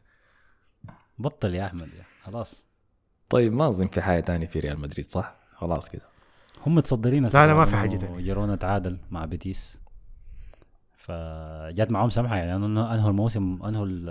بطل 1.19 1.55
يا 1.55 1.65
أحمد 1.65 1.81
يا 1.93 2.03
خلاص. 2.23 2.65
طيب 3.29 3.53
ما 3.53 3.67
أظن 3.67 3.87
في 3.87 4.01
حاجة 4.01 4.19
تانية 4.19 4.47
في 4.47 4.59
ريال 4.59 4.79
مدريد 4.79 5.09
صح؟ 5.09 5.35
خلاص 5.55 5.89
كده. 5.89 6.01
هم 6.65 6.75
متصدرين 6.75 7.23
لا، 7.27 7.47
لا، 7.47 7.53
ما 7.53 7.65
في 7.65 7.71
إنه 7.71 7.79
حاجة 7.79 7.97
تانية. 7.97 8.21
جيرونا 8.21 8.55
تعادل 8.55 8.97
مع 9.11 9.25
بيتيس. 9.25 9.79
فجات 10.93 11.91
معهم 11.91 12.09
سمحة 12.09 12.35
يعني 12.35 12.55
أنه 12.55 12.93
أنهوا 12.93 13.09
الموسم 13.09 13.59
أنهوا 13.65 13.85
ال- 13.85 14.09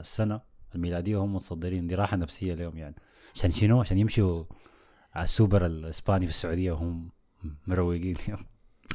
السنة 0.00 0.40
الميلادية 0.74 1.16
وهم 1.16 1.34
متصدرين. 1.34 1.86
دي 1.86 1.94
راحة 1.94 2.16
نفسية 2.16 2.54
لهم 2.54 2.76
يعني. 2.76 2.94
عشان 3.34 3.50
شنو؟ 3.50 3.80
عشان 3.80 3.98
يمشوا 3.98 4.44
على 5.14 5.24
السوبر 5.24 5.66
الإسباني 5.66 6.26
في 6.26 6.32
السعودية 6.32 6.72
وهم 6.72 7.10
مروقين. 7.66 8.16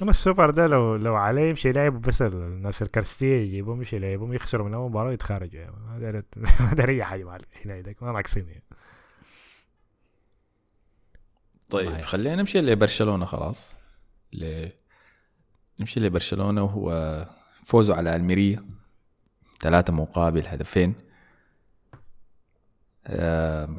السوبر 0.10 0.50
ده 0.50 0.68
لو 0.68 0.96
لو 0.96 1.16
عليه 1.16 1.50
يمشي 1.50 1.70
يلعب 1.70 2.02
بس 2.02 2.22
الناس 2.22 2.82
الكرستيه 2.82 3.36
يجيبهم 3.42 3.78
يمشي 3.78 3.96
يلعبهم 3.96 4.34
يخسروا 4.34 4.68
من 4.68 4.74
اول 4.74 4.90
مباراة 4.90 5.12
يتخارجوا 5.12 5.62
يعني 5.62 5.72
ما 5.72 6.00
داري 6.00 6.24
ما 6.60 6.74
داري 6.74 6.94
أي 6.94 7.04
حاجة 7.04 7.24
مع 7.24 7.38
هنا 7.66 7.76
يدك 7.78 8.04
ما 8.04 8.12
ناقصين 8.12 8.48
يعني. 8.48 8.64
طيب. 11.70 12.02
خلينا 12.02 12.36
نمشي 12.36 12.62
لبرشلونة 12.62 13.26
خلاص 13.26 13.76
ل... 14.34 14.68
نمشي 15.80 16.00
لبرشلونة 16.00 16.64
وهو 16.64 17.26
فوزه 17.66 17.96
على 17.96 18.16
ألميريا 18.16 18.66
ثلاثة 19.60 19.94
مقابل 19.94 20.48
هدفين 20.48 20.96
آه... 23.08 23.70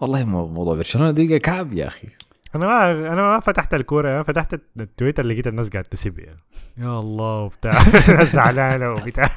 والله 0.00 0.24
مو- 0.24 0.48
موضوع 0.48 0.74
برشلونة 0.76 1.10
دقيقة 1.10 1.38
كعب 1.38 1.72
يا 1.72 1.86
أخي 1.86 2.08
أنا 2.54 2.66
ما 2.66 2.90
أنا 2.92 3.22
ما 3.22 3.40
فتحت 3.40 3.74
الكورة 3.74 4.14
أنا 4.14 4.22
فتحت 4.22 4.60
التويتر 4.80 5.26
لقيت 5.26 5.46
الناس 5.46 5.68
قاعد 5.68 5.84
تسب 5.84 6.18
يعني. 6.18 6.40
يا 6.78 7.00
الله 7.00 7.40
وبتاع 7.40 7.72
زعلانة 8.34 8.92
وبتاع. 8.92 9.28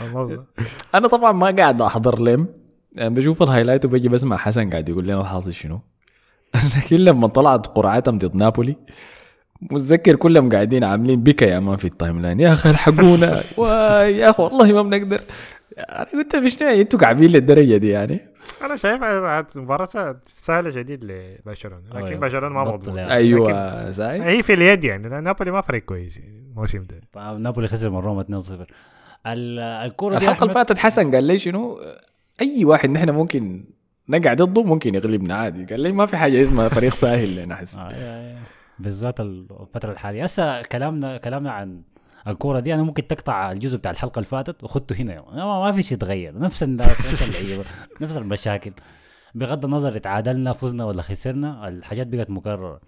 أنا 0.94 1.08
طبعا 1.08 1.32
ما 1.32 1.50
قاعد 1.50 1.82
أحضر 1.82 2.18
لم 2.20 2.46
يعني 2.92 3.14
بشوف 3.14 3.42
ال 3.42 3.46
highlight 3.46 3.84
وبجي 3.84 4.08
بسمع 4.08 4.36
حسن 4.36 4.70
قاعد 4.70 4.88
يقول 4.88 5.04
لنا 5.04 5.20
الحاصل 5.20 5.52
شنو. 5.52 5.80
لكن 6.76 6.96
لما 6.96 7.26
طلعت 7.28 7.66
قرعتهم 7.66 8.18
ضد 8.18 8.36
نابولي 8.36 8.76
متذكر 9.60 10.16
كلهم 10.16 10.50
قاعدين 10.52 10.84
عاملين 10.84 11.22
بكا 11.22 11.44
يا 11.44 11.58
man 11.58 11.76
في 11.76 11.84
ال 11.84 12.22
timeline. 12.22 12.40
يا 12.40 12.52
أخي 12.52 12.70
الحقونا. 12.70 13.42
يا 14.06 14.30
أخي 14.30 14.42
والله 14.42 14.72
ما 14.72 14.82
بنقدر. 14.82 15.20
أنا 15.78 16.06
قلت 16.12 16.36
في 16.36 16.50
شنو 16.50 16.68
أنتوا 16.68 16.98
قاعدين 16.98 17.30
للدرجة 17.30 17.76
دي 17.76 17.88
يعني. 17.88 18.20
أنا 18.62 18.76
شايف 18.76 19.00
مباراة 19.56 20.16
سهلة 20.26 20.70
شديد 20.70 21.04
لبرشلونة 21.04 21.82
لكن 21.94 22.06
أيوة. 22.06 22.20
برشلونة 22.20 22.48
ما 22.48 22.64
مضمون. 22.64 22.98
يعني. 22.98 23.12
أيوه 23.12 23.90
زي 23.90 24.04
هي 24.04 24.42
في 24.42 24.52
اليد 24.54 24.84
يعني 24.84 25.08
نابولي 25.20 25.50
ما 25.50 25.60
فريق 25.60 25.84
كويس 25.84 26.16
يعني 26.18 26.38
الموسم 26.50 26.84
ده. 27.14 27.32
نابولي 27.38 27.68
خسر 27.68 27.90
من 27.90 27.98
روما 27.98 28.22
2-0 28.22 28.52
ال- 29.26 29.58
الكوره 29.60 30.18
دي 30.18 30.24
الحلقة 30.24 30.42
اللي 30.42 30.54
فاتت 30.54 30.78
حسن 30.78 31.14
قال 31.14 31.24
لي 31.24 31.38
شنو؟ 31.38 31.80
أي 32.40 32.64
واحد 32.64 32.90
نحن 32.90 33.10
ممكن 33.10 33.64
نقعد 34.08 34.42
ضده 34.42 34.62
ممكن 34.62 34.94
يغلبنا 34.94 35.34
عادي. 35.34 35.64
قال 35.64 35.80
لي 35.80 35.92
ما 35.92 36.06
في 36.06 36.16
حاجة 36.16 36.42
اسمها 36.42 36.68
فريق 36.68 36.94
ساهل 36.94 37.36
لنا 37.36 37.54
أحس. 37.54 37.78
آه،. 37.78 38.34
بالذات 38.78 39.20
الفترة 39.20 39.92
الحالية. 39.92 40.22
هسه 40.24 40.62
كلامنا 40.62 41.16
كلامنا 41.16 41.52
عن 41.52 41.82
الكورة 42.26 42.60
دي 42.60 42.74
أنا 42.74 42.82
ممكن 42.82 43.06
تقطع 43.06 43.52
الجزء 43.52 43.76
بتاع 43.78 43.90
الحلقة 43.90 44.18
اللي 44.18 44.28
فاتت 44.28 44.64
وخدته 44.64 44.96
هنا. 44.96 45.22
ما 45.32 45.72
في 45.72 45.82
شيء 45.82 45.92
يتغير. 45.96 46.38
نفس 46.38 46.62
الناس 46.62 47.00
نفس 47.00 47.40
اللعيبة 47.40 47.64
نفس 48.00 48.16
المشاكل. 48.16 48.72
بغض 49.34 49.64
النظر 49.64 49.96
اتعادلنا 49.96 50.52
فزنا 50.52 50.84
ولا 50.84 51.02
خسرنا 51.02 51.68
الحاجات 51.68 52.06
بقت 52.06 52.30
مكررة. 52.30 52.80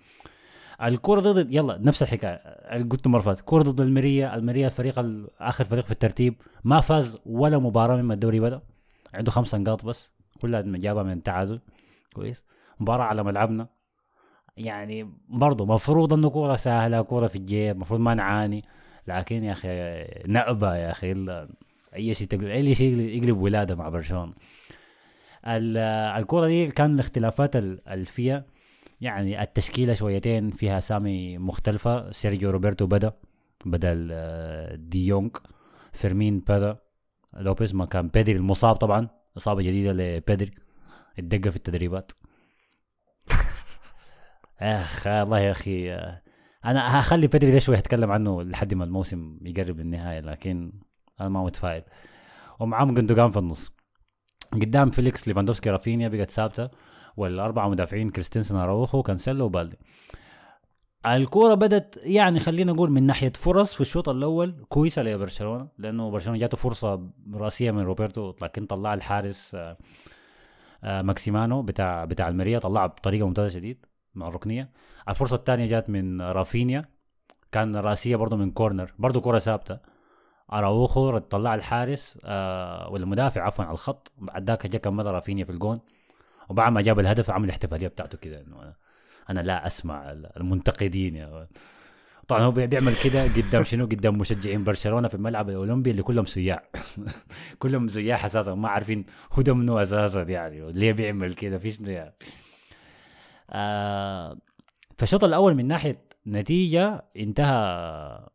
الكورة 0.82 1.20
ضد 1.20 1.52
يلا 1.52 1.78
نفس 1.82 2.02
الحكاية. 2.02 2.32
اللي 2.34 2.88
قلت 2.88 3.06
مرة 3.06 3.20
فاتت. 3.20 3.40
كورة 3.40 3.62
ضد 3.62 3.80
المرية 3.80 4.34
المرية 4.34 4.66
الفريق 4.66 4.98
ال- 4.98 5.28
آخر 5.40 5.64
فريق 5.64 5.84
في 5.84 5.90
الترتيب. 5.90 6.34
ما 6.64 6.80
فاز 6.80 7.18
ولا 7.26 7.58
مباراة 7.58 7.96
مما 7.96 8.14
الدوري 8.14 8.40
بدأ. 8.40 8.60
عنده 9.14 9.30
خمسة 9.30 9.58
نقاط 9.58 9.84
بس. 9.84 10.12
كلها 10.42 10.60
جابها 10.66 11.02
من 11.02 11.22
تعادل. 11.22 11.60
كويس. 12.14 12.44
مباراة 12.80 13.04
على 13.04 13.22
ملعبنا. 13.24 13.68
يعني 14.56 15.12
برضه 15.28 15.66
مفروض 15.66 16.12
إنه 16.14 16.30
كورة 16.30 16.56
سهلة 16.56 17.02
كورة 17.02 17.26
في 17.26 17.36
الجيب 17.36 17.74
المفروض 17.76 18.00
ما 18.00 18.14
نعاني. 18.14 18.64
لكن 19.08 19.44
يا 19.44 19.52
أخي 19.52 20.04
نأبة 20.26 20.76
يا 20.76 20.90
أخي 20.90 21.12
أي 21.94 22.14
شيء 22.14 22.26
تقلب 22.26 22.44
أي 22.44 22.74
شيء 22.74 22.98
يقلب 23.00 23.38
ولاده 23.38 23.74
مع 23.74 23.88
برشلونة. 23.88 24.32
ال- 25.46 25.76
الكوره 26.18 26.46
دي 26.46 26.66
كان 26.66 26.94
الاختلافات 26.94 27.56
ال- 27.56 27.88
اللي 27.88 28.04
فيها 28.06 28.44
يعني 29.00 29.42
التشكيلة 29.42 29.94
شويتين 29.94 30.50
فيها 30.50 30.78
أسامي 30.78 31.38
مختلفة. 31.38 32.10
سيرجيو 32.10 32.50
روبرتو 32.50 32.86
بدأ 32.86 33.12
بدل 33.66 34.08
آه، 34.12 34.74
دي 34.74 35.06
يونغ. 35.06 35.30
فيرمين 35.92 36.40
بدأ. 36.40 36.76
لوبيز 37.36 37.74
ما 37.74 37.86
كان 37.86 38.08
بيدري 38.08 38.36
المصاب 38.36 38.74
طبعا 38.76 39.08
إصابة 39.36 39.62
جديدة 39.62 39.92
لبيدري. 39.92 40.50
الدقه 41.18 41.50
في 41.50 41.56
التدريبات. 41.56 42.12
اخ 44.60 45.06
الله 45.06 45.38
يا 45.40 45.50
أخي 45.50 45.92
آه، 45.92 46.22
أنا 46.64 47.00
هخلي 47.00 47.26
بيدري 47.26 47.52
ده 47.52 47.58
شوي 47.58 47.78
أتكلم 47.78 48.10
عنه 48.10 48.42
لحد 48.42 48.74
ما 48.74 48.84
الموسم 48.84 49.38
يقرب 49.42 49.80
للنهاية 49.80 50.20
لكن 50.20 50.72
أنا 51.20 51.28
ما 51.28 51.44
متفائل. 51.44 51.82
ومعاهم 52.60 52.94
جندوجان 52.94 53.30
في 53.30 53.38
النص. 53.38 53.72
قدام 54.52 54.90
فيليكس 54.90 55.28
ليفاندوفسكي 55.28 55.70
رافينيا 55.70 56.08
بقت 56.08 56.30
ثابتة. 56.30 56.70
والأربعة 57.16 57.68
مدافعين 57.68 58.10
كريستنسن 58.10 58.56
أراوخو 58.56 59.02
كانسيلو 59.02 59.44
وبالدي. 59.44 59.78
الكورة 61.06 61.54
بدت 61.54 62.00
يعني 62.02 62.40
خلينا 62.40 62.72
نقول 62.72 62.90
من 62.90 63.02
ناحية 63.02 63.32
فرص 63.32 63.74
في 63.74 63.80
الشوط 63.80 64.08
الأول 64.08 64.64
كويسة 64.68 65.02
لبرشلونة 65.02 65.68
لأنه 65.78 66.10
برشلونة 66.10 66.38
جاته 66.38 66.56
فرصة 66.56 67.10
رأسية 67.34 67.70
من 67.70 67.82
روبرتو 67.82 68.34
لكن 68.42 68.66
طلع 68.66 68.94
الحارس 68.94 69.54
آه، 69.54 69.76
آه، 70.84 71.02
ماكسيميانو 71.02 71.62
بتاع 71.62 72.04
بتاع 72.04 72.28
المريا 72.28 72.58
طلعها 72.58 72.86
بطريقة 72.86 73.26
ممتازة 73.26 73.48
شديد. 73.58 73.86
مع 74.18 74.28
الركنية. 74.28 74.70
الفرصة 75.08 75.36
الثانية 75.36 75.66
جات 75.66 75.90
من 75.90 76.22
رافينيا 76.22 76.84
كان 77.52 77.76
رأسية 77.76 78.16
برضه 78.16 78.36
من 78.36 78.50
corner 78.50 78.92
برضه 78.98 79.20
كرة 79.20 79.38
ثابتة. 79.38 79.78
أراوخو 80.52 81.18
طلع 81.18 81.54
الحارس 81.54 82.18
آه 82.24 82.88
ولا 82.90 83.02
المدافع 83.04 83.42
عفوا 83.42 83.64
على 83.64 83.72
الخط. 83.72 84.12
بعد 84.18 84.50
ذاك 84.50 84.66
جا 84.66 84.78
كمل 84.78 85.06
رافينيا 85.06 85.44
في 85.44 85.52
الجون. 85.52 85.80
وبعد 86.48 86.72
ما 86.72 86.80
جاب 86.80 87.00
الهدف 87.00 87.30
عمل 87.30 87.44
الاحتفالية 87.44 87.88
بتاعته 87.88 88.18
كده 88.18 88.40
إنه 88.40 88.74
أنا 89.30 89.40
لا 89.40 89.66
أسمع 89.66 90.10
المنتقدين. 90.12 91.16
يا 91.16 91.48
طبعا 92.28 92.40
هو 92.42 92.50
بي- 92.50 92.66
بيعمل 92.66 92.92
كده 93.04 93.22
قدام 93.22 93.64
شنو؟ 93.64 93.84
قدام 93.86 94.18
مشجعين 94.18 94.64
برشلونة 94.64 95.08
في 95.08 95.14
الملعب 95.14 95.50
الأولمبي 95.50 95.90
اللي 95.90 96.02
كلهم 96.02 96.24
سياح. 96.24 96.62
كلهم 97.58 97.88
سياح 97.88 98.24
أساسا 98.24 98.54
ما 98.54 98.68
عارفين 98.68 99.06
هو 99.32 99.42
ده 99.42 99.54
منو 99.54 99.78
أساسا 99.78 100.22
يعني. 100.22 100.72
ليه 100.72 100.92
بيعمل 100.92 101.34
كده؟ 101.34 101.58
في 101.58 101.70
شنو 101.70 101.90
يعني. 101.90 102.14
آه 103.50 104.38
فالشوط 104.98 105.24
الأول 105.24 105.54
من 105.54 105.66
ناحية 105.66 106.08
نتيجة 106.26 107.04
انتهى 107.16 108.28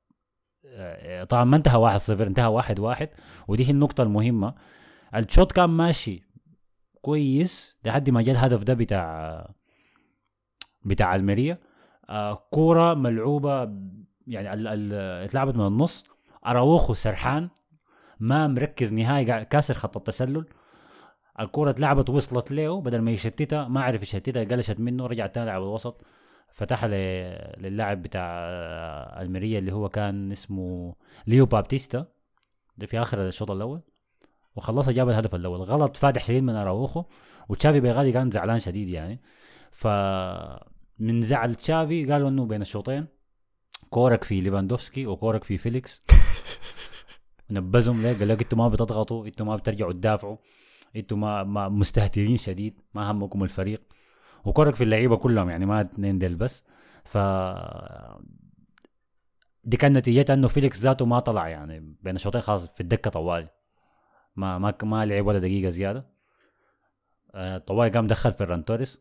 آه، 0.65 1.23
طبعا 1.23 1.43
ما 1.43 1.58
انتهى 1.58 1.99
1-0 1.99 2.12
انتهى 2.28 2.47
1-1 2.47 3.08
ودي 3.47 3.65
هي 3.65 3.71
النقطة 3.71 4.04
المهمة. 4.04 4.56
الشوط 5.15 5.52
كان 5.52 5.69
ماشي 5.69 6.23
كويس 7.02 7.78
لحد 7.86 8.10
ما 8.10 8.21
جاء 8.21 8.36
الهدف 8.36 8.63
ده 8.63 8.73
بتاع 8.73 9.54
بتاع 10.86 11.15
الميريا. 11.15 11.60
آه 12.10 12.47
كوره 12.52 12.93
ملعوبة 12.93 13.71
يعني 14.28 14.63
اتلعبت 15.26 15.56
من 15.56 15.67
النص. 15.67 16.06
أراوخو 16.45 16.93
سرحان 16.93 17.49
ما 18.19 18.47
مركز 18.47 18.93
نهائي 18.93 19.45
كاسر 19.45 19.73
خط 19.73 19.97
التسلل. 19.97 20.45
الكرة 21.39 21.69
اتلعبت 21.69 22.10
وصلت 22.10 22.52
له 22.52 22.82
بدل 22.82 23.02
ما 23.02 23.12
يشتتها 23.12 23.67
ما 23.67 23.82
عرف 23.82 24.04
يشتتها 24.04 24.43
قلشت 24.43 24.80
منه 24.80 25.08
رجع 25.08 25.28
تاني 25.28 25.46
لعب 25.46 25.62
الوسط 25.62 26.02
فتحها 26.54 26.88
للاعب 27.58 28.02
بتاع 28.02 28.22
آه، 28.22 29.22
الميريا 29.22 29.60
اللي 29.60 29.72
هو 29.74 29.89
كان 29.89 30.32
اسمه 30.32 30.96
ليو 31.28 31.46
بابتيستا. 31.46 32.06
ده 32.77 32.88
في 32.88 33.02
آخر 33.02 33.27
الشوط 33.27 33.52
الأول. 33.52 33.81
وخلصها 34.56 34.92
جاب 34.92 35.10
الهدف 35.10 35.36
الأول. 35.36 35.62
غلط 35.62 35.98
فادح 35.98 36.23
شديد 36.23 36.44
من 36.44 36.56
أراوخو. 36.56 37.04
وتشافي 37.50 37.79
بيغادي 37.79 38.12
كان 38.12 38.31
زعلان 38.31 38.60
شديد 38.60 38.90
يعني. 38.90 39.21
ف 39.71 39.88
من 41.00 41.21
زعل 41.21 41.56
تشافي 41.56 42.06
قالوا 42.06 42.29
إنه 42.29 42.46
بين 42.46 42.62
الشوطين. 42.62 43.08
كورك 43.90 44.23
في 44.23 44.42
ليفاندوفسكي 44.42 45.08
وكورك 45.08 45.44
في 45.44 45.58
فيليكس. 45.58 46.02
نبذهم 47.52 48.02
ليه؟ 48.02 48.19
قال 48.19 48.27
لك 48.27 48.42
أنتوا 48.42 48.58
ما 48.58 48.67
بتضغطوا 48.67 49.25
أنتوا 49.25 49.46
ما 49.46 49.56
بترجعوا 49.56 49.94
تدافعوا. 49.94 50.38
أنتوا 50.96 51.17
ما, 51.17 51.44
ما 51.44 51.69
مستهترين 51.69 52.37
شديد 52.37 52.81
ما 52.94 53.12
همكم 53.12 53.44
الفريق. 53.44 53.81
وكورك 54.46 54.75
في 54.75 54.83
اللعيبة 54.83 55.17
كلهم 55.17 55.50
يعني 55.50 55.65
ما 55.65 55.81
اثنين 55.81 56.19
ديل 56.19 56.35
بس. 56.35 56.63
ف 57.06 57.17
دي 59.63 59.77
كان 59.77 59.98
نتيجتها 59.98 60.33
إنه 60.33 60.48
فيليكس 60.48 60.79
ذاته 60.79 61.06
ما 61.06 61.19
طلع 61.19 61.48
يعني 61.48 61.96
بين 62.02 62.15
الشوطين 62.15 62.41
خلاص 62.41 62.67
في 62.67 62.81
الدكة 62.81 63.10
طوالي. 63.10 63.50
ما 64.35 64.58
ما 64.58 64.73
ما 64.83 65.06
لعب 65.06 65.25
ولا 65.25 65.39
دقيقة 65.39 65.69
زيادة. 65.69 66.13
آه، 67.35 67.58
طوالي 67.58 67.91
قام 67.91 68.08
دخل 68.08 68.33
فيران 68.33 68.65
توريس. 68.65 69.00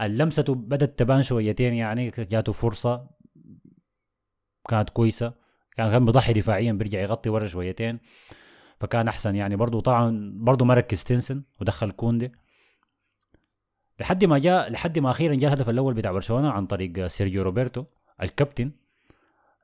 لمسته 0.00 0.54
بدت 0.54 0.98
تبان 0.98 1.22
شويتين 1.22 1.74
يعني 1.74 2.10
جاته 2.10 2.52
فرصة. 2.52 3.10
كانت 4.68 4.90
كويسة. 4.90 5.34
كان 5.76 5.90
كان 5.90 6.04
بيضحي 6.04 6.32
دفاعيا 6.32 6.72
بيرجع 6.72 7.00
يغطي 7.00 7.30
ورا 7.30 7.46
شويتين. 7.46 7.98
فكان 8.82 9.08
أحسن. 9.08 9.36
يعني 9.36 9.56
برضه 9.56 9.80
طبعا 9.80 10.32
برضه 10.36 10.64
مرق 10.64 10.74
كريستنسن 10.74 11.42
ودخل 11.60 11.90
كوندي. 11.90 12.32
لحد 14.00 14.24
ما 14.24 14.38
جاء 14.38 14.70
لحد 14.70 14.98
ما 14.98 15.10
أخيرا 15.10 15.34
جاء 15.34 15.52
الهدف 15.52 15.68
الأول 15.68 15.94
بتاع 15.94 16.12
برشلونة 16.12 16.50
عن 16.50 16.66
طريق 16.66 17.06
سيرجيو 17.06 17.42
روبرتو 17.42 17.84
الكابتن 18.22 18.70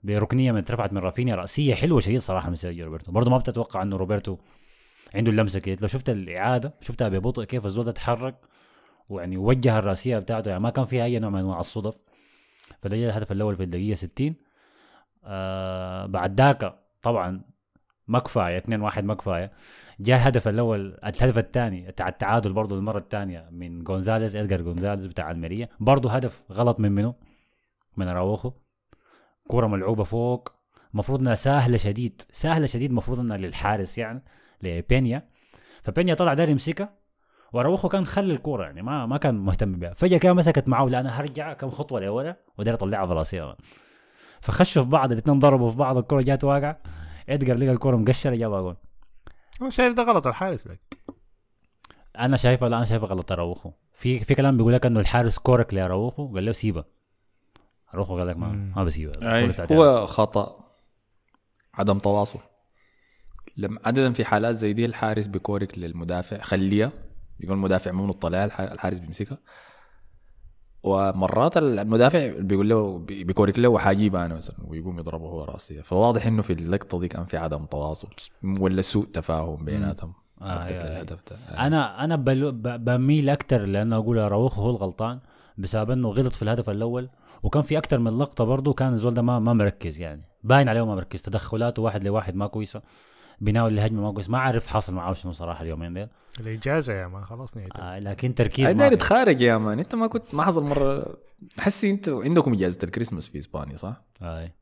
بركنية 0.02 0.52
من 0.52 0.58
اترفعت 0.58 0.92
من 0.92 0.98
رافينيا 0.98 1.34
رأسية 1.34 1.74
حلوة 1.74 2.00
شديد 2.00 2.20
صراحة 2.20 2.50
من 2.50 2.56
سيرجيو 2.56 2.84
روبرتو. 2.84 3.12
برضه 3.12 3.30
ما 3.30 3.38
بتتوقع 3.38 3.82
إنه 3.82 3.96
روبرتو 3.96 4.36
عنده 5.14 5.30
اللمسة 5.30 5.60
كده. 5.60 5.78
لو 5.80 5.88
شفت 5.88 6.10
الإعادة 6.10 6.74
شفتها 6.80 7.08
ببطء 7.08 7.44
كيف 7.44 7.66
الزول 7.66 7.84
ده 7.84 8.34
ويعني 9.08 9.36
وجه 9.36 9.78
الرأسية 9.78 10.18
بتاعته. 10.18 10.48
يعني 10.48 10.62
ما 10.62 10.70
كان 10.70 10.84
فيها 10.84 11.04
أي 11.04 11.18
نوع 11.18 11.30
من 11.30 11.38
أنواع 11.38 11.60
الصدف. 11.60 11.98
فده 12.82 12.96
جاء 12.96 13.08
الهدف 13.08 13.32
الأول 13.32 13.56
في 13.56 13.62
الدقيقة 13.62 13.94
60 13.94 14.34
آه 15.24 16.06
بعد 16.06 16.40
ذاك 16.40 16.74
طبعا 17.02 17.42
ما 18.08 18.18
كفايه 18.18 18.58
2 18.58 18.80
1 18.80 19.04
ما 19.04 19.14
كفايه 19.14 19.52
جاء 20.00 20.16
الهدف 20.16 20.48
الأول 20.48 20.98
الهدف 21.04 21.38
الثاني 21.38 21.86
بتاع 21.86 22.08
التعادل 22.08 22.52
برضه 22.52 22.76
المره 22.76 22.98
الثانية 22.98 23.48
من 23.50 23.84
جونزاليز 23.84 24.36
ادجار 24.36 24.62
جونزاليز 24.62 25.06
بتاع 25.06 25.30
الميريا. 25.30 25.68
برضه 25.80 26.10
هدف 26.10 26.44
غلط 26.52 26.80
من 26.80 26.92
منه 26.92 27.14
من 27.96 28.08
أراوخو. 28.08 28.52
كرة 29.48 29.66
ملعوبة 29.66 30.04
فوق. 30.04 30.52
المفروض 30.92 31.20
إنها 31.20 31.34
سهله 31.34 31.76
شديد 31.76 32.22
سهله 32.32 32.66
شديد 32.66 32.90
المفروض 32.90 33.20
إنها 33.20 33.36
للحارس 33.36 33.98
يعني 33.98 34.24
لبينيا. 34.62 35.28
فبينيا 35.82 36.14
طلع 36.14 36.34
داير 36.34 36.52
يمسكها 36.52 36.98
واراوخو 37.52 37.88
كان 37.88 38.06
خلي 38.06 38.32
الكوره 38.32 38.64
يعني 38.64 38.82
ما 38.82 39.06
ما 39.06 39.16
كان 39.16 39.34
مهتم 39.34 39.72
بها. 39.72 39.92
فجأة 39.92 40.18
كان 40.18 40.36
مسكت 40.36 40.68
معه 40.68 40.84
لا 40.86 41.00
أنا 41.00 41.20
هرجع 41.20 41.52
كم 41.52 41.70
خطوة 41.70 42.00
لورا 42.00 42.36
ودار 42.58 42.74
اطلعها 42.74 43.06
في 43.06 43.12
راسي 43.12 43.54
فخشوا 44.40 44.82
في 44.82 44.88
بعض 44.88 45.12
الاثنين 45.12 45.38
ضربوا 45.38 45.70
في 45.70 45.76
بعض 45.76 45.96
الكرة 45.96 46.20
جات 46.20 46.44
واقعة. 46.44 46.80
ادجار 47.28 47.56
لقى 47.56 47.70
الكره 47.72 47.96
مقشره 47.96 48.34
جابها 48.36 48.60
جول 48.60 48.76
هو 49.62 49.70
شايف 49.70 49.94
ده 49.96 50.02
غلط 50.02 50.26
الحارس 50.26 50.66
لك 50.66 50.80
أنا 52.18 52.36
شايفه 52.36 52.68
لا 52.68 52.76
أنا 52.76 52.84
شايفه 52.84 53.06
غلط 53.06 53.32
اراوخو 53.32 53.70
في 53.94 54.20
في 54.20 54.34
كلام 54.34 54.56
بيقول 54.56 54.72
لك 54.72 54.86
انه 54.86 55.00
الحارس 55.00 55.38
كورك 55.38 55.74
لاراوخو 55.74 56.34
قال 56.34 56.44
له 56.44 56.52
سيبها 56.52 56.84
اراوخو 57.94 58.18
قال 58.18 58.26
لك 58.26 58.36
ما. 58.36 58.46
ما 58.76 58.84
بسيبها 58.84 59.12
هو 59.72 60.06
خطا 60.06 60.74
عدم 61.74 61.98
تواصل 61.98 62.38
لما 63.56 63.80
عاده 63.84 64.12
في 64.12 64.24
حالات 64.24 64.54
زي 64.54 64.72
دي 64.72 64.84
الحارس 64.84 65.26
بيكورك 65.26 65.78
للمدافع 65.78 66.38
خليها 66.42 66.92
يكون 67.40 67.54
المدافع 67.56 67.90
مو 67.92 68.06
مطلع 68.06 68.44
الح- 68.44 68.60
الحارس 68.60 68.98
بيمسكها 68.98 69.38
ومرات 70.82 71.56
المدافع 71.56 72.32
بيقول 72.38 72.68
له 72.68 72.98
بي- 72.98 73.24
بيكورك 73.24 73.58
له 73.58 73.68
وحاجيبها 73.68 74.26
أنا 74.26 74.34
مثلا 74.34 74.56
ويقوم 74.68 74.98
يضربه 74.98 75.26
هو 75.26 75.44
راسيه. 75.44 75.80
فواضح 75.82 76.26
إنه 76.26 76.42
في 76.42 76.52
اللقطة 76.52 77.00
دي 77.00 77.08
كان 77.08 77.24
في 77.24 77.36
عدم 77.36 77.64
تواصل 77.64 78.08
ولا 78.60 78.82
سوء 78.82 79.04
تفاهم 79.06 79.64
بيناتهم. 79.64 80.12
آه، 80.42 81.04
أنا 81.58 82.04
أنا 82.04 82.16
بميل 82.76 83.28
أكتر 83.28 83.64
لأنه 83.64 83.96
أقول 83.96 84.18
اراوخو 84.18 84.62
هو 84.62 84.70
الغلطان 84.70 85.18
بسبب 85.58 85.90
إنه 85.90 86.08
غلط 86.08 86.34
في 86.34 86.42
الهدف 86.42 86.70
الأول 86.70 87.08
وكان 87.42 87.62
في 87.62 87.78
أكتر 87.78 87.98
من 87.98 88.18
لقطة 88.18 88.44
برضه 88.44 88.72
كان 88.72 88.92
الزول 88.92 89.14
ده 89.14 89.22
ما 89.22 89.38
ما 89.38 89.52
مركز 89.52 90.00
يعني. 90.00 90.22
باين 90.44 90.68
عليه 90.68 90.86
ما 90.86 90.94
مركز. 90.94 91.22
تدخلاته 91.22 91.82
واحد 91.82 92.04
لواحد 92.04 92.34
ما 92.34 92.46
كويسة. 92.46 92.82
بناء 93.40 93.68
لهجمه 93.68 94.02
ما 94.02 94.12
كويس 94.12 94.30
ما 94.30 94.38
أعرف 94.38 94.66
حاصل 94.66 94.94
معاه 94.94 95.12
شنو 95.12 95.32
صراحة 95.32 95.62
اليومين 95.62 95.94
ديل 95.94 96.08
الإجازة 96.40 96.92
يا 96.92 97.06
man 97.06 97.24
خلاص 97.24 97.56
نهايتها 97.56 97.96
آه 97.96 97.98
لكن 97.98 98.34
تركيز 98.34 98.66
اي 98.66 98.74
ما. 98.74 98.88
تخارج 98.88 99.40
يا 99.40 99.58
man 99.58 99.78
أنت 99.78 99.94
ما 99.94 100.06
كنت 100.06 100.34
ما 100.34 100.42
حصل 100.42 100.62
مرة 100.62 101.16
حسي 101.58 101.90
انت 101.90 102.08
عندكم 102.08 102.52
إجازة 102.54 102.78
الكريسماس 102.84 103.28
في 103.28 103.38
إسبانيا 103.38 103.76
صح؟ 103.76 104.02
آه. 104.22 104.52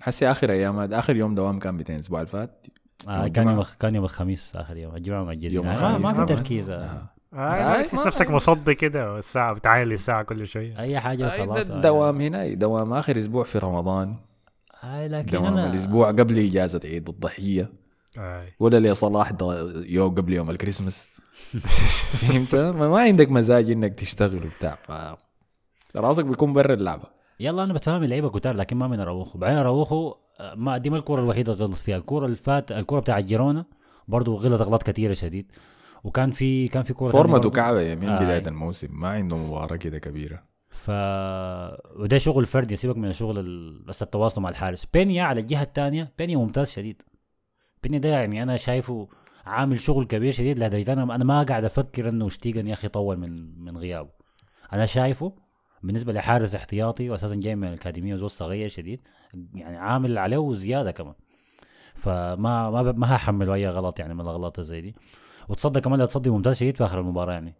حسي 0.00 0.30
آخر 0.30 0.50
أيام 0.50 0.78
آخر 0.92 1.16
يوم 1.16 1.34
دوام 1.34 1.58
كان 1.58 1.74
200 1.74 1.94
الأسبوع 1.94 2.18
اللي 2.20 2.30
فات 2.30 2.66
آه 3.08 3.28
كان. 3.28 3.48
يوم 3.48 3.62
كان 3.80 3.94
يوم 3.94 4.04
الخميس 4.04 4.56
آخر 4.56 4.76
يوم 4.76 4.96
الجمعة 4.96 5.32
يوم 5.32 5.66
يعني 5.66 5.98
ما, 5.98 6.08
في 6.08 6.14
طبعاً. 6.14 6.24
تركيز 6.26 6.70
آه. 6.70 6.74
آه. 6.76 7.10
آه 7.34 7.38
آه، 7.38 7.82
تحس 7.82 8.06
نفسك 8.06 8.30
مصدي 8.30 8.74
كده 8.74 9.18
الساعة 9.18 9.52
بتعالي 9.54 9.94
الساعة 9.94 10.22
كل 10.22 10.46
شوية 10.46 10.78
أي 10.78 11.00
حاجة 11.00 11.32
أي 11.32 11.38
خلاص 11.46 11.68
ده 11.68 11.76
آه. 11.78 11.80
دوام 11.80 12.20
هنا 12.20 12.54
دوام 12.54 12.92
آخر 12.92 13.16
أسبوع 13.16 13.44
في 13.44 13.58
رمضان 13.58 14.14
آه 14.84 15.06
لكن 15.06 15.30
دوام 15.30 15.46
أنا 15.46 15.70
الأسبوع 15.70 16.08
قبل 16.08 16.38
إجازة 16.38 16.80
عيد 16.84 17.08
الضحية 17.08 17.72
آه. 18.18 18.46
ولا 18.60 18.80
لصلاح 18.92 19.30
ده 19.30 19.72
يوم 19.86 20.14
قبل 20.14 20.32
يوم 20.32 20.50
الكريسماس. 20.50 21.08
فهمت؟ 22.20 22.54
ما, 22.54 22.88
ما 22.88 23.00
عندك 23.00 23.30
مزاج 23.30 23.70
إنك 23.70 23.94
تشتغل 23.94 24.36
وبتاع 24.46 24.78
ف 24.82 24.92
راسك 25.96 26.24
بيكون 26.24 26.52
برا 26.52 26.74
اللعبة. 26.74 27.04
يلا 27.40 27.64
أنا 27.64 27.72
بتفهم 27.72 28.02
اللعيبة 28.02 28.30
كتار 28.30 28.56
لكن 28.56 28.76
ما 28.76 28.88
من 28.88 29.00
اراوخو 29.00 29.38
بعدين 29.38 29.58
اراوخو 29.58 30.14
آه، 30.40 30.54
ما 30.54 30.78
دي 30.78 30.90
ما 30.90 30.96
الكوره 30.96 31.20
الوحيدة 31.22 31.52
اللي 31.52 31.64
غلط 31.64 31.74
فيها. 31.74 31.96
الكوره 31.96 32.24
اللي 32.24 32.36
فات 32.36 32.72
الكوره 32.72 33.00
بتاعت 33.00 33.24
جيرونا 33.24 33.64
برضه 34.08 34.34
غلط 34.34 34.60
اغلاط 34.60 34.82
كثيره 34.82 35.12
شديد. 35.14 35.52
وكان 36.04 36.30
في 36.30 36.68
كان 36.68 36.82
في 36.82 36.92
كوره 36.92 37.12
فورمته. 37.12 37.50
كعبه 37.50 37.94
من 37.94 38.08
آه، 38.08 38.20
بداية. 38.24 38.48
الموسم. 38.48 38.88
ما 38.90 39.08
عنده 39.08 39.36
مباراة 39.36 39.76
كده 39.76 39.98
كبيرة. 39.98 40.42
ف 40.70 40.90
وده 42.00 42.18
شغل 42.18 42.44
فردي 42.46 42.76
سيبك 42.76 42.96
من 42.96 43.08
الشغل 43.08 43.38
ال- 43.38 43.82
بس 43.82 44.02
التواصل 44.02 44.40
مع 44.42 44.48
الحارس. 44.48 44.84
بينيا 44.94 45.22
على 45.24 45.40
الجهة 45.40 45.62
الثانية 45.62 46.12
بينيا 46.18 46.36
ممتاز 46.36 46.70
شديد. 46.70 47.02
بينيا 47.84 47.98
ده 47.98 48.08
يعني 48.08 48.42
أنا 48.42 48.56
شايفه 48.56 49.08
عامل 49.46 49.80
شغل 49.80 50.04
كبير 50.04 50.32
شديد 50.32 50.58
لدرجة 50.58 50.92
أنا 50.92 51.14
أنا 51.14 51.24
ما 51.24 51.42
قاعد 51.42 51.64
أفكر 51.64 52.08
إنه 52.08 52.28
شتيجن 52.28 52.66
يا 52.66 52.72
أخي 52.72 52.88
طول 52.88 53.16
من 53.16 53.64
من 53.64 53.76
غيابه. 53.78 54.10
أنا 54.72 54.86
شايفه 54.86 55.32
بالنسبة 55.82 56.12
لحارس 56.12 56.54
احتياطي 56.54 57.10
واساسا 57.10 57.34
جاي 57.34 57.56
من 57.56 57.68
الأكاديمية 57.68 58.14
وزول 58.14 58.30
صغير 58.30 58.68
شديد 58.68 59.00
يعني 59.54 59.76
عامل 59.76 60.18
عليه 60.18 60.36
وزيادة 60.36 60.90
كمان. 60.90 61.14
فما 61.94 62.70
ما 62.70 62.92
ما 62.92 63.16
هحمله 63.16 63.54
أي 63.54 63.68
غلط 63.68 63.98
يعني 63.98 64.14
من 64.14 64.20
الأغلاط 64.20 64.60
زي 64.60 64.80
دي. 64.80 64.94
وتصدق 65.48 65.80
كمان 65.80 65.98
لا 65.98 66.06
تصدي 66.06 66.30
ممتاز 66.30 66.56
شديد 66.56 66.76
في 66.76 66.84
آخر 66.84 67.00
المباراة 67.00 67.32
يعني. 67.32 67.54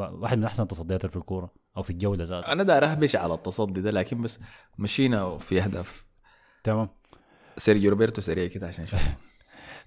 واحد 0.00 0.38
من 0.38 0.44
أحسن 0.44 0.62
التصديات 0.62 1.06
في 1.06 1.16
الكورة 1.16 1.52
أو 1.76 1.82
في 1.82 1.90
الجولة 1.90 2.24
ذاتها. 2.24 2.52
أنا 2.52 2.62
داير 2.62 2.84
أهبش 2.84 3.16
على 3.16 3.34
التصدي 3.34 3.80
ده 3.80 3.90
لكن 3.90 4.22
بس 4.22 4.40
مشينا 4.78 5.36
في 5.38 5.62
أهداف. 5.62 6.06
تمام. 6.64 6.88
سيرجيو 7.56 7.90
روبرتو 7.90 8.20
سريع 8.20 8.46
كده 8.46 8.68
عشان 8.68 8.86
شوف 8.86 9.00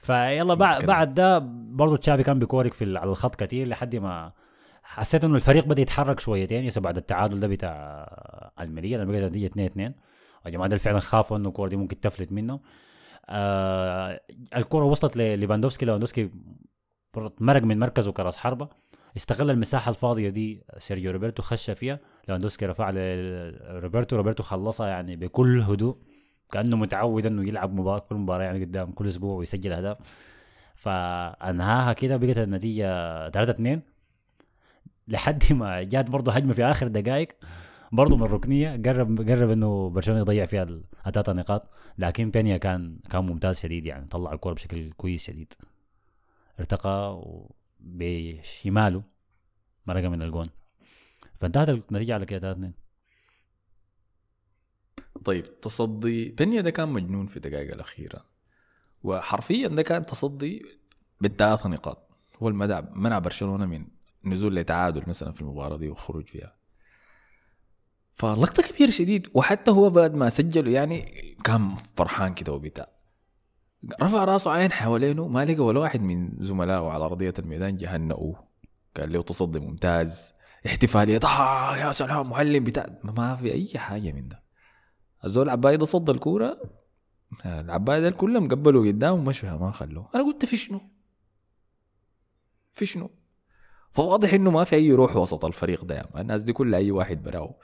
فيلا 0.04 0.54
بعد. 0.54 0.86
بعد 0.86 1.14
ده 1.14 1.40
برضه 1.72 1.98
تشافي 1.98 2.24
كان 2.24 2.40
بيكورك 2.40 2.74
في 2.74 2.98
على 2.98 3.10
الخط 3.10 3.36
كتير 3.44 3.68
لحد 3.68 3.96
ما 3.96 4.32
حسيت 4.84 5.24
إنه 5.24 5.36
الفريق 5.36 5.66
بدأ 5.66 5.82
يتحرك 5.82 6.20
شويتين 6.20 6.64
يسا 6.66 6.82
بعد 6.82 6.98
التعادل 6.98 7.40
ده 7.40 7.48
بتاع 7.48 8.08
الميريا 8.60 8.98
لما 8.98 9.12
بقت 9.12 9.22
النتيجه 9.24 9.46
2 9.46 9.66
2 9.66 9.94
الجماعه 10.46 10.70
دول 10.70 10.80
فعلا 10.80 11.00
خافوا 11.00 11.38
إنه 11.38 11.50
الكوره 11.50 11.70
دي 11.70 11.76
ممكن 11.76 12.00
تفلت 12.00 12.32
منه. 12.32 12.60
آه 13.30 14.22
الكورة 14.56 14.86
وصلت 14.86 15.18
لليفاندوفسكي 15.18 15.86
ليفاندوفسكي 15.86 16.30
مرق 17.40 17.64
من 17.64 17.80
مركزه 17.80 18.12
كراس 18.12 18.38
حربة. 18.38 18.70
استغل 19.18 19.52
المساحة 19.52 19.90
الفاضية 19.90 20.30
دي 20.30 20.64
سيرجيو 20.78 21.12
روبرتو 21.12 21.44
خش 21.44 21.72
فيها. 21.72 22.00
ليفاندوفسكي 22.28 22.66
رفع 22.66 22.90
لروبرتو 22.94 24.16
روبرتو 24.16 24.44
خلصها 24.44 24.88
يعني 24.88 25.16
بكل 25.16 25.62
هدوء. 25.62 25.98
كأنه 26.52 26.78
متعود 26.78 27.26
إنه 27.26 27.48
يلعب 27.48 27.74
مباراة 27.74 28.00
كل 28.00 28.16
مباراة 28.16 28.44
يعني 28.44 28.66
قدام 28.66 28.92
كل 28.92 29.08
أسبوع 29.08 29.36
ويسجل 29.36 29.74
أهداف. 29.74 29.98
فأنهاها 30.76 31.94
كده 31.94 32.18
بقت 32.18 32.38
النتيجة 32.38 32.86
3 33.30 33.52
2 33.52 33.82
لحد 35.08 35.54
ما 35.54 35.84
جات 35.84 36.10
برضه 36.10 36.32
هجمة 36.32 36.54
في 36.54 36.64
آخر 36.64 36.88
دقائق. 36.88 37.28
برضه 37.92 38.18
من 38.18 38.24
الركنيه 38.24 38.82
قرب 38.86 39.30
قرب 39.30 39.50
إنه 39.50 39.90
برشلونة 39.90 40.20
يضيع 40.20 40.46
فيها 40.46 40.68
الثلاث 41.08 41.30
نقاط. 41.30 41.70
لكن 41.98 42.32
بينيا 42.32 42.58
كان 42.58 43.00
كان 43.10 43.26
ممتاز 43.26 43.60
شديد 43.60 43.86
يعني 43.86 44.08
طلع 44.08 44.34
الكورة 44.34 44.54
بشكل 44.54 44.92
كويس 44.92 45.24
شديد. 45.24 45.54
ارتقى 46.60 47.24
بشماله 47.80 49.04
مرقه 49.88 50.10
من 50.10 50.22
الجون. 50.22 50.48
فانتهت 51.34 51.70
النتيجة 51.70 52.14
على 52.14 52.26
كده 52.26 52.40
3 52.40 52.58
2 52.58 52.74
طيب 55.26 55.60
تصدي 55.62 56.30
بنيا 56.30 56.62
ده 56.62 56.70
كان 56.70 56.90
مجنون 56.90 57.26
في 57.26 57.38
الدقائق 57.38 57.74
الأخيرة 57.74 58.26
وحرفيا 59.04 59.68
ده 59.68 59.82
كان 59.82 60.06
تصدي 60.06 60.66
بالثلاث 61.22 61.68
نقاط. 61.68 62.10
هو 62.44 62.48
المدع 62.48 62.82
منع 62.94 63.20
برشلونة 63.20 63.66
من 63.66 63.88
نزول 64.26 64.56
لتعادل 64.56 65.04
مثلا 65.08 65.32
في 65.32 65.42
المباراة 65.42 65.78
دي 65.78 65.90
والخروج 65.90 66.26
فيها. 66.26 66.56
فلقطة 68.14 68.64
كبيرة 68.64 68.90
شديد 68.90 69.28
وحتى 69.34 69.72
هو 69.72 69.90
بعد 69.90 70.14
ما 70.16 70.30
سجلوا 70.30 70.74
يعني 70.74 71.12
كان 71.44 71.76
فرحان 71.96 72.34
كده 72.34 72.54
وبتاع. 72.54 72.88
رفع 74.02 74.24
راسه 74.24 74.52
عين 74.52 74.72
حوالينه 74.72 75.28
ما 75.28 75.46
لقى 75.46 75.60
ولا 75.60 75.80
واحد 75.80 76.02
من 76.02 76.30
زملائه 76.40 76.90
على 76.90 77.06
أرضية 77.06 77.34
الميدان 77.40 77.78
جهنئوه 77.78 78.44
قال 78.98 79.14
له 79.14 79.22
تصدي 79.22 79.60
ممتاز 79.60 80.34
احتفالية 80.66 81.20
آه 81.24 81.78
يا 81.78 81.92
سلام 81.92 82.30
معلم 82.30 82.64
بتاع. 82.64 83.00
ما 83.04 83.36
في 83.36 83.52
أي 83.54 83.80
حاجة 83.80 84.12
من 84.12 84.28
ده. 84.28 84.41
الزول 85.26 85.44
العباية 85.46 85.76
ده 85.76 85.86
صد 85.86 86.10
الكورة؟ 86.10 86.62
العباية 87.46 88.00
ده 88.00 88.10
كلهم 88.10 88.48
قبلوا 88.48 88.88
قدام 88.88 89.14
ومشوا 89.20 89.50
ما 89.50 89.72
خلوه. 89.72 90.10
أنا 90.16 90.24
قلت 90.24 90.46
في 90.46 90.58
شنو؟ 90.58 90.82
في 92.72 92.86
شنو؟ 92.86 93.12
فواضح 93.92 94.34
إنه 94.34 94.52
ما 94.52 94.64
في 94.64 94.76
أي 94.76 94.92
روح 94.92 95.16
وسط 95.16 95.46
الفريق 95.46 95.84
ده 95.86 95.96
يعني. 95.96 96.22
الناس 96.22 96.44
دي 96.44 96.54
كلها 96.54 96.80
أي 96.80 96.92
واحد 96.92 97.24
براو. 97.24 97.56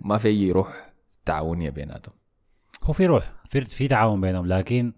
ما 0.00 0.18
في 0.18 0.28
أي 0.28 0.52
روح 0.52 0.92
تعاونيه 1.24 1.70
بيناتهم. 1.70 2.14
هو 2.84 2.92
في 2.92 3.06
روح 3.06 3.32
في 3.48 3.60
في 3.60 3.88
تعاون 3.88 4.20
بينهم 4.20 4.46
لكن 4.46 4.92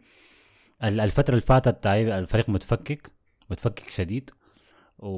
ال- 0.84 1.00
الفترة 1.00 1.30
اللي 1.34 1.46
فاتت 1.46 1.86
الفريق 1.86 2.48
متفكك 2.48 3.11
متفكك 3.50 3.90
شديد. 3.90 4.30
و... 4.99 5.09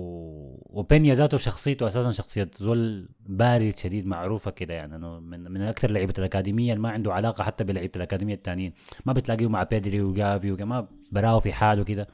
وبينيا 0.80 1.14
ذاته 1.14 1.38
شخصيته 1.38 1.86
أساسا 1.86 2.12
شخصية 2.12 2.50
زول 2.58 3.08
بارد 3.20 3.78
شديد 3.78 4.06
معروفة 4.06 4.50
كده 4.50 4.74
يعني 4.74 4.96
إنه 4.96 5.20
من 5.20 5.50
من 5.50 5.60
أكثر 5.62 5.90
لعيبة 5.90 6.14
الأكاديمية 6.18 6.72
اللي 6.72 6.82
ما 6.82 6.90
عنده 6.90 7.12
علاقة 7.12 7.44
حتى 7.44 7.64
بلعيبة 7.64 7.92
الأكاديمية 7.96 8.34
التانيين. 8.34 8.72
ما 9.06 9.12
بتلاقيه 9.12 9.48
مع 9.48 9.62
بيدري 9.62 10.00
وجافي 10.00 10.52
وكده 10.52 10.66
ما 10.66 10.88
براو 11.12 11.40
في 11.40 11.52
حاله 11.52 11.84
كده. 11.84 12.08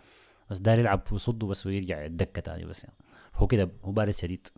بس 0.51 0.59
داير 0.59 0.79
يلعب 0.79 1.03
ويصده 1.13 1.47
بس 1.47 1.67
ويرجع 1.67 2.05
الدكة 2.05 2.41
تاني 2.43 2.65
بس 2.65 2.85
يعني. 2.85 2.97
هو 3.35 3.47
كده 3.47 3.71
هو 3.85 3.93
بارد 3.93 4.15
شديد. 4.15 4.49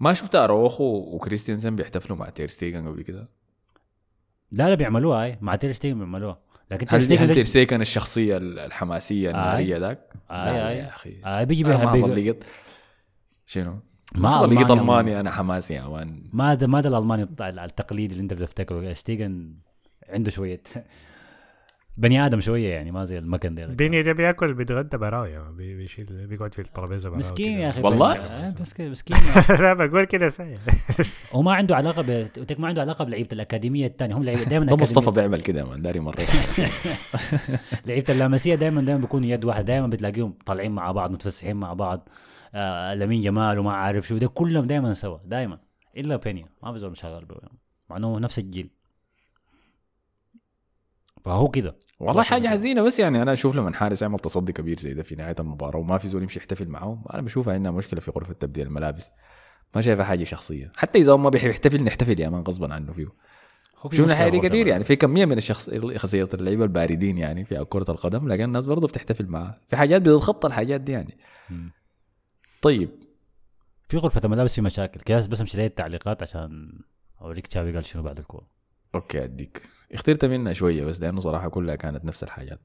ما 0.00 0.12
شفت 0.12 0.34
أروخو 0.34 1.14
وكريستيانسن 1.14 1.76
بيحتفلوا 1.76 2.18
مع 2.18 2.28
تير 2.30 2.48
ستيجن 2.48 2.88
قبل 2.88 3.02
كده؟ 3.02 3.28
لا 4.52 4.68
لا 4.68 4.74
بيعملوها 4.74 5.24
أي 5.24 5.38
مع 5.40 5.56
تير 5.56 5.72
ستيجن 5.72 5.98
بيعملوها. 5.98 6.43
لكن 6.70 6.86
هل 6.90 7.00
هل 7.18 7.26
ده- 7.26 7.34
تير 7.34 7.44
ستيجن 7.44 7.80
الشخصية 7.80 8.36
الحماسية 8.36 9.30
الناريه 9.30 9.76
ذاك؟ 9.76 9.98
آي 10.30 10.36
لا 10.52 10.68
آي. 10.68 10.76
يا 10.78 10.88
أخي. 10.88 11.14
آي 11.26 11.46
بيجي 11.46 11.64
بيها 11.64 11.84
ما 11.84 11.92
بيجي- 11.92 12.06
ظليت 12.06 12.44
شنو؟ 13.46 13.78
ما 14.14 14.40
ألمانيا- 14.46 14.70
ألماني 14.70 15.20
أنا 15.20 15.30
حماسي 15.30 15.74
يا 15.74 15.82
man 15.88 16.22
ما 16.32 16.54
ده 16.54 16.66
ما 16.66 16.80
ده 16.80 16.88
الألماني 16.88 17.22
التقليدي 17.40 18.12
اللي 18.14 18.22
أنت 18.22 18.32
بتفتكره 18.32 18.92
شتيجن 18.92 19.54
عنده 20.08 20.30
شوية. 20.30 20.60
بني 21.96 22.26
آدم 22.26 22.40
شوية 22.40 22.68
يعني 22.74 22.90
ما 22.90 23.04
زي 23.04 23.18
المكن 23.18 23.54
ده. 23.54 23.66
بينيا 23.66 24.02
ده 24.02 24.12
بياكل 24.12 24.54
بيتغدى 24.54 24.96
man. 24.96 25.50
بي- 25.56 25.76
بيشيل 25.76 26.26
بيقعد 26.26 26.54
في 26.54 26.60
الترابيزة 26.60 27.08
براه 27.10 27.18
مسكين. 27.18 27.58
يا 27.58 27.70
أخي. 27.70 27.82
والله؟ 27.82 28.12
آه، 28.16 28.54
مسكين 28.60 29.16
أخي. 29.16 29.16
لا 29.62 29.74
بقول 29.74 30.04
كده 30.04 30.28
سهل 30.28 30.58
هو 31.32 31.42
ما 31.42 31.52
عنده 31.54 31.76
علاقة 31.76 32.02
ب 32.02 32.28
ما 32.58 32.68
عنده 32.68 32.80
علاقة 32.80 33.04
بلعيبة 33.04 33.28
الأكاديمية 33.32 33.86
الثانية 33.86 34.16
هم 34.16 34.24
لعيبة 34.24 34.44
دائما 34.44 34.64
ده 34.66 34.76
مصطفى 34.76 35.10
بيعمل 35.10 35.42
كده 35.42 35.64
man 35.64 35.82
داري 35.82 36.00
مرة 36.00 36.18
لعيبة 37.86 38.14
اللاماسيا 38.14 38.54
دائما 38.54 38.80
دائما 38.82 39.00
بيكونوا 39.00 39.28
يد 39.28 39.44
واحدة. 39.44 39.62
دائما 39.62 39.86
بتلاقيهم 39.86 40.34
طالعين 40.46 40.72
مع 40.72 40.92
بعض 40.92 41.10
متفسحين 41.10 41.56
مع 41.56 41.72
بعض. 41.72 42.08
آه 42.54 42.94
لمين 42.94 43.22
جمال 43.22 43.58
وما 43.58 43.72
عارف 43.72 44.06
شو. 44.08 44.18
ده 44.18 44.26
كلهم 44.26 44.64
دائما 44.66 44.92
سوا 44.92 45.18
دائما 45.24 45.58
إلا 45.96 46.16
بينيا. 46.16 46.46
ما 46.62 46.72
في 46.72 46.78
زول 46.78 46.96
شغال 46.96 47.24
به 47.24 47.34
مع 47.90 47.96
إنه 47.96 48.18
نفس 48.18 48.38
الجيل. 48.38 48.70
فهو 51.24 51.48
كده. 51.48 51.76
والله 52.00 52.22
حاجة 52.22 52.48
حزينة 52.48 52.82
بس 52.82 52.98
يعني 52.98 53.22
أنا 53.22 53.32
أشوف 53.32 53.56
لما 53.56 53.72
حارس 53.72 54.02
يعمل 54.02 54.18
تصدي 54.18 54.52
كبير 54.52 54.80
زي 54.80 54.94
ده 54.94 55.02
في 55.02 55.14
نهاية 55.14 55.36
المباراة 55.40 55.78
وما 55.78 55.98
في 55.98 56.08
زول 56.08 56.22
يمشي 56.22 56.38
يحتفل 56.38 56.68
معه 56.68 57.04
أنا 57.14 57.22
بشوفها 57.22 57.56
إنها 57.56 57.70
مشكلة 57.70 58.00
في 58.00 58.10
غرفة 58.10 58.32
تبديل 58.32 58.66
الملابس. 58.66 59.10
ما 59.74 59.80
شايفها 59.80 60.04
حاجة 60.04 60.24
شخصية. 60.24 60.72
حتى 60.76 60.98
إذا 60.98 61.12
هو 61.12 61.18
ما 61.18 61.30
بيحب 61.30 61.50
يحتفل 61.50 61.82
نحتفل 61.82 62.20
يا 62.20 62.28
مان 62.28 62.40
غصبا 62.40 62.74
عنه 62.74 62.92
فيه. 62.92 63.08
شفنا 63.92 64.12
الحاجة 64.12 64.30
دي 64.30 64.36
يعني 64.36 64.60
الملابس. 64.60 64.86
في 64.86 64.96
كمية 64.96 65.24
من 65.24 65.36
الشخص 65.36 65.70
شخصيه 65.94 66.28
اللعيبة 66.34 66.64
الباردين 66.64 67.18
يعني 67.18 67.44
في 67.44 67.64
كرة 67.68 67.90
القدم 67.90 68.28
لكن 68.28 68.44
الناس 68.44 68.66
برضه 68.66 68.88
بتحتفل 68.88 69.26
معاه 69.26 69.60
في 69.68 69.76
حاجات 69.76 70.02
بتتخطى 70.02 70.48
الحاجات 70.48 70.80
دي 70.80 70.92
يعني. 70.92 71.18
مم. 71.50 71.72
طيب. 72.62 72.90
في 73.88 73.96
غرفة 73.96 74.20
الملابس 74.24 74.54
في 74.54 74.60
مشاكل. 74.60 75.00
كده 75.00 75.16
بس 75.16 75.40
امشي 75.40 75.56
لي 75.56 75.66
التعليقات 75.66 76.22
عشان 76.22 76.78
أوريك 77.20 77.46
تشافي 77.46 77.72
قال 77.72 77.86
شنو 77.86 78.02
بعد 78.02 78.18
الكورة. 78.18 78.46
okay 78.94 79.24
أديك. 79.24 79.62
اخترت 79.92 80.24
منها 80.24 80.52
شوية 80.52 80.84
بس 80.84 81.00
لأنه 81.00 81.20
صراحة 81.20 81.48
كلها 81.48 81.74
كانت 81.74 82.04
نفس 82.04 82.24
الحاجات. 82.24 82.60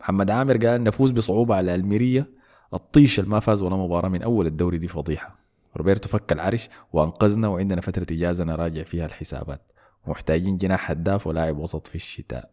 محمد 0.00 0.30
عامر 0.30 0.66
قال 0.66 0.82
نفوز 0.84 1.10
بصعوبة 1.10 1.54
على 1.54 1.74
الميريا 1.74 2.26
الطيش 2.74 3.18
اللي 3.18 3.30
ما 3.30 3.40
فاز 3.40 3.62
ولا 3.62 3.76
مباراة 3.76 4.08
من 4.08 4.22
أول 4.22 4.46
الدوري 4.46 4.78
دي 4.78 4.88
فضيحة. 4.88 5.38
روبرتو 5.76 6.08
فك 6.08 6.32
العرش 6.32 6.68
وأنقذنا 6.92 7.48
وعندنا 7.48 7.80
فترة 7.80 8.06
إجازة 8.10 8.44
نراجع 8.44 8.82
فيها 8.82 9.06
الحسابات. 9.06 9.72
ومحتاجين 10.06 10.58
جناح 10.58 10.90
هداف 10.90 11.26
ولاعب 11.26 11.58
وسط 11.58 11.86
في 11.86 11.94
الشتاء. 11.94 12.50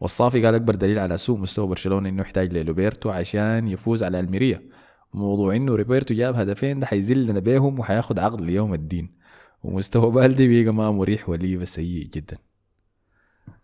والصافي 0.00 0.44
قال 0.44 0.54
أكبر 0.54 0.74
دليل 0.74 0.98
على 0.98 1.18
سوء 1.18 1.38
مستوى 1.38 1.66
برشلونة 1.66 2.08
إنه 2.08 2.22
يحتاج 2.22 2.52
لروبرتو 2.52 3.10
عشان 3.10 3.68
يفوز 3.68 4.02
على 4.02 4.20
الميريا. 4.20 4.62
موضوع 5.14 5.56
إنه 5.56 5.74
روبرتو 5.74 6.14
جاب 6.14 6.36
هدفين 6.36 6.80
ده 6.80 6.86
حيزلنا 6.86 7.40
بيهم 7.40 7.78
وحياخد 7.78 8.18
عقد 8.18 8.40
ليوم 8.40 8.74
الدين. 8.74 9.17
ومستوى 9.64 10.10
بالدي 10.10 10.64
بقى 10.64 10.74
ما 10.74 10.90
مريح 10.90 11.28
وليفا 11.28 11.64
سيء 11.64 12.06
جدا. 12.06 12.36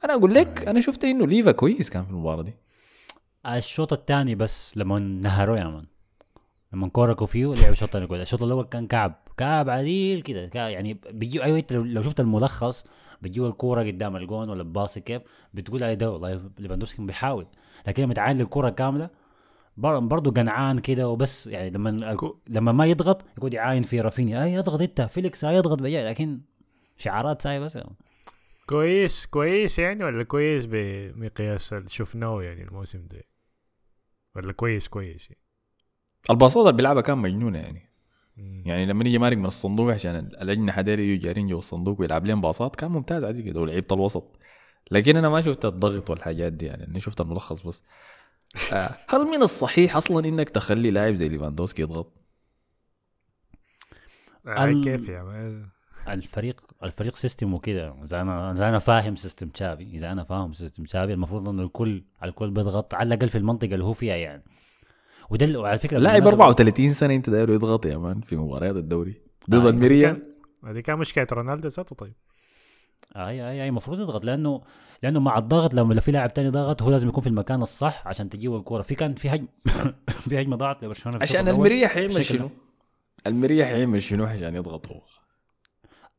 أنا 0.04 0.14
أقول 0.14 0.34
لك 0.34 0.68
أنا 0.68 0.80
شفت 0.80 1.04
إنه 1.04 1.26
ليفا 1.26 1.52
كويس 1.52 1.90
كان 1.90 2.04
في 2.04 2.10
المباراة 2.10 2.42
دي. 2.42 2.54
الشوط 3.46 3.92
الثاني 3.92 4.34
بس 4.34 4.76
لما 4.76 4.98
نهروا 4.98 5.56
يا 5.56 5.64
man 5.64 5.86
لما 6.72 6.88
كوركوا 6.88 7.26
فيه 7.26 7.46
لعب 7.46 7.72
الشوط 7.72 7.88
الثاني 7.88 8.06
كويس 8.06 8.22
الشوط 8.22 8.42
الأول 8.42 8.64
كان 8.64 8.86
كعب 8.86 9.14
كعب 9.36 9.70
عديل 9.70 10.22
كده. 10.22 10.50
يعني 10.54 10.98
بيجي 11.10 11.44
أيوه 11.44 11.58
أنت 11.58 11.72
لو, 11.72 12.02
شفت 12.02 12.20
الملخص 12.20 12.86
بيجيوا 13.22 13.48
الكورة 13.48 13.82
قدام 13.82 14.16
الجون 14.16 14.50
ولا 14.50 14.62
باصي 14.62 15.00
كيف 15.00 15.22
بتقول 15.54 15.82
أي 15.82 15.96
ده 15.96 16.10
والله 16.10 16.50
ليفاندوفسكي 16.58 17.02
بيحاول. 17.02 17.46
لكن 17.86 18.02
لما 18.02 18.14
تعادل 18.14 18.40
الكوره 18.40 18.70
كاملة 18.70 19.10
برضه 19.76 20.30
قنعان 20.30 20.78
كده 20.78 21.08
وبس 21.08 21.46
يعني 21.46 21.70
لما 21.70 22.16
لما 22.48 22.72
ما 22.72 22.86
يضغط 22.86 23.24
يقعد 23.38 23.54
يعاين 23.54 23.82
في 23.82 24.00
رافينيا 24.00 24.44
اي 24.44 24.58
اضغط 24.58 24.80
انت 24.80 25.00
فيليكس 25.00 25.44
اي 25.44 25.58
اضغط 25.58 25.82
بيا 25.82 26.10
لكن 26.10 26.40
شعارات 26.96 27.42
ساي 27.42 27.60
بس 27.60 27.76
يعني. 27.76 27.96
كويس 28.66 29.26
كويس 29.26 29.78
يعني 29.78 30.04
ولا 30.04 30.24
كويس 30.24 30.66
بمقياس 30.66 31.72
اللي 31.72 31.88
شفناه 31.88 32.42
يعني 32.42 32.62
الموسم 32.62 33.06
ده 33.10 33.22
ولا 34.36 34.52
كويس 34.52 34.88
كويس 34.88 35.30
يعني. 35.30 35.42
الباصات 36.30 36.62
اللي 36.62 36.76
بيلعبها 36.76 37.02
كان 37.02 37.18
مجنونة 37.18 37.58
يعني 37.58 37.90
مم. 38.36 38.62
يعني 38.66 38.86
لما 38.86 39.04
يجي 39.04 39.18
مارق 39.18 39.36
من 39.36 39.46
الصندوق 39.46 39.94
عشان 39.94 40.16
الأجنحة 40.16 40.82
ديل 40.82 41.00
يجوا 41.00 41.22
جارين 41.22 41.46
جوا 41.46 41.58
الصندوق 41.58 42.00
ويلعب 42.00 42.26
لهم 42.26 42.40
باصات 42.40 42.76
كان 42.76 42.90
ممتاز 42.90 43.24
عادي 43.24 43.42
كده 43.42 43.60
ولعيبة 43.60 43.86
الوسط 43.92 44.38
لكن 44.90 45.16
أنا 45.16 45.28
ما 45.28 45.40
شفت 45.40 45.64
الضغط 45.64 46.10
والحاجات 46.10 46.52
دي 46.52 46.66
يعني 46.66 46.86
أنا 46.86 46.98
شفت 46.98 47.20
الملخص 47.20 47.66
بس 47.66 47.82
آه، 48.72 48.96
هل 49.08 49.24
من 49.24 49.42
الصحيح 49.42 49.96
أصلا 49.96 50.28
إنك 50.28 50.48
تخلي 50.50 50.90
لاعب 50.90 51.14
زي 51.14 51.28
ليفاندوسكي 51.28 51.82
يضغط؟ 51.82 52.12
آه 54.46 54.72
كيف 54.84 55.08
يا 55.08 55.68
الفريق 56.08 56.60
الفريق 56.82 57.16
system 57.16 57.54
وكده. 57.54 57.94
إذا 58.04 58.20
أنا 58.20 58.52
إذا 58.52 58.68
أنا 58.68 58.78
فاهم 58.78 59.16
system 59.16 59.48
تشافي 59.48 59.82
إذا 59.82 60.12
أنا 60.12 60.24
فاهم 60.24 60.52
system 60.52 60.84
تشافي 60.84 61.12
المفروض 61.12 61.48
إنه 61.48 61.62
الكل 61.62 62.04
الكل 62.24 62.50
بيضغط 62.50 62.94
على 62.94 63.06
الأقل 63.14 63.28
في 63.28 63.38
المنطقة 63.38 63.74
اللي 63.74 63.84
هو 63.84 63.92
فيها 63.92 64.16
يعني. 64.16 64.42
وده 65.30 65.60
وعلى 65.60 65.78
فكرة 65.78 65.98
لاعب 65.98 66.22
بالمناسبة- 66.22 66.26
34 66.26 66.92
سنة 66.92 67.14
أنت 67.14 67.30
دايره 67.30 67.52
يضغط 67.52 67.86
يا 67.86 67.96
man 67.96 68.20
في 68.20 68.36
مباريات 68.36 68.76
الدوري 68.76 69.14
ضد 69.50 69.66
آه، 69.66 69.70
الميريا 69.70 70.22
هذه 70.64 70.80
كان 70.80 70.98
مشكلة 70.98 71.26
رونالدو 71.32 71.68
ذاته 71.68 71.96
طيب. 71.96 72.14
اي 73.16 73.22
اي 73.50 73.62
أي 73.62 73.68
المفروض 73.68 74.00
يضغط 74.00 74.24
لأنه 74.24 74.62
لأنه 75.02 75.20
مع 75.20 75.38
الضغط 75.38 75.74
لما 75.74 76.00
في 76.00 76.12
لاعب 76.12 76.34
تاني 76.34 76.48
ضغط 76.50 76.82
هو 76.82 76.90
لازم 76.90 77.08
يكون 77.08 77.22
في 77.22 77.28
المكان 77.28 77.62
الصح 77.62 78.06
عشان 78.06 78.28
تجيه 78.30 78.56
الكورة. 78.56 78.82
في 78.82 78.94
كان 78.94 79.14
في 79.14 79.28
هجم 79.34 79.46
في 80.28 80.40
هجمة 80.40 80.56
ضاعت 80.56 80.84
لبرشلونة 80.84 81.18
عشان 81.22 81.48
حيعمل 81.88 82.08
بشكل- 82.14 82.38
شنو؟ 82.38 82.50
الميريا 83.26 83.64
حيعمل 83.66 84.02
شنو 84.02 84.24
عشان 84.24 84.54
يضغط 84.56 84.88
هو؟ 84.88 85.00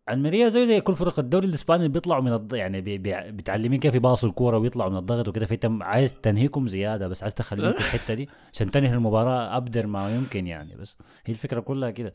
الميريا 0.10 0.50
زي 0.50 0.68
زي 0.68 0.82
كل 0.82 0.96
فرق 0.96 1.20
الدوري 1.20 1.48
الإسباني 1.48 1.80
اللي 1.84 1.94
بيطلعوا 1.94 2.22
من 2.22 2.34
الض... 2.34 2.54
يعني 2.54 2.82
بي... 2.82 2.98
بي... 2.98 3.32
متعلمين 3.32 3.80
كيف 3.80 3.96
يباصوا 3.96 4.30
الكورة 4.30 4.58
ويطلعوا 4.58 4.90
من 4.90 4.98
الضغط 4.98 5.28
وكده. 5.28 5.46
فانت 5.46 5.70
عايز 5.82 6.14
تنهكهم 6.14 6.68
زيادة 6.68 7.08
بس 7.08 7.24
عايز 7.24 7.34
تخليهم 7.34 7.72
في 7.74 7.80
الحتة 7.80 8.14
دي 8.14 8.30
عشان 8.54 8.72
تنهي 8.72 8.94
المباراة 8.94 9.58
أبدر 9.58 9.88
ما 9.88 10.16
يمكن 10.16 10.48
يعني. 10.48 10.76
بس 10.76 10.98
هي 11.26 11.32
الفكرة 11.34 11.60
كلها 11.60 11.92
كده. 11.92 12.14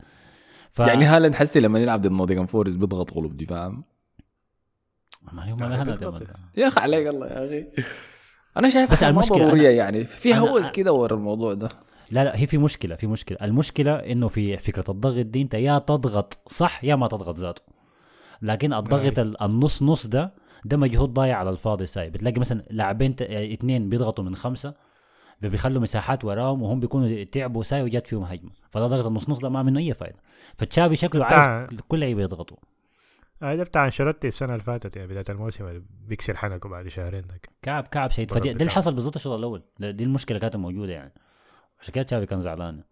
ف... 0.69 0.79
يعني 0.79 1.05
هالاند 1.05 1.35
حسي 1.35 1.59
لما 1.59 1.79
يلعب 1.79 2.01
ضد 2.01 2.11
نوتنغهام 2.11 2.45
فورست 2.45 2.77
بيضغط 2.77 3.13
غلب 3.13 3.37
دفاع 3.37 3.67
ما 3.69 3.75
هي 3.75 3.81
ما 3.81 3.83
آه، 3.83 3.83
لها 3.83 3.83
بيضغط. 3.83 3.83
ندم. 3.83 3.83
يا 6.57 6.67
أخي 6.67 6.79
عليك 6.79 7.07
الله 7.07 7.27
يا 7.27 7.45
أخي. 7.45 7.65
أنا 8.57 8.69
شايف 8.69 8.91
بس 8.91 9.03
المشكلة 9.03 9.37
ضرورية 9.37 9.69
يعني. 9.69 10.03
في 10.03 10.35
هوس 10.35 10.71
كده 10.71 10.93
ورا 10.93 11.15
الموضوع 11.15 11.53
ده. 11.53 11.69
لا 12.11 12.23
لا 12.23 12.39
هي 12.39 12.47
في 12.47 12.57
مشكلة 12.57 12.95
في 12.95 13.07
مشكلة. 13.07 13.37
المشكلة 13.41 13.93
إنه 13.95 14.27
في 14.27 14.57
فكرة 14.57 14.91
الضغط 14.91 15.25
دي 15.25 15.41
أنت 15.41 15.53
يا 15.53 15.77
تضغط 15.79 16.37
صح 16.47 16.83
يا 16.83 16.95
ما 16.95 17.07
تضغط 17.07 17.37
ذاته. 17.37 17.61
لكن 18.41 18.73
الضغط 18.73 19.19
ال- 19.19 19.41
النص 19.43 19.83
نص 19.83 20.07
ده 20.07 20.33
ده 20.65 20.77
مجهود 20.77 21.13
ضايع 21.13 21.37
على 21.37 21.49
الفاضي 21.49 21.85
ساي 21.85 22.09
بتلاقي 22.09 22.39
مثلا 22.39 22.63
لاعبين 22.69 23.15
آه، 23.21 23.53
اتنين 23.53 23.89
بيضغطوا 23.89 24.23
من 24.23 24.35
خمسة 24.35 24.73
بيخلوا 25.41 25.81
مساحات 25.81 26.25
وراهم 26.25 26.61
وهم 26.61 26.79
بيكونوا 26.79 27.23
تعبوا 27.23 27.63
ساي 27.63 27.81
وجات 27.81 28.07
فيهم 28.07 28.23
هجمة. 28.23 28.49
فده 28.69 28.87
ضغط 28.87 29.05
النص 29.05 29.29
نص 29.29 29.39
ده 29.39 29.49
ما 29.49 29.63
منه 29.63 29.79
أي 29.79 29.93
فائده 29.93 30.17
فتشافي 30.57 30.95
شكله 30.95 31.25
عايز 31.25 31.69
كل 31.87 31.99
لعيبة 31.99 32.21
يضغطوا. 32.21 32.57
هذا 33.43 33.63
بتاع 33.63 33.85
انشيلوتي 33.85 34.27
السنة 34.27 34.53
اللي 34.53 34.63
فاتت 34.63 34.95
يعني 34.95 35.07
بداية 35.07 35.25
الموسم 35.29 35.83
بيكسر 36.07 36.37
حنكه 36.37 36.69
بعد 36.69 36.87
شهرين 36.87 37.21
ده 37.27 37.41
كعب 37.61 37.87
كعب 37.87 38.11
شديد 38.11 38.29
ضرب 38.29 38.39
فدي 38.39 38.53
ده 38.53 38.59
اللي. 38.59 38.71
حصل 38.71 38.93
بالضبط 38.93 39.15
الشوط 39.15 39.33
الأول. 39.37 39.63
ده- 39.79 39.91
دي 39.91 40.03
المشكلة 40.03 40.39
كانت 40.39 40.55
موجودة 40.55 40.93
يعني. 40.93 41.13
عشان 41.79 41.93
كده 41.93 42.03
تشافي 42.03 42.25
كان 42.25 42.41
زعلان. 42.41 42.83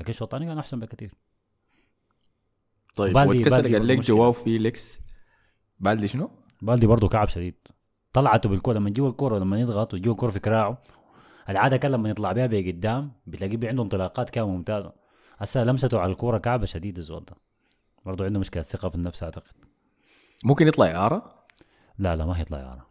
لكن 0.00 0.10
الشوط 0.10 0.34
الثاني 0.34 0.50
كان 0.50 0.58
أحسن 0.58 0.80
بكثير 0.80 1.14
طيب 2.96 3.12
بالدي- 3.12 3.28
واتكسر 3.38 3.56
بالدي 3.62 3.76
قال 3.76 3.86
لك. 3.88 3.98
جواو 3.98 4.32
فيليكس 4.32 4.98
بالدي 5.80 6.08
شنو؟ 6.08 6.30
بالدي 6.62 6.86
برضه 6.86 7.08
كعب 7.08 7.28
شديد. 7.28 7.54
طلعته 8.12 8.48
بالكوره 8.48 8.74
لما 8.78 8.88
يجيو 8.88 9.06
الكوره 9.08 9.38
لما 9.38 9.60
يضغط 9.60 9.94
ويجيو 9.94 10.12
الكوره 10.12 10.30
في 10.30 10.40
كراعه 10.40 10.82
العادة 11.48 11.76
كان 11.76 11.90
لما 11.90 12.10
يطلع 12.10 12.32
بيها 12.32 12.46
بقدام 12.46 13.12
بتلاقيه 13.26 13.68
عنده 13.68 13.82
انطلاقات 13.82 14.30
كان 14.30 14.44
ممتازة. 14.44 14.92
هسه 15.38 15.64
لمسته 15.64 16.00
على 16.00 16.12
الكوره 16.12 16.38
كعبة 16.38 16.66
شديد 16.66 16.98
الزول 16.98 17.24
ده. 17.24 17.36
برضه 18.04 18.24
عنده 18.24 18.40
مشكلة 18.40 18.62
ثقه 18.62 18.88
في 18.88 18.94
النفس 18.94 19.22
أعتقد. 19.22 19.52
ممكن 20.44 20.68
يطلع 20.68 20.86
إعارة؟ 20.86 21.46
لا 21.98 22.16
لا 22.16 22.26
ما 22.26 22.38
هيطلع 22.38 22.58
يعرف 22.58 22.84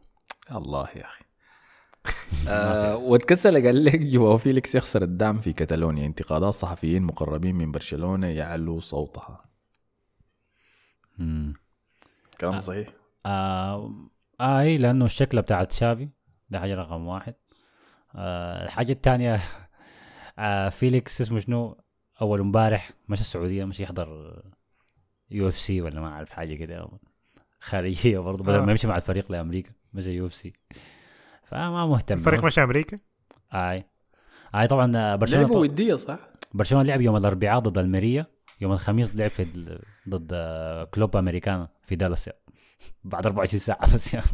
الله 0.52 0.88
يا 0.96 1.06
أخي. 1.06 1.26
آه 2.48 2.96
واتكسر 2.96 3.66
قال 3.66 3.86
لك 3.86 4.00
جواو 4.00 4.38
فيليكس 4.38 4.76
يخسر 4.76 5.02
الدعم 5.02 5.40
في 5.40 5.54
كتالونيا 5.54 6.06
انتقادات 6.06 6.54
صحفيين 6.54 7.04
مقربين 7.04 7.56
من 7.56 7.72
برشلونة 7.72 8.28
يعلو 8.28 8.80
صوتها. 8.80 9.46
مم. 11.18 11.54
كلام 12.42 12.58
صحيح؟ 12.58 12.88
آه 13.26 13.94
إي 14.42 14.78
لأنه 14.78 15.06
الشكله 15.06 15.42
بتاعت 15.42 15.72
شافي 15.72 16.10
ده 16.50 16.60
حاجة 16.60 16.76
رقم 16.76 17.08
واحد. 17.08 17.36
آه 18.16 18.66
الحاجة 18.66 18.92
الثانية 18.92 19.42
آه 20.40 20.70
فيليكس 20.70 21.22
اسمه 21.22 21.40
شنو 21.40 21.82
أول 22.22 22.40
امبارح 22.40 22.92
مشى 23.10 23.22
السعودية 23.22 23.66
مش 23.66 23.80
يحضر 23.80 24.42
UFC 25.32 25.82
ولا 25.82 26.02
ما 26.02 26.08
أعرف 26.08 26.30
حاجة 26.30 26.56
كده 26.56 26.90
خارجية 27.60 28.20
برضه 28.20 28.44
بدل 28.44 28.56
آه. 28.56 28.66
ما 28.66 28.72
يمشي 28.72 28.88
مع 28.88 28.96
الفريق 28.96 29.32
لأمريكا 29.32 29.72
مشى 29.94 30.12
UFC 30.12 30.54
فما 31.44 31.86
مهتم 31.86 32.18
الفريق 32.18 32.44
مش 32.44 32.60
أمريكا 32.60 32.98
آي 33.54 33.86
آي 34.56 34.68
طبعا 34.68 34.98
آه، 34.98 35.16
برشلونة 35.16 35.44
لعبوا 35.44 35.62
ودية 35.62 35.96
صح؟ 35.96 36.20
برشلونة 36.54 36.84
لعب 36.84 37.02
يوم 37.02 37.16
الأربعاء 37.16 37.60
ضد 37.60 37.78
ألميريا 37.78 38.26
يوم 38.62 38.72
الخميس 38.72 39.16
لعب 39.16 39.30
في 39.30 39.80
ضد 40.10 40.30
آه، 40.34 40.84
كلوب 40.84 41.18
امريكانا 41.18 41.70
في 41.84 41.96
دالاس 41.96 42.28
يعني. 42.28 42.40
بعد 43.04 43.26
24 43.26 43.60
ساعة 43.60 43.94
بس 43.94 44.14
يعني. 44.14 44.28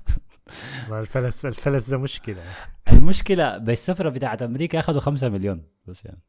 الفلس 0.91 1.45
الفلس 1.45 1.89
ده 1.89 1.97
مشكلة 1.97 2.43
المشكلة 2.91 3.57
بالسفرة 3.57 4.09
بتاعت 4.09 4.41
أمريكا 4.41 4.79
أخذوا 4.79 4.99
5 4.99 5.29
مليون 5.29 5.63
بس 5.85 6.05
يعني 6.05 6.21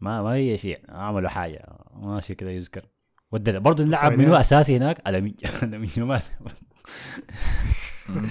ما 0.00 0.22
ما 0.22 0.34
هي 0.34 0.56
شيء 0.56 0.80
عملوا 0.88 1.28
حاجة 1.28 1.66
ماشي 1.94 2.34
كده 2.34 2.50
يذكر 2.50 2.86
ودنا 3.32 3.58
برضه 3.58 3.84
نلعب. 3.84 4.12
منو 4.12 4.34
أساسي 4.34 4.76
هناك؟ 4.76 5.08
الامين 5.08 5.36
الامين 5.62 5.90
ما- 5.98 6.20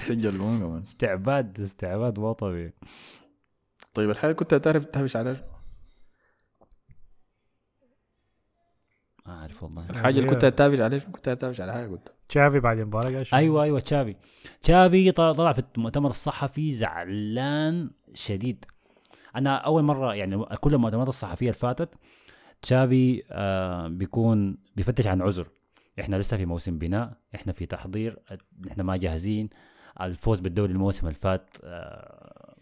سجل 0.00 0.38
كمان 0.38 0.82
استعباد 0.82 1.60
استعباد 1.60 2.18
مو 2.18 2.32
طبيعي 2.32 2.72
طيب 3.94 4.10
الحاجة 4.10 4.32
كنت 4.32 4.54
تعرف 4.54 4.84
تهبش 4.84 5.16
على؟ 5.16 5.36
ما 9.26 9.32
أعرف 9.40 9.62
والله. 9.62 9.90
الحاجة 9.90 10.18
اللي 10.18 10.28
كنت 10.30 10.44
تتابع 10.44 10.84
عليها 10.84 10.98
شنو 10.98 11.12
كنت 11.12 11.28
تتابع 11.28 11.54
على 11.62 11.72
حاجة 11.72 11.86
قلت. 11.88 12.14
تشافي 12.28 12.60
بعد 12.60 12.78
المباراة 12.78 13.04
قال؟ 13.10 13.26
أيوه 13.34 13.62
أيوه 13.62 13.80
تشافي. 13.80 14.16
تشافي 14.62 15.12
طلع 15.12 15.32
طلع 15.32 15.52
في 15.52 15.62
المؤتمر 15.78 16.10
الصحفي 16.10 16.72
زعلان 16.72 17.90
شديد. 18.14 18.64
أنا 19.36 19.56
أول 19.56 19.82
مرة 19.82 20.14
يعني 20.14 20.44
كل 20.44 20.74
المؤتمرات 20.74 21.08
الصحفية 21.08 21.46
اللي 21.46 21.58
فاتت 21.58 21.94
تشافي 22.62 23.22
آه 23.30 23.88
بيكون 23.88 24.56
بيفتش 24.76 25.06
عن 25.06 25.22
عذر. 25.22 25.46
إحنا 26.00 26.16
لسه 26.16 26.36
في 26.36 26.46
موسم 26.46 26.78
بناء 26.78 27.12
إحنا 27.34 27.52
في 27.52 27.66
تحضير 27.66 28.18
إحنا 28.68 28.82
ما 28.82 28.96
جاهزين. 28.96 29.48
الفوز 30.00 30.40
بالدوري 30.40 30.72
الموسم 30.72 31.06
اللي 31.06 31.18
فات 31.18 31.56
آه 31.64 32.54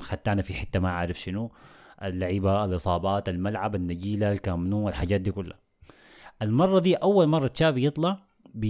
خدتنا 0.00 0.42
في 0.42 0.54
حتة 0.54 0.80
ما 0.80 0.90
عارف 0.90 1.20
شنو. 1.20 1.52
اللعيبة 2.02 2.64
الإصابات 2.64 3.28
الملعب 3.28 3.74
النجيلة 3.74 4.32
الكامنو 4.32 4.88
الحاجات 4.88 5.20
دي 5.20 5.32
كلها. 5.32 5.58
المرة 6.42 6.78
دي 6.78 6.94
أول 6.94 7.26
مرة 7.26 7.46
تشافي 7.46 7.86
يطلع 7.86 8.18
ب 8.54 8.64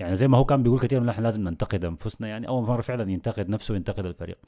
يعني 0.00 0.16
زي 0.16 0.28
ما 0.28 0.38
هو 0.38 0.44
كان 0.44 0.62
بيقول 0.62 0.78
كثير 0.78 1.02
نحن 1.02 1.22
لازم 1.22 1.48
ننتقد 1.48 1.84
أنفسنا. 1.84 2.28
يعني 2.28 2.48
أول 2.48 2.62
مرة 2.66 2.80
فعلا 2.80 3.10
ينتقد 3.10 3.48
نفسه 3.48 3.72
وينتقد 3.72 4.06
الفريق. 4.06 4.38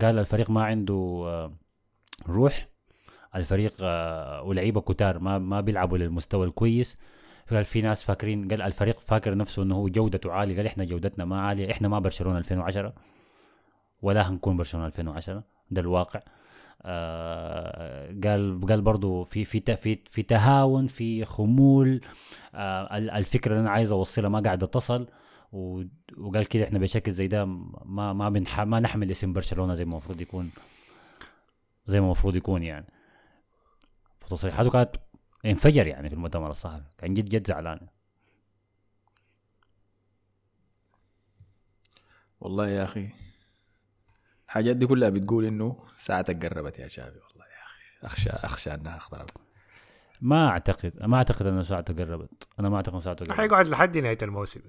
قال 0.00 0.18
الفريق 0.18 0.50
ما 0.50 0.64
عنده 0.64 0.94
آه، 1.26 1.52
روح. 2.28 2.68
الفريق 3.34 3.74
آه، 3.82 4.42
ولعيبة 4.42 4.80
كتار 4.80 5.18
ما 5.18 5.38
ما 5.38 5.60
بيلعبوا 5.60 5.98
للمستوى 5.98 6.46
الكويس. 6.46 6.98
قال 7.50 7.64
في 7.64 7.82
ناس 7.82 8.02
فاكرين 8.02 8.48
قال 8.48 8.62
الفريق 8.62 9.00
فاكر 9.00 9.34
نفسه 9.36 9.62
إنه 9.62 9.74
هو 9.74 9.88
جودته 9.88 10.32
عالية. 10.32 10.56
قال 10.56 10.66
إحنا 10.66 10.84
جودتنا 10.84 11.24
ما 11.24 11.40
عالية 11.40 11.70
إحنا 11.72 11.88
ما 11.88 11.98
برشلونة 11.98 12.38
2010 12.38 12.92
ولا 14.02 14.28
هنكون 14.30 14.56
برشلونة 14.56 14.86
2010 14.86 15.42
ده 15.70 15.80
الواقع. 15.80 16.20
آه 16.82 18.06
قال 18.24 18.60
قال 18.68 18.80
برضو 18.82 19.24
في 19.24 19.44
في 19.44 19.76
في 19.76 19.98
في 20.10 20.22
تهاون 20.22 20.86
في 20.86 21.24
خمول. 21.24 22.00
آه 22.54 22.96
ال- 22.96 23.10
الفكرة 23.10 23.50
اللي 23.52 23.60
أنا 23.60 23.70
عايز 23.70 23.92
أوصلها 23.92 24.28
ما 24.28 24.40
قاعدة 24.40 24.66
تصل. 24.66 25.06
وقال 25.52 26.46
كده 26.48 26.64
إحنا 26.64 26.78
بشكل 26.78 27.12
زي 27.12 27.26
ده 27.28 27.44
ما 27.84 28.12
ما 28.12 28.28
بنح 28.28 28.60
ما 28.60 28.80
نحمل 28.80 29.10
اسم 29.10 29.32
برشلونة 29.32 29.74
زي 29.74 29.84
ما 29.84 29.90
المفروض 29.92 30.20
يكون 30.20 30.50
زي 31.86 32.00
ما 32.00 32.06
المفروض 32.06 32.36
يكون 32.36 32.62
يعني. 32.62 32.86
فتصريحاته 34.28 34.70
كانت 34.70 34.96
انفجر 35.46 35.86
يعني 35.86 36.08
في 36.08 36.14
المؤتمر 36.14 36.50
الصحفي. 36.50 36.84
كان 36.98 37.14
جد 37.14 37.24
جد 37.24 37.46
زعلان. 37.46 37.88
والله 42.40 42.68
يا 42.68 42.84
أخي 42.84 43.10
الحاجات 44.46 44.76
دي 44.76 44.86
كلها 44.86 45.08
بتقول 45.08 45.44
إنه 45.44 45.84
ساعتك 45.96 46.46
قربت 46.46 46.78
يا 46.78 46.88
شافي. 46.88 47.18
والله 47.18 47.44
يا 47.44 47.64
أخي 47.64 48.06
اخشى 48.06 48.30
أخشى 48.30 48.74
إنها 48.74 48.96
اقتربت 48.96 49.32
ما 50.20 50.48
اعتقد 50.48 51.02
ما 51.02 51.16
أعتقد 51.16 51.46
إنه 51.46 51.62
ساعته 51.62 51.94
قربت. 51.94 52.48
أنا 52.60 52.68
ما 52.68 52.76
أعتقد 52.76 52.92
إنه 52.92 53.00
ساعته 53.00 53.26
قربت. 53.26 53.36
حيقعد 53.36 53.66
لحد 53.66 53.98
نهاية 53.98 54.18
الموسم. 54.22 54.60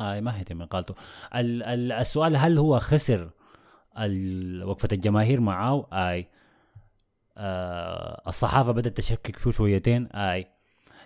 آه 0.00 0.20
ما 0.20 0.38
هيتم 0.38 0.64
قالته. 0.64 0.94
ال 1.34 1.62
ال 1.62 1.92
السؤال 1.92 2.36
هل 2.36 2.58
هو 2.58 2.78
خسر 2.78 3.30
وقفة 4.64 4.88
الجماهير 4.92 5.40
معاه 5.40 5.88
آي. 5.92 6.20
آه 6.20 6.39
الصحافة 7.40 8.72
بدأت 8.72 8.96
تشكك 8.96 9.36
فيه 9.36 9.50
شويتين 9.50 10.06
آي. 10.06 10.46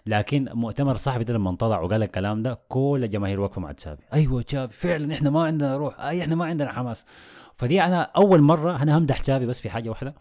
لكن 0.07 0.49
مؤتمر 0.53 0.97
صحفي 0.97 1.25
ده 1.25 1.35
لما 1.35 1.57
طلع 1.57 1.81
وقال 1.81 2.03
الكلام 2.03 2.43
ده 2.43 2.61
كل 2.69 3.01
الجماهير 3.05 3.41
واقفه 3.41 3.61
مع 3.61 3.73
تشافي. 3.73 4.03
أيوه 4.13 4.43
تشافي 4.43 4.77
فعلا 4.77 5.15
إحنا 5.15 5.31
ما 5.31 5.45
عندنا 5.45 5.77
روح 5.77 6.01
آي 6.01 6.23
إحنا 6.23 6.35
ما 6.35 6.45
عندنا 6.45 6.73
حماس. 6.73 7.07
فدي 7.55 7.83
أنا 7.83 8.03
أول 8.03 8.41
مرة 8.41 8.83
أنا 8.83 8.99
همدح 8.99 9.21
تشافي 9.21 9.47
بس 9.47 9.61
في 9.61 9.71
حاجة 9.71 9.89
واحدة 9.89 10.15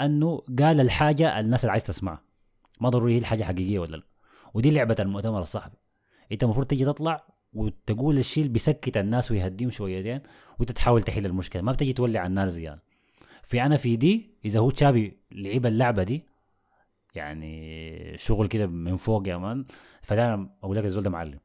أنه 0.00 0.42
قال 0.58 0.80
الحاجة 0.80 1.40
الناس 1.40 1.64
اللي 1.64 1.72
عايز 1.72 1.84
تسمعها. 1.84 2.22
ما 2.80 2.88
ضروري 2.88 3.14
هي 3.14 3.18
الحاجة 3.18 3.44
حقيقية 3.44 3.78
ولا 3.78 3.96
لا. 3.96 4.02
ودي 4.54 4.70
لعبة 4.70 4.96
المؤتمر 4.98 5.42
الصحفي. 5.42 5.76
أنت 6.32 6.42
المفروض 6.44 6.66
تيجي 6.66 6.84
تطلع 6.84 7.26
وتقول 7.52 8.18
الشيء 8.18 8.42
اللي 8.42 8.52
بيسكت 8.52 8.96
الناس 8.96 9.30
ويهديهم 9.30 9.70
شويتين 9.70 10.20
وانت 10.58 10.72
تحاول 10.72 11.02
تحل 11.02 11.26
المشكلة. 11.26 11.62
ما 11.62 11.72
بتجي 11.72 11.92
تولي 11.92 12.18
على 12.18 12.26
النار 12.26 12.48
زيادة. 12.48 12.82
في 13.48 13.62
أنا 13.62 13.76
في 13.76 13.96
دي 13.96 14.30
إذا 14.44 14.60
هو 14.60 14.70
تشافي 14.70 15.12
لعب 15.32 15.66
اللعبة 15.66 16.02
دي 16.02 16.24
يعني 17.14 18.18
شغل 18.18 18.46
كده 18.46 18.66
من 18.66 18.96
فوق 18.96 19.28
يا 19.28 19.36
مان 19.36 19.64
فده 20.02 20.34
أنا 20.34 20.50
أقول 20.62 20.76
لك 20.76 20.84
الزول 20.84 21.02
ده 21.02 21.10
معلم. 21.10 21.38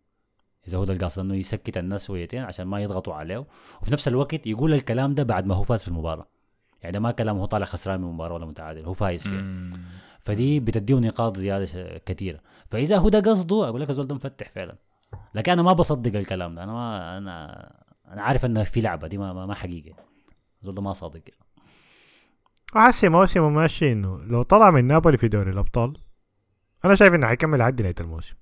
إذا 0.68 0.78
هو 0.78 0.84
ده 0.84 0.93
القصد 0.93 1.20
إنه 1.20 1.36
يسكت 1.36 1.78
الناس 1.78 2.08
شويتين 2.08 2.43
عشان 2.43 2.66
ما 2.68 2.82
يضغطوا 2.82 3.14
عليه 3.14 3.45
وفي 3.82 3.93
نفس 3.93 4.08
الوقت 4.08 4.47
يقول 4.47 4.74
الكلام 4.74 5.14
ده 5.14 5.24
بعد 5.24 5.45
ما 5.45 5.56
هو 5.56 5.64
فاز 5.64 5.82
في 5.82 5.88
المباراة. 5.88 6.28
يعني 6.82 6.93
ده 6.93 6.99
ما 6.99 7.12
كلام 7.12 7.38
هو 7.38 7.45
طالع 7.45 7.66
خسران 7.66 8.02
من 8.02 8.08
المباراه 8.08 8.34
ولا 8.34 8.45
متعادل 8.45 8.86
هو 8.86 8.93
فايز 8.93 9.28
فيها. 9.28 9.70
فدي 10.20 10.60
بتديه 10.60 10.95
نقاط 10.95 11.38
زيادة 11.38 11.97
كثيره 12.06 12.39
فإذا 12.68 12.97
هو 12.97 13.10
ده 13.10 13.20
قصده 13.20 13.70
أقول 13.70 13.82
لك 13.82 13.89
الزول 13.89 14.08
ده 14.08 14.16
مفتح 14.16 14.49
فعلا. 14.49 14.76
لكن 15.36 15.52
أنا 15.52 15.62
ما 15.62 15.74
بصدق 15.74 16.18
الكلام 16.18 16.56
ده 16.56 16.64
أنا 16.64 16.74
ما 16.74 17.18
أنا 17.18 17.74
أنا 18.08 18.22
عارف 18.22 18.45
إنه 18.45 18.64
في 18.64 18.82
لعبة 18.82 19.08
دي 19.08 19.18
ما 19.18 19.34
ما, 19.34 19.45
ما 19.45 19.54
حقيقة. 19.54 19.95
الزول 20.62 20.76
ده 20.76 20.82
ما 20.82 20.93
صادق. 20.93 21.22
وحسي 22.76 23.09
موسمه 23.09 23.49
ماشي 23.49 23.91
إنه 23.91 24.17
لو 24.24 24.41
طلع 24.43 24.72
من 24.72 24.86
نابولي 24.86 25.17
في 25.17 25.28
دوري 25.28 25.51
الأبطال 25.51 25.93
أنا 26.86 26.95
شايف 26.95 27.13
إنه 27.13 27.28
حيكمل 27.28 27.59
لحد 27.59 27.82
نهاية 27.82 27.95
الموسم. 28.01 28.36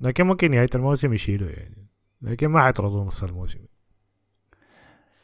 لكن 0.00 0.26
ممكن 0.26 0.50
نهاية 0.50 0.68
الموسم 0.74 1.12
يشيله 1.12 1.46
يعني. 1.50 1.86
لكن 2.22 2.48
ما 2.48 2.62
حيطردوه 2.64 3.04
نص 3.04 3.22
الموسم. 3.22 3.58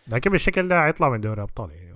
لكن 0.08 0.30
بالشكل 0.30 0.68
ده 0.68 0.82
حيطلع 0.82 1.08
من 1.08 1.20
دوري 1.20 1.42
ابطال 1.42 1.70
يعني. 1.70 1.88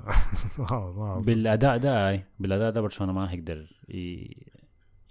بالأداء 1.26 1.76
ده 1.78 2.20
بالأداء 2.40 2.70
ده 2.70 2.80
برشلونة 2.80 3.12
ما 3.12 3.32
هيقدر 3.32 3.66
ي- 3.88 4.46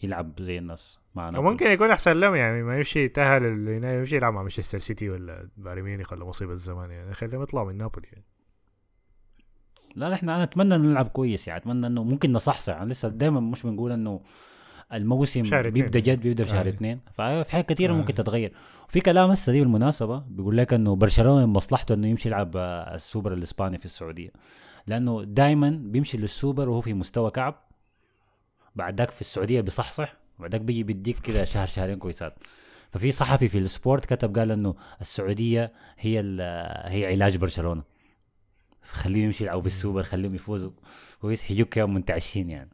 يلعب 0.03 0.41
زي 0.41 0.57
الناس 0.57 0.99
معنا 1.15 1.39
وممكن 1.39 1.65
يكون 1.65 1.91
أحسن 1.91 2.11
لهم 2.11 2.35
يعني. 2.35 2.63
ما 2.63 2.77
يمشي 2.77 3.03
يتأهل 3.03 3.43
يمشي 3.83 4.15
يلعب 4.15 4.33
مع 4.33 4.41
مانشستر 4.41 4.79
سيتي 4.79 5.09
ولا 5.09 5.49
بايرن 5.57 5.81
ميونخ 5.81 6.13
ولا 6.13 6.25
مصيبة 6.25 6.51
الزمان 6.53 6.91
يعني. 6.91 7.13
خليهم 7.13 7.43
يطلعوا 7.43 7.67
من 7.71 7.77
نابولي 7.77 8.07
يعني. 8.11 8.25
لا 9.95 10.13
إحنا 10.13 10.35
أنا 10.35 10.43
أتمنى 10.43 10.75
إنه 10.75 10.87
نلعب 10.87 11.07
كويس 11.07 11.47
يعني 11.47 11.59
أتمنى 11.61 11.87
إنه 11.87 12.03
ممكن 12.03 12.33
نصحصح. 12.33 12.73
يعني 12.73 12.89
لسه 12.89 13.09
دائما 13.09 13.39
مش 13.39 13.63
بنقول 13.63 13.91
إنه 13.91 14.21
الموسم. 14.93 15.41
بيبدأ 15.69 15.99
جد 15.99 16.21
بيبدأ 16.21 16.43
في 16.43 16.49
شهر 16.49 16.65
آه. 16.65 16.69
اثنين. 16.69 16.99
ففي 17.13 17.45
حاجات 17.51 17.69
كثيره 17.69 17.93
آه. 17.93 17.95
ممكن 17.95 18.13
تتغير. 18.13 18.53
وفي 18.89 18.99
كلام 18.99 19.29
هسه 19.31 19.51
دي 19.51 19.59
بالمناسبة 19.59 20.19
بيقول 20.19 20.57
لك 20.57 20.73
إنه 20.73 20.95
برشلونة 20.95 21.45
من 21.45 21.53
مصلحته 21.53 21.93
إنه 21.93 22.07
يمشي 22.07 22.29
يلعب 22.29 22.57
آه، 22.57 22.95
السوبر 22.95 23.33
الإسباني 23.33 23.77
في 23.77 23.85
السعودية. 23.85 24.29
لأنه 24.87 25.23
دائما 25.23 25.69
بيمشي 25.83 26.17
للسوبر 26.17 26.69
وهو 26.69 26.81
في 26.81 26.93
مستوى 26.93 27.31
كعب. 27.31 27.55
بعد 28.75 28.97
ذاك 28.99 29.09
في 29.11 29.21
السعودية 29.21 29.61
بيصحصح. 29.61 30.13
بعد 30.39 30.51
ذاك 30.51 30.61
بيجي 30.61 30.83
بيديك 30.83 31.19
كده 31.19 31.43
شهر 31.43 31.67
شهرين 31.67 31.95
كويسات. 31.97 32.33
ففي 32.91 33.11
صحفي 33.11 33.49
في 33.49 33.57
السبورت 33.57 34.05
كتب 34.05 34.37
قال 34.37 34.51
إنه 34.51 34.75
السعودية 35.01 35.71
هي 35.99 36.19
ال- 36.19 36.91
هي 36.91 37.05
علاج 37.05 37.37
برشلونة. 37.37 37.90
خليهم 38.83 39.25
يمشي 39.25 39.43
يلعبوا 39.43 39.61
بالسوبر 39.61 40.03
خليهم 40.03 40.35
يفوزوا. 40.35 40.71
كويس 41.21 41.51
هيجوك 41.51 41.69
كده 41.69 41.85
منتعشين 41.85 42.49
يعني. 42.49 42.69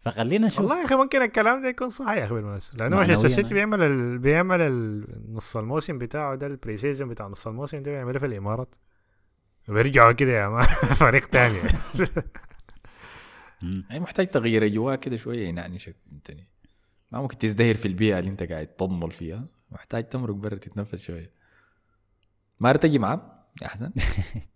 فخلينا 0.00 0.46
نشوف. 0.46 0.60
والله 0.60 0.80
يا 0.80 0.84
أخي 0.84 0.94
ممكن 0.94 1.22
الكلام 1.22 1.62
ده 1.62 1.68
يكون 1.68 1.90
صحيح 1.90 2.18
يا 2.18 2.24
أخي 2.24 2.34
بالمناسبة. 2.34 2.78
لأنه 2.78 2.96
مانشستر 2.96 3.28
سيتي 3.28 3.40
يعني. 3.40 3.54
بيعمل 3.54 3.82
ال... 3.82 4.18
بيعمل 4.18 4.60
ال- 4.60 5.34
نص 5.34 5.56
الموسم 5.56 5.98
بتاعه 5.98 6.34
ده 6.34 6.46
ال 6.46 6.76
pre-season 6.76 7.08
بتاع 7.08 7.26
نص 7.26 7.46
الموسم 7.46 7.82
ده 7.82 7.90
بيعمله 7.90 8.18
في 8.18 8.26
الإمارات. 8.26 8.74
وبيرجعوا 9.68 10.12
كده 10.12 10.32
يا 10.32 10.48
man 10.48 10.62
فريق 11.00 11.36
مم. 13.62 13.84
يعني 13.90 14.00
محتاج 14.00 14.26
تغيير 14.26 14.66
أجواء 14.66 14.96
كده 14.96 15.16
شوية 15.16 15.48
ينعنشك 15.48 15.96
فهمتني 16.10 16.48
ما 17.12 17.20
ممكن 17.20 17.38
تزدهر 17.38 17.74
في 17.74 17.88
البيئة 17.88 18.18
اللي 18.18 18.30
أنت 18.30 18.42
قاعد 18.42 18.66
تضمل 18.66 19.10
فيها. 19.10 19.44
محتاج 19.70 20.08
تمرق 20.08 20.34
برا 20.34 20.54
تتنفس 20.54 21.02
شوية. 21.02 21.30
ما 22.60 22.72
تجي 22.72 22.98
معاه؟ 22.98 23.44
يا 23.62 23.68
حسن 23.68 23.92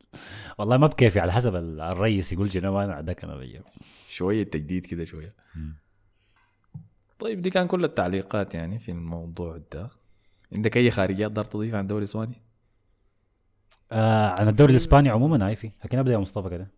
والله 0.59 0.77
ما 0.77 0.87
بكيفي 0.87 1.21
على 1.21 1.33
حسب 1.33 1.57
ال- 1.57 1.81
الرئيس 1.81 2.33
يقول 2.33 2.53
شنو 2.53 2.73
ما 2.73 2.85
أنا 2.85 2.95
عداك 2.95 3.25
أنا 3.25 3.37
بيجي 3.37 3.61
شوية 4.09 4.43
تجديد 4.43 4.87
كده 4.87 5.05
شوية. 5.05 5.35
مم. 5.55 5.77
طيب 7.19 7.41
دي 7.41 7.51
كان 7.51 7.67
كل 7.67 7.85
التعليقات 7.85 8.55
يعني 8.55 8.79
في 8.79 8.91
الموضوع 8.91 9.61
ده. 9.73 9.91
عندك 10.53 10.77
أي 10.77 10.91
خارجيات 10.91 11.33
دار 11.33 11.45
تضيف 11.45 11.75
عن 11.75 11.81
الدوري 11.81 11.99
الإسباني؟ 11.99 12.43
آه 13.93 14.41
عن 14.41 14.49
الدوري 14.49 14.71
الإسباني 14.73 15.09
عموما 15.09 15.47
هاي 15.47 15.57
في. 15.57 15.71
لكن 15.85 15.99
أبدأ 15.99 16.13
يا 16.13 16.19
مصطفى 16.19 16.49
كده. 16.51 16.69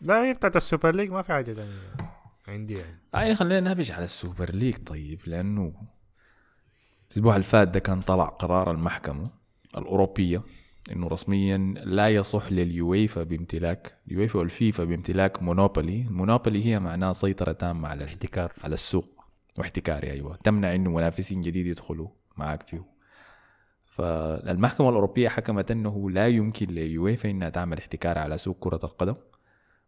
لا 0.00 0.24
هي 0.24 0.32
بتاعت 0.34 0.56
ال 0.56 0.63
Super 0.63 0.96
League 0.96 1.10
ما 1.10 1.22
في 1.22 1.32
حاجة 1.32 1.52
تانية 1.52 1.80
عندي 2.48 2.74
يعني. 2.74 2.98
يعني 3.14 3.34
خلينا 3.34 3.60
نهبش 3.60 3.92
على 3.92 4.04
ال 4.04 4.12
Super 4.12 4.50
League 4.54 4.76
طيب 4.76 5.20
لأنه 5.26 5.74
الأسبوع 7.10 7.34
اللي 7.34 7.44
فات 7.44 7.68
ده 7.68 7.80
كان 7.80 8.00
طلع 8.00 8.24
قرار 8.24 8.70
المحكمة 8.70 9.30
الأوروبية 9.76 10.42
إنه 10.92 11.08
رسميا 11.08 11.58
لا 11.84 12.08
يصح 12.08 12.52
لليويفا 12.52 13.22
بامتلاك 13.22 13.98
اليويفا 14.08 14.38
والفيفا 14.38 14.84
بامتلاك 14.84 15.42
monopoly. 15.42 16.02
ال 16.02 16.09
monopoly 16.09 16.66
هي 16.66 16.80
معناها 16.80 17.12
سيطرة 17.12 17.52
تامة 17.52 17.88
على 17.88 18.04
احتكار. 18.04 18.52
على 18.64 18.74
السوق. 18.74 19.24
واحتكاري 19.58 20.10
أيوه. 20.10 20.36
تمنع 20.36 20.74
إنه 20.74 20.90
منافسين 20.90 21.40
جديد 21.40 21.66
يدخلوا 21.66 22.08
معك 22.36 22.62
فيه. 22.62 22.84
فالمحكمة 23.84 24.88
الأوروبية 24.88 25.28
حكمت 25.28 25.70
إنه 25.70 26.10
لا 26.10 26.28
يمكن 26.28 26.66
ليويفا 26.66 27.30
إنها 27.30 27.48
تعمل 27.48 27.78
احتكار 27.78 28.18
على 28.18 28.38
سوق 28.38 28.56
كرة 28.60 28.80
القدم 28.84 29.14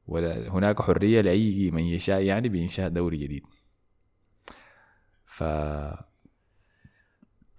ولا 0.07 0.49
هناك 0.49 0.83
حرية 0.83 1.21
لأي 1.21 1.71
من 1.71 1.85
يشاء 1.85 2.23
يعني 2.23 2.49
بإنشاء 2.49 2.89
دوري 2.89 3.17
جديد. 3.17 3.43
ف 5.25 5.45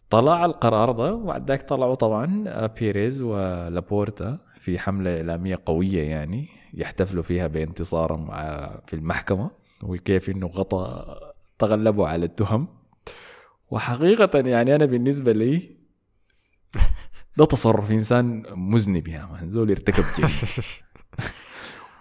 طلع 0.09 0.45
القرار 0.45 0.91
ده 0.91 1.13
وبعد 1.13 1.47
ذاك 1.47 1.61
طلعوا 1.61 1.95
طبعا 1.95 2.67
بيريز 2.79 3.21
ولابورتا 3.21 4.37
في 4.59 4.79
حملة 4.79 5.17
إعلامية 5.17 5.59
قوية 5.65 6.03
يعني 6.03 6.47
يحتفلوا 6.73 7.23
فيها 7.23 7.47
بانتصارهم 7.47 8.27
في 8.85 8.93
المحكمة 8.93 9.51
وكيف 9.83 10.29
إنه 10.29 10.47
غطى 10.47 11.05
تغلبوا 11.59 12.07
على 12.07 12.25
التهم. 12.25 12.67
وحقيقة 13.71 14.39
يعني 14.39 14.75
أنا 14.75 14.85
بالنسبة 14.85 15.31
لي 15.31 15.61
ده 17.37 17.45
تصرف 17.45 17.91
إنسان 17.91 18.43
مذنب 18.55 19.07
يا 19.07 19.25
مان 19.25 19.49
زول 19.49 19.69
ارتكب 19.69 20.03
جريمة. 20.17 20.65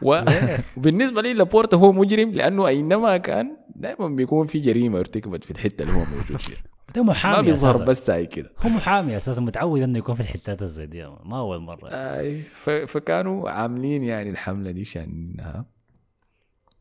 وبالنسبة 0.77 1.23
لي 1.23 1.35
لابورتا 1.35 1.77
هو 1.77 1.93
مجرم 1.93 2.31
لأنه 2.31 2.67
أينما 2.67 3.17
كان 3.17 3.57
دائما 3.77 4.09
بيكون 4.09 4.47
في 4.47 4.59
جريمة 4.59 4.99
ارتكبت 4.99 5.45
في 5.45 5.51
الحتة 5.51 5.83
اللي 5.83 5.93
هو 5.95 5.99
موجود 5.99 6.41
فيها. 6.41 6.78
ده 6.99 7.05
ما 7.05 7.11
محامي 7.11 7.47
بيظهر 7.47 7.75
أساساً. 7.75 7.91
بس 7.91 8.11
هاي 8.11 8.27
كده. 8.27 8.51
هو 8.59 8.69
محامي 8.69 9.17
أساسا 9.17 9.41
متعود 9.41 9.83
إنه 9.83 9.99
يكون 9.99 10.15
في 10.15 10.21
الحتات 10.21 10.63
الزي 10.63 10.87
دي. 10.87 11.07
ما 11.25 11.39
أول 11.39 11.59
مرة. 11.59 11.89
أي 11.89 12.43
فكانوا 12.87 13.51
عاملين 13.51 14.03
يعني 14.05 14.31
الحملة 14.31 14.71
دي 14.71 14.85
شانها 14.85 15.65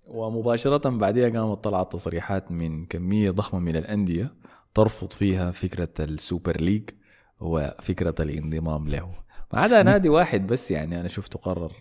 ومباشرة 0.08 0.90
بعدها 0.90 1.30
قامت 1.30 1.64
طلعت 1.64 1.94
تصريحات 1.94 2.52
من 2.52 2.86
كمية 2.86 3.32
ضخمة 3.32 3.60
من 3.60 3.76
الأندية 3.76 4.34
ترفض 4.74 5.12
فيها 5.14 5.52
فكرة 5.52 5.90
ال 6.00 6.10
Super 6.10 6.62
League 6.62 6.90
وفكرة 7.40 8.16
الانضمام 8.20 8.88
له. 8.88 9.12
ما 9.54 9.60
عدا 9.62 9.84
نادي 9.84 10.10
واحد 10.10 10.48
بس 10.48 10.72
يعني 10.72 11.00
أنا 11.00 11.08
شفته 11.08 11.40
قرر 11.40 11.72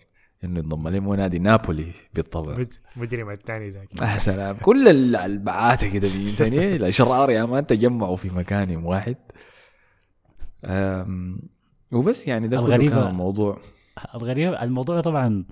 إنه 0.43 0.59
ينضم 0.59 0.87
له 0.87 0.99
هو 0.99 1.15
نادي 1.15 1.39
نابولي 1.39 1.91
بالطبع؟ 2.13 2.57
مج- 2.57 2.77
مجرم 2.95 3.29
الثاني 3.29 3.69
ذاك. 3.69 3.89
يا 4.01 4.17
سلام. 4.17 4.55
كل 4.55 4.87
ال- 4.87 5.15
البعاتة 5.15 5.93
كده 5.93 6.07
بينتني 6.07 6.75
الأشرار 6.75 7.29
يا 7.31 7.45
man 7.45 7.67
تجمعوا 7.67 8.15
في 8.15 8.29
مكان 8.29 8.75
واحد. 8.85 9.15
وبس 11.91 12.27
يعني 12.27 12.47
ده 12.47 12.61
الغريبة- 12.61 12.89
كان 12.89 13.07
الموضوع 13.07 13.57
الغريب 14.15 14.53
الموضوع 14.53 15.01
طبعا 15.01 15.45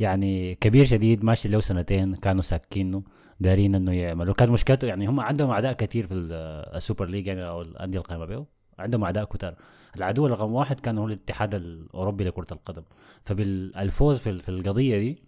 يعني 0.00 0.54
كبير 0.54 0.84
شديد 0.84 1.24
ماشي 1.24 1.48
له 1.48 1.60
سنتين 1.60 2.14
كانوا 2.14 2.42
ساكينه 2.42 3.02
دارين 3.40 3.74
إنه 3.74 3.92
يعملوا. 3.92 4.34
كان 4.34 4.50
مشكلته 4.50 4.86
يعني 4.86 5.06
هم 5.08 5.20
عندهم 5.20 5.50
أعداء 5.50 5.72
كثير 5.72 6.06
في 6.06 6.14
ال- 6.14 6.32
ال 6.76 6.81
Super 6.81 7.06
League 7.08 7.26
يعني 7.26 7.48
أو 7.48 7.62
الأندية 7.62 7.98
القائمه 7.98 8.24
به 8.26 8.46
عندهم 8.78 9.04
أعداء 9.04 9.24
كتار. 9.24 9.54
العدو 9.96 10.26
رقم 10.26 10.52
واحد 10.52 10.80
كان 10.80 10.98
هو 10.98 11.06
الاتحاد 11.06 11.54
الأوروبي 11.54 12.24
لكرة 12.24 12.46
القدم. 12.52 12.82
فبالفوز 13.24 14.18
في 14.18 14.48
القضية 14.48 14.98
دي 14.98 15.18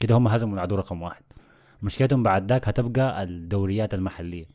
كده 0.00 0.14
هم 0.14 0.28
هزموا 0.28 0.54
العدو 0.54 0.76
رقم 0.76 1.02
واحد. 1.02 1.22
مشكلتهم 1.82 2.22
بعد 2.22 2.52
ذاك 2.52 2.68
هتبقى 2.68 3.22
الدوريات 3.22 3.94
المحلية. 3.94 4.46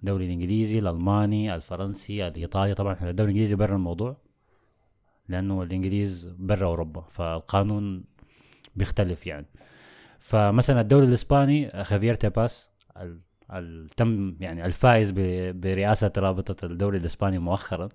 الدوري 0.00 0.26
الإنجليزي 0.26 0.78
الألماني 0.78 1.54
الفرنسي 1.54 2.26
الإيطالي. 2.26 2.74
طبعا 2.74 2.92
الدوري 3.02 3.30
الإنجليزي 3.30 3.54
برا 3.54 3.74
الموضوع 3.76 4.16
لأنه 5.28 5.62
الإنجليز 5.62 6.34
برا 6.38 6.66
أوروبا 6.66 7.00
فالقانون 7.00 8.04
بيختلف 8.76 9.26
يعني. 9.26 9.46
فمثلا 10.18 10.80
الدوري 10.80 11.06
الإسباني 11.06 11.84
خافير 11.84 12.14
تيباس 12.14 12.68
تم 13.96 14.36
يعني 14.40 14.66
الفائز 14.66 15.10
برئاسة 15.50 16.12
رابطة 16.18 16.66
الدوري 16.66 16.98
الإسباني 16.98 17.38
مؤخرا. 17.38 17.88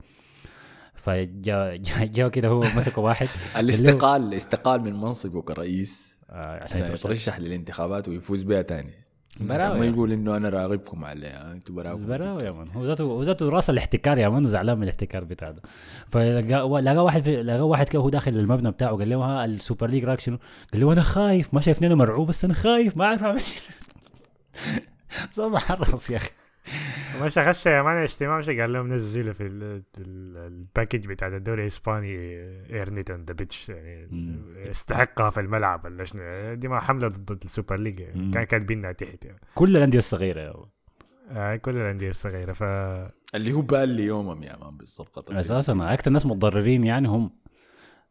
فجا 1.03 1.75
جا, 1.87 2.05
جا 2.05 2.27
كده 2.27 2.47
هو 2.47 2.59
مسكوا 2.59 3.03
واحد. 3.03 3.27
الاستقال 3.59 4.33
استقال 4.33 4.81
من 4.81 4.93
منصبه 4.93 5.41
كرئيس 5.41 6.17
آه، 6.29 6.63
عشان 6.63 6.93
يترشح 6.93 7.39
للانتخابات 7.39 8.07
ويفوز 8.09 8.41
بها 8.43 8.61
تاني. 8.61 8.91
براوي 9.39 9.79
ما 9.79 9.85
يا 9.85 9.91
يقول 9.91 10.11
إنه 10.11 10.37
أنا 10.37 10.49
راغبكم 10.49 11.05
عليه 11.05 11.27
يعني 11.27 11.51
أنتوا 11.51 11.75
براوي. 11.75 12.05
براوي 12.05 12.43
يا 12.43 12.51
مان 12.51 12.67
هو 12.69 12.85
ذاته 12.85 13.03
هو 13.03 13.23
ذاته 13.23 13.49
راس 13.49 13.69
الاحتكار 13.69 14.17
يا 14.17 14.29
مان 14.29 14.45
وزعلان 14.45 14.77
من 14.77 14.83
الاحتكار 14.83 15.23
بتاع 15.23 15.51
ده 15.51 15.61
فلقى 16.07 16.81
لقى 16.81 17.03
واحد 17.03 17.23
في 17.23 17.43
لقى 17.43 17.67
واحد 17.67 17.89
كده 17.89 18.01
هو 18.01 18.09
داخل 18.09 18.31
المبنى 18.31 18.71
بتاعه 18.71 18.97
قال 18.97 19.09
له 19.09 19.17
ها 19.17 19.45
السوبر 19.45 19.89
ليج 19.89 20.03
رايك 20.05 20.19
شنو؟ 20.19 20.37
قال 20.73 20.81
له 20.81 20.93
أنا 20.93 21.01
خايف 21.01 21.53
ما 21.53 21.61
شايفني 21.61 21.87
أنا 21.87 21.95
مرعوب 21.95 22.27
بس 22.27 22.45
أنا 22.45 22.53
خايف 22.53 22.97
ما 22.97 23.05
أعرف 23.05 23.23
أعمل 23.23 23.41
صار 25.31 25.57
حرص 25.59 26.09
يا 26.09 26.17
أخي. 26.17 26.29
مش 27.21 27.39
خش 27.39 27.65
يا 27.65 27.81
مان 27.81 27.97
الاجتماع 27.97 28.37
مش 28.37 28.49
قال 28.49 28.73
لهم 28.73 28.93
نزلوا 28.93 29.33
في 29.33 29.43
ال- 29.47 29.63
ال- 29.97 30.37
الباكج 30.37 31.07
بتاع 31.07 31.27
الدوري 31.27 31.61
الإسباني 31.61 32.15
ايرنيت 32.69 33.11
اون 33.11 33.25
ذا 33.25 33.33
بيتش 33.33 33.69
يعني. 33.69 34.09
استحقها 34.71 35.29
في 35.29 35.39
الملعب 35.39 35.85
ولا 35.85 36.03
شنو 36.03 36.53
دي 36.53 36.67
ما 36.67 36.79
حملة 36.79 37.07
ضد 37.07 37.43
السوبر 37.45 37.79
ليج 37.79 37.99
يعني. 37.99 38.31
كان 38.31 38.43
كاتبينها 38.43 38.91
تحت 38.91 39.25
يعني. 39.25 39.39
كل 39.55 39.77
الأندية 39.77 39.97
الصغيرة 39.99 40.39
يا. 40.41 40.53
آه 41.31 41.55
كل 41.55 41.77
الأندية 41.77 42.09
الصغيرة 42.09 42.53
ف 42.53 42.63
اللي 43.35 43.53
هو 43.53 43.61
بالي 43.61 44.05
يومهم 44.05 44.43
يا 44.43 44.57
مان 44.57 44.77
بالصفقه 44.77 45.39
أساسا 45.39 45.77
أكثر 45.93 46.11
ناس 46.11 46.25
متضررين 46.25 46.83
يعني 46.83 47.07
هم 47.07 47.31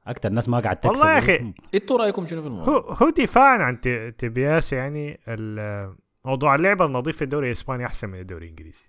أكثر 0.06 0.28
ناس 0.28 0.48
ما 0.48 0.60
قاعد 0.60 0.76
تكسب 0.76 0.90
والله 0.90 1.12
يا 1.12 1.18
أخي. 1.18 1.38
هم. 1.38 1.54
أنتوا 1.74 1.98
رأيكم 1.98 2.26
شنو 2.26 2.40
في 2.42 2.46
الموضوع؟ 2.48 2.74
هو 2.74 2.78
هو 2.92 3.10
دفاعا 3.10 3.58
عن 3.58 3.80
ت- 3.80 4.14
تبياس 4.18 4.72
يعني 4.72 5.20
ال- 5.28 5.94
موضوع 6.24 6.54
اللعبة 6.54 6.84
النظيف 6.86 7.16
في 7.16 7.22
الدوري 7.24 7.46
الإسباني 7.46 7.86
أحسن 7.86 8.08
من 8.08 8.20
الدوري 8.20 8.44
الإنجليزي 8.44 8.84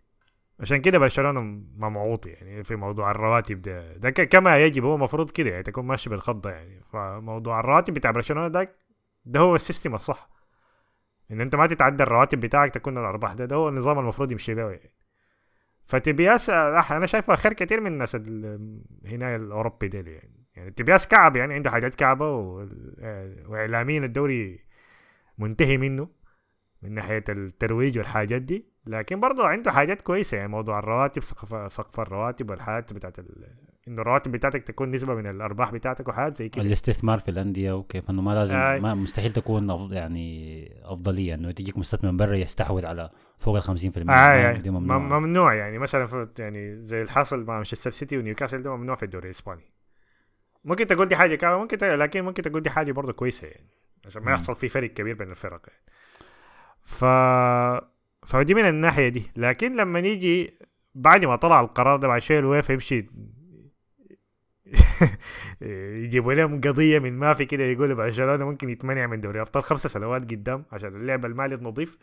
عشان 0.62 0.82
كده 0.82 0.97
برشلونه 0.99 1.41
ممعوط 1.78 2.26
يعني 2.28 2.64
في 2.64 2.76
موضوع 2.76 3.12
الرواتب 3.12 3.62
ده. 3.62 3.97
ده 3.97 4.09
كما 4.09 4.57
يجب 4.57 4.84
هو 4.84 4.95
المفروض 4.95 5.30
كده 5.32 5.49
يعني 5.49 5.64
تكون 5.64 5.86
ماشي 5.86 6.09
بالخطة 6.09 6.49
يعني. 6.49 6.82
فموضوع 6.93 7.59
الرواتب 7.59 7.93
بتاع 7.93 8.12
برشلونة 8.12 8.47
ده 8.47 8.76
ده 9.26 9.39
هو 9.39 9.55
ال 9.56 9.61
system 9.61 9.95
الصح. 9.95 10.30
إن 11.32 11.41
أنت 11.41 11.55
ما 11.55 11.68
تتعدى 11.68 12.03
الرواتب 12.03 12.39
بتاعك 12.39 12.74
تكون 12.74 12.97
الأرباح 12.97 13.34
ده 13.34 13.45
ده 13.45 13.55
هو 13.55 13.70
النظام 13.70 13.99
المفروض 13.99 14.32
يمشي 14.32 14.53
به 14.55 14.72
يعني. 14.72 14.93
فتيباس 15.86 16.49
أنا 16.49 17.05
شايفه 17.05 17.36
خير 17.36 17.53
كتير 17.53 17.82
من 17.82 17.88
الناس 17.88 18.16
ال- 18.16 18.82
هنا 19.05 19.36
الأوروبي 19.36 19.88
ديل 19.88 20.07
يعني. 20.07 20.45
يعني 20.55 20.72
تيباس 20.72 21.08
كعب 21.07 21.36
يعني 21.36 21.53
عنده 21.53 21.72
حاجات 21.72 21.95
كعبة 21.95 22.26
آه، 22.99 23.36
واعلاميا 23.47 23.99
الدوري 23.99 24.59
منتهي 25.38 25.78
منه 25.78 26.09
من 26.82 26.91
ناحية 26.93 27.24
الترويج 27.30 27.97
والحاجات 27.97 28.41
دي. 28.41 28.70
لكن 28.86 29.20
برضه 29.20 29.48
عنده 29.48 29.72
حاجات 29.72 30.02
كويسة 30.02 30.38
يعني 30.38 30.50
موضوع 30.50 30.80
الرواتب 30.80 31.24
سقف 31.24 31.72
سقف 31.72 32.00
الرواتب 32.00 32.50
والحاجات 32.50 32.94
بتاعت 32.94 33.20
ال... 33.20 33.48
إنه 33.88 34.02
الرواتب 34.02 34.32
بتاعتك 34.32 34.64
تكون 34.64 34.92
نسبة 34.92 35.16
من 35.16 35.28
الأرباح 35.28 35.72
بتاعتك 35.72 36.08
وحاجات 36.08 36.34
زي 36.34 36.50
كده 36.50 36.66
الاستثمار 36.66 37.20
في 37.20 37.32
الأندية 37.32 37.72
وكيف 37.72 38.10
إنه 38.10 38.22
ما 38.22 38.32
لازم 38.32 38.56
آي. 38.56 38.80
ما 38.80 38.94
مستحيل 38.94 39.32
تكون 39.32 39.72
أفضل 39.72 39.96
يعني 39.96 40.82
أفضلية 40.84 41.34
إنه 41.34 41.52
تجيك 41.52 41.78
مستثمر 41.78 42.12
من 42.12 42.18
برا 42.18 42.36
يستحوذ 42.36 42.86
على 42.86 43.10
فوق 43.38 43.56
ال 43.56 43.64
50% 43.64 44.10
آه 44.10 44.34
يعني 44.34 44.58
دي 44.58 44.70
ممنوع. 44.70 45.20
ممنوع 45.20 45.54
يعني 45.54 45.78
مثلا 45.80 46.28
يعني 46.40 46.82
زي 46.82 47.02
الحاصل 47.02 47.44
مع 47.44 47.56
مانشستر 47.56 47.92
سيتي 47.92 48.18
ونيوكاسل 48.18 48.64
ده 48.64 48.76
ممنوع 48.76 48.96
في 48.96 49.04
الدوري 49.04 49.26
الإسباني 49.26 49.74
ممكن 50.66 50.88
تقول 50.88 51.08
دي 51.08 51.16
حاجة 51.16 51.36
كامله 51.36 51.60
ممكن 51.60 51.78
ت... 51.78 51.84
لكن 51.84 52.22
ممكن 52.22 52.44
تقول 52.44 52.62
دي 52.62 52.70
حاجة 52.70 52.92
برضه 52.92 53.14
كويسة 53.14 53.48
يعني 53.48 53.70
عشان 54.06 54.24
ما 54.24 54.32
يحصل 54.32 54.56
في 54.56 54.70
فرق 54.70 54.90
كبير 54.90 55.16
بين 55.16 55.32
الفرق 55.32 55.62
يعني. 55.68 55.84
ف 56.84 57.06
فدي 58.26 58.53
من 58.53 58.65
الناحية 58.65 59.07
دي. 59.09 59.24
لكن 59.36 59.76
لما 59.76 60.01
نيجي 60.01 60.53
بعد 60.95 61.26
ما 61.26 61.36
طلع 61.36 61.59
القرار 61.61 61.97
ده 61.97 62.07
بعد 62.07 62.22
شوية 62.22 62.39
الويفا 62.39 62.74
يمشي 62.74 63.05
يجيبوا 66.03 66.34
لهم 66.34 66.61
قضية 66.61 66.99
من 66.99 67.13
ما 67.19 67.34
في 67.34 67.45
كده 67.45 67.63
يقولوا 67.63 67.95
برشلونه 67.95 68.45
ممكن 68.45 68.69
يتمنع 68.69 69.07
من 69.07 69.22
دوري 69.22 69.41
أبطال 69.41 69.63
خمسة 69.63 69.89
سنوات 69.89 70.22
قدام 70.32 70.65
عشان 70.72 70.95
اللعب 70.95 71.26
المالي 71.26 71.55
النظيف. 71.55 71.97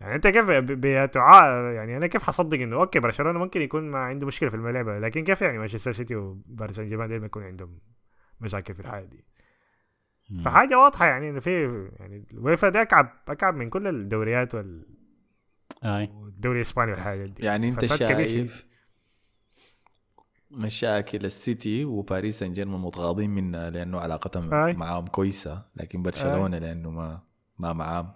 يعني 0.00 0.14
أنت 0.14 0.26
كيف 0.26 0.44
بتعا 0.50 1.72
يعني 1.72 1.96
أنا 1.96 2.06
كيف 2.06 2.22
حصدق 2.22 2.58
إنه 2.58 2.76
أوكي 2.76 2.98
برشلونة 3.00 3.38
ممكن 3.38 3.62
يكون 3.62 3.90
ما 3.90 3.98
عنده 3.98 4.26
مشكلة 4.26 4.50
في 4.50 4.56
اللعب 4.56 4.98
لكن 4.98 5.24
كيف 5.24 5.42
يعني 5.42 5.58
مانشستر 5.58 5.92
سيتي 5.92 6.16
وباريس 6.16 6.76
سان 6.76 6.88
جيرمان 6.88 7.08
دايما 7.08 7.26
يكون 7.26 7.42
عندهم 7.42 7.78
مشاكل 8.40 8.74
في 8.74 8.80
الحياة 8.80 9.04
دي. 9.04 9.24
فحاجة 10.44 10.78
واضحة 10.78 11.06
يعني 11.06 11.30
إنه 11.30 11.40
في 11.40 11.88
يعني 12.00 12.24
الويفا 12.32 12.68
ده 12.68 12.82
أكعب 12.82 13.08
أكعب 13.28 13.54
من 13.54 13.70
كل 13.70 13.86
الدوريات 13.86 14.54
وال- 14.54 14.99
اي 15.84 16.10
والدوري 16.14 16.56
الإسباني 16.56 16.90
والحاجات 16.92 17.30
دي 17.30 17.44
يعني 17.46 17.68
أنت. 17.68 17.84
شايف 17.84 18.66
مشاكل 20.50 21.24
السيتي 21.24 21.84
وباريس 21.84 22.38
سان 22.38 22.52
جيرمان 22.52 22.80
متغاضين 22.80 23.30
منها 23.30 23.70
لأنه 23.70 24.00
علاقتهم. 24.00 24.76
معاهم 24.78 25.06
كويسة 25.06 25.62
لكن 25.76 26.02
برشلونة 26.02 26.58
لأنه 26.58 26.90
ما 26.90 27.20
ما 27.58 27.72
معاهم 27.72 28.12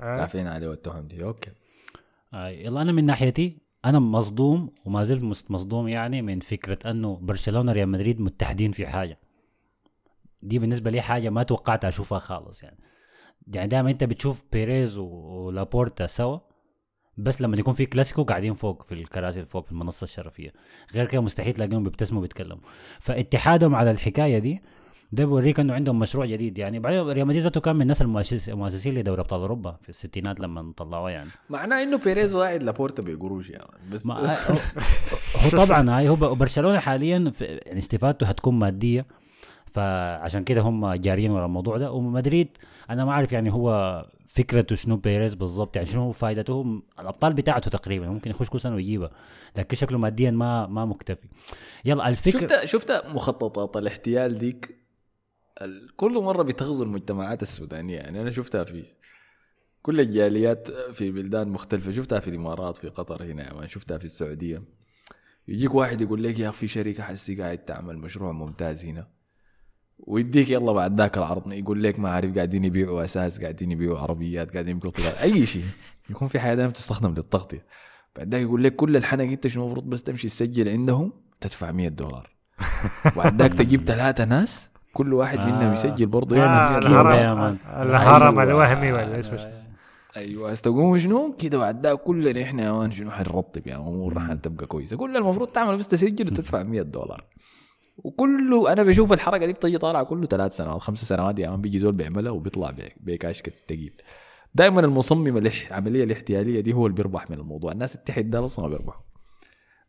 آه. 0.00 0.16
رافعين 0.20 0.46
عليه 0.46 0.72
التهم 0.72 1.06
دي 1.08 1.24
okay 1.24 1.50
آي. 2.34 2.64
يلا 2.64 2.82
أنا 2.82 2.92
من 2.92 3.04
ناحيتي 3.04 3.58
أنا 3.84 3.98
مصدوم 3.98 4.70
وما 4.84 5.04
زلت 5.04 5.50
مصدوم 5.50 5.88
يعني 5.88 6.22
من 6.22 6.40
فكرة 6.40 6.90
أنه 6.90 7.16
برشلونة 7.22 7.72
ريال 7.72 7.88
مدريد 7.88 8.20
متحدين 8.20 8.72
في 8.72 8.86
حاجة 8.86 9.18
دي 10.42 10.58
بالنسبة 10.58 10.90
لي 10.90 11.00
حاجة 11.00 11.30
ما 11.30 11.42
توقعت 11.42 11.84
أشوفها 11.84 12.18
خالص 12.18 12.62
يعني 12.62 12.78
يعني 13.46 13.68
دائما 13.68 13.90
أنت 13.90 14.04
بتشوف 14.04 14.42
بيريز 14.52 14.98
و- 14.98 15.04
ولابورتا 15.46 16.06
سوا 16.06 16.38
بس 17.18 17.40
لما 17.40 17.56
يكون 17.56 17.74
في 17.74 17.86
كلاسيكو 17.86 18.22
قاعدين 18.24 18.54
فوق 18.54 18.82
في 18.82 18.92
الكراسي 18.92 19.38
اللي 19.40 19.50
فوق 19.50 19.64
في 19.66 19.72
المنصة 19.72 20.04
الشرفية. 20.04 20.52
غير 20.94 21.06
كده 21.06 21.20
مستحيل 21.20 21.54
تلاقيهم 21.54 21.84
بيبتسموا 21.84 22.20
بيتكلموا 22.22 22.58
فاتحادهم 23.00 23.74
على 23.74 23.90
الحكاية 23.90 24.38
دي 24.38 24.62
ده 25.12 25.24
بيوريك 25.24 25.60
إنه 25.60 25.74
عندهم 25.74 25.98
مشروع 25.98 26.26
جديد. 26.26 26.58
يعني 26.58 26.78
بعدين 26.78 27.00
ريال 27.00 27.26
مدريد 27.26 27.42
ذاته 27.42 27.60
كان 27.60 27.76
من 27.76 27.82
الناس 27.82 28.02
المؤسس- 28.02 28.48
المؤسسين 28.48 28.94
لدوري 28.94 29.20
أبطال 29.20 29.40
أوروبا 29.40 29.76
في 29.82 29.88
الستينات 29.88 30.40
لما 30.40 30.72
طلعوه 30.76 31.10
يعني. 31.10 31.30
معناه 31.50 31.82
إنه 31.82 31.98
بيريز 31.98 32.34
واعد 32.34 32.62
لابورتا 32.62 33.02
بقروش 33.02 33.50
يعني. 33.50 33.66
بس 33.92 34.06
ما 34.06 34.36
هو 35.36 35.50
طبعا 35.50 35.98
هاي 35.98 36.08
هو 36.08 36.16
برشلونة 36.16 36.78
حاليا 36.78 37.32
يعني 37.40 37.78
استفادته 37.78 38.26
هتكون 38.26 38.54
مادية. 38.58 39.06
فعشان 39.76 40.44
كده 40.44 40.60
هم 40.60 40.94
جاريين 40.94 41.30
ورا 41.30 41.46
الموضوع 41.46 41.76
ده. 41.78 41.92
ومدريد 41.92 42.48
أنا 42.90 43.04
ما 43.04 43.10
أعرف 43.10 43.32
يعني 43.32 43.52
هو 43.52 43.70
فكرته 44.26 44.76
شنو 44.76 44.96
بيريز 44.96 45.34
بالضبط 45.34 45.76
يعني 45.76 45.88
شنو 45.88 46.12
فائدته 46.12 46.82
الأبطال 47.00 47.34
بتاعته 47.34 47.70
تقريبا 47.70 48.08
ممكن 48.08 48.30
يخش 48.30 48.50
كل 48.50 48.60
سنة 48.60 48.74
ويجيبها 48.74 49.10
لكن 49.56 49.76
شكله 49.76 49.98
ماديا 49.98 50.30
ما 50.30 50.66
ما 50.66 50.84
مكتفي. 50.84 51.28
يلا 51.84 52.08
الفكرة 52.08 52.40
شفت 52.40 52.64
شفت 52.64 53.06
مخططات 53.06 53.76
الاحتيال 53.76 54.38
ديك؟ 54.38 54.76
كل 55.96 56.12
مرة 56.12 56.42
بتغزو 56.42 56.82
المجتمعات 56.82 57.42
السودانية 57.42 57.96
يعني 57.96 58.20
أنا 58.20 58.30
شفتها 58.30 58.64
في 58.64 58.84
كل 59.82 60.00
الجاليات 60.00 60.70
في 60.70 61.10
بلدان 61.10 61.48
مختلفة. 61.48 61.92
شفتها 61.92 62.20
في 62.20 62.30
الإمارات 62.30 62.78
في 62.78 62.88
قطر 62.88 63.24
هنا 63.24 63.54
مان، 63.54 63.68
شفتها 63.68 63.98
في 63.98 64.04
السعودية. 64.04 64.62
يجيك 65.48 65.74
واحد 65.74 66.00
يقول 66.00 66.22
لك 66.22 66.38
يا 66.38 66.48
أخي 66.48 66.58
في 66.58 66.68
شركة 66.68 67.02
حسي 67.02 67.34
قاعد 67.34 67.58
تعمل 67.58 67.98
مشروع 67.98 68.32
ممتاز 68.32 68.84
هنا. 68.84 69.15
ويديك 69.98 70.50
يلا 70.50 70.72
بعد 70.72 71.00
ذاك 71.00 71.18
العرض 71.18 71.52
يقول 71.52 71.82
لك 71.82 71.98
ما 71.98 72.10
عارف 72.10 72.34
قاعدين 72.34 72.64
يبيعوا 72.64 73.04
أساس 73.04 73.40
قاعدين 73.40 73.72
يبيعوا 73.72 73.98
عربيات 73.98 74.52
قاعدين 74.52 74.76
يبيعوا 74.76 74.92
طيارات 74.94 75.16
أي 75.16 75.46
شيء. 75.46 75.64
يكون 76.10 76.28
في 76.28 76.40
حاجة 76.40 76.54
دائما 76.54 76.72
تستخدم 76.72 77.10
للتغطية. 77.10 77.64
بعد 78.16 78.34
ذاك 78.34 78.42
يقول 78.42 78.64
لك 78.64 78.76
كل 78.76 78.96
الحنق 78.96 79.24
انت 79.24 79.46
شنو 79.46 79.64
المفروض 79.64 79.84
بس 79.84 80.02
تمشي 80.02 80.28
تسجل 80.28 80.68
عندهم 80.68 81.12
تدفع 81.40 81.72
100 81.72 81.88
دولار. 81.88 82.30
وبعد 83.16 83.42
ذاك 83.42 83.54
تجيب 83.54 83.84
ثلاثة 83.84 84.24
ناس 84.24 84.68
كل 84.92 85.14
واحد 85.14 85.38
منهم 85.38 85.60
آه. 85.60 85.72
يسجل 85.72 86.06
برضه 86.06 86.36
آه، 86.36 86.38
يدفع 86.38 87.02
100 87.02 87.08
الهرم. 87.08 87.58
الهرم 87.66 88.40
أيوة. 88.40 88.42
الوهمي 88.42 88.92
ولا 88.92 89.16
إيش 89.16 89.26
بس. 89.26 89.68
أيوه 90.16 90.52
استقوموا 90.52 90.98
شنو؟ 90.98 91.36
كده 91.38 91.58
بعد 91.58 91.86
ذاك 91.86 91.98
كلنا 91.98 92.42
إحنا 92.42 92.64
يا 92.64 92.72
مان 92.72 92.90
شنو 92.92 93.10
حنرطب 93.10 93.66
يعني 93.66 93.82
امور 93.82 94.14
راح 94.14 94.32
تبقى 94.32 94.66
كويسة. 94.66 94.96
كل 94.96 95.16
المفروض 95.16 95.48
تعمل 95.48 95.76
بس 95.76 95.88
تسجل 95.88 96.26
وتدفع 96.26 96.62
100 96.62 96.82
دولار. 96.82 97.24
وكله 97.96 98.72
أنا 98.72 98.82
بشوف 98.82 99.12
الحركة 99.12 99.46
دي 99.46 99.52
بتجي 99.52 99.78
طالعة 99.78 100.02
كله 100.04 100.26
ثلاث 100.26 100.56
سنوات 100.56 100.80
خمس 100.80 101.04
سنوات 101.04 101.38
يا 101.38 101.50
man 101.50 101.60
بيجي 101.60 101.78
زول 101.78 101.92
بيعملها 101.92 102.32
وبيطلع 102.32 102.74
بكاش 103.00 103.42
تقيل. 103.68 104.02
دائما 104.54 104.80
المصمم 104.80 105.36
العملية 105.36 106.04
الاحتيالية 106.04 106.60
دي 106.60 106.72
هو 106.72 106.86
اللي 106.86 106.96
بيربح 106.96 107.30
من 107.30 107.38
الموضوع. 107.38 107.72
الناس 107.72 107.94
التحت 107.94 108.24
ده 108.24 108.44
أصلا 108.44 108.64
ما 108.64 108.70
بيربحوا 108.70 109.02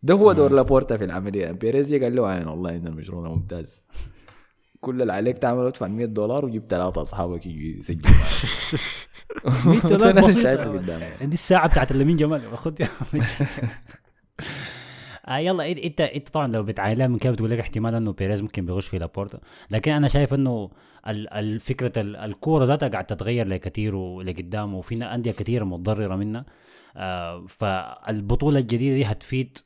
ده 0.03 0.13
هو 0.13 0.31
دور 0.31 0.51
لابورتا 0.51 0.97
في 0.97 1.03
العملية. 1.03 1.51
بيريز 1.51 1.93
قال 1.93 2.15
له 2.15 2.27
عين 2.27 2.47
والله 2.47 2.69
إن 2.75 2.87
المشروع 2.87 3.29
ممتاز. 3.29 3.83
كل 4.79 5.01
اللي 5.01 5.13
عليك 5.13 5.37
تعمله 5.37 5.67
ادفع 5.67 5.87
100 5.87 6.05
دولار 6.05 6.45
وجيب 6.45 6.63
ثلاثة 6.69 7.01
أصحابك 7.01 7.45
يجي 7.45 7.77
يسجلوا 7.77 8.15
100 9.65 9.79
دولار 9.97 10.19
قدامي 10.77 11.05
عندي 11.21 11.33
الساعة 11.33 11.67
بتاعت 11.67 11.91
اللمين 11.91 12.17
جمال. 12.17 12.57
خد 12.57 12.79
يا. 12.79 12.87
آه 15.27 15.37
يلا 15.37 15.71
انت 15.71 16.01
انت 16.01 16.29
طبعا 16.29 16.47
لو 16.47 16.63
بتعاين 16.63 16.97
لها 16.97 17.07
من 17.07 17.17
كده 17.17 17.31
بتقول 17.33 17.49
لك 17.49 17.59
احتمال 17.59 17.95
إنه 17.95 18.11
بيريز 18.13 18.41
ممكن 18.41 18.65
بيغش 18.65 18.87
في 18.87 18.99
لابورتا. 18.99 19.39
لكن 19.71 19.91
أنا 19.91 20.07
شايف 20.07 20.33
إنه 20.33 20.69
ال- 21.07 21.33
الفكرة 21.33 22.01
ال- 22.01 22.15
الكورة 22.15 22.63
ذاتها 22.65 22.87
قاعدة 22.89 23.07
تتغير 23.07 23.47
لكثير 23.47 23.95
ولقدام 23.95 24.73
وفي 24.73 25.03
أندية 25.03 25.31
كثيره 25.31 25.63
متضررة 25.65 26.15
منها. 26.15 26.45
آه 26.97 27.45
فالبطولة 27.47 28.59
الجديدة 28.59 28.95
دي 28.95 29.05
هتفيد 29.05 29.57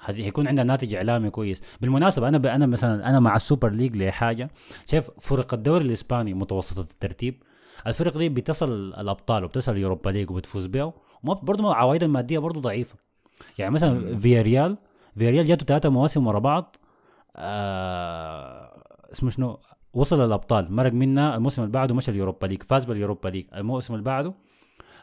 هت- 0.00 0.20
هيكون 0.20 0.48
عندها 0.48 0.64
ناتج 0.64 0.94
إعلامي 0.94 1.30
كويس. 1.30 1.62
بالمناسبة 1.80 2.28
أنا 2.28 2.38
ب... 2.38 2.46
أنا 2.46 2.66
مثلا 2.66 3.08
أنا 3.10 3.20
مع 3.20 3.36
ال 3.36 3.42
Super 3.42 3.70
League 3.70 3.96
لحاجة 3.96 4.50
شايف 4.86 5.10
فرق 5.20 5.54
الدوري 5.54 5.84
الإسباني 5.84 6.34
متوسطه 6.34 6.80
الترتيب. 6.80 7.42
الفرق 7.86 8.18
دي 8.18 8.28
بتصل 8.28 8.72
الأبطال 8.72 9.44
وبتصل 9.44 9.72
ال 9.72 9.77
Europa 9.77 10.10
League 10.10 10.30
وبتفوز 10.30 10.66
وما 11.22 11.34
برضه 11.42 11.74
عوائدها 11.74 12.06
المادية 12.06 12.38
برضه 12.38 12.60
ضعيفة. 12.60 12.96
يعني 13.58 13.74
مثلا 13.74 14.18
فياريال 14.18 14.76
فياريال 15.18 15.46
جاته 15.46 15.66
ثلاثة 15.66 15.88
مواسم 15.88 16.26
ورا 16.26 16.38
بعض 16.38 16.76
آه 17.36 18.82
اسمه 19.12 19.30
شنو؟ 19.30 19.60
وصل 19.92 20.24
الابطال 20.24 20.72
مرق 20.72 20.92
منها 20.92 21.36
الموسم 21.36 21.62
اللي 21.62 21.72
بعده 21.72 21.94
مشى 21.94 22.10
ال 22.10 22.15
Europa 22.15 22.46
League 22.46 22.62
فاز 22.62 22.84
بال 22.84 22.95
Europa 22.95 23.28
League. 23.28 23.46
الموسم 23.56 23.94
اللي 23.94 24.04
بعده 24.04 24.34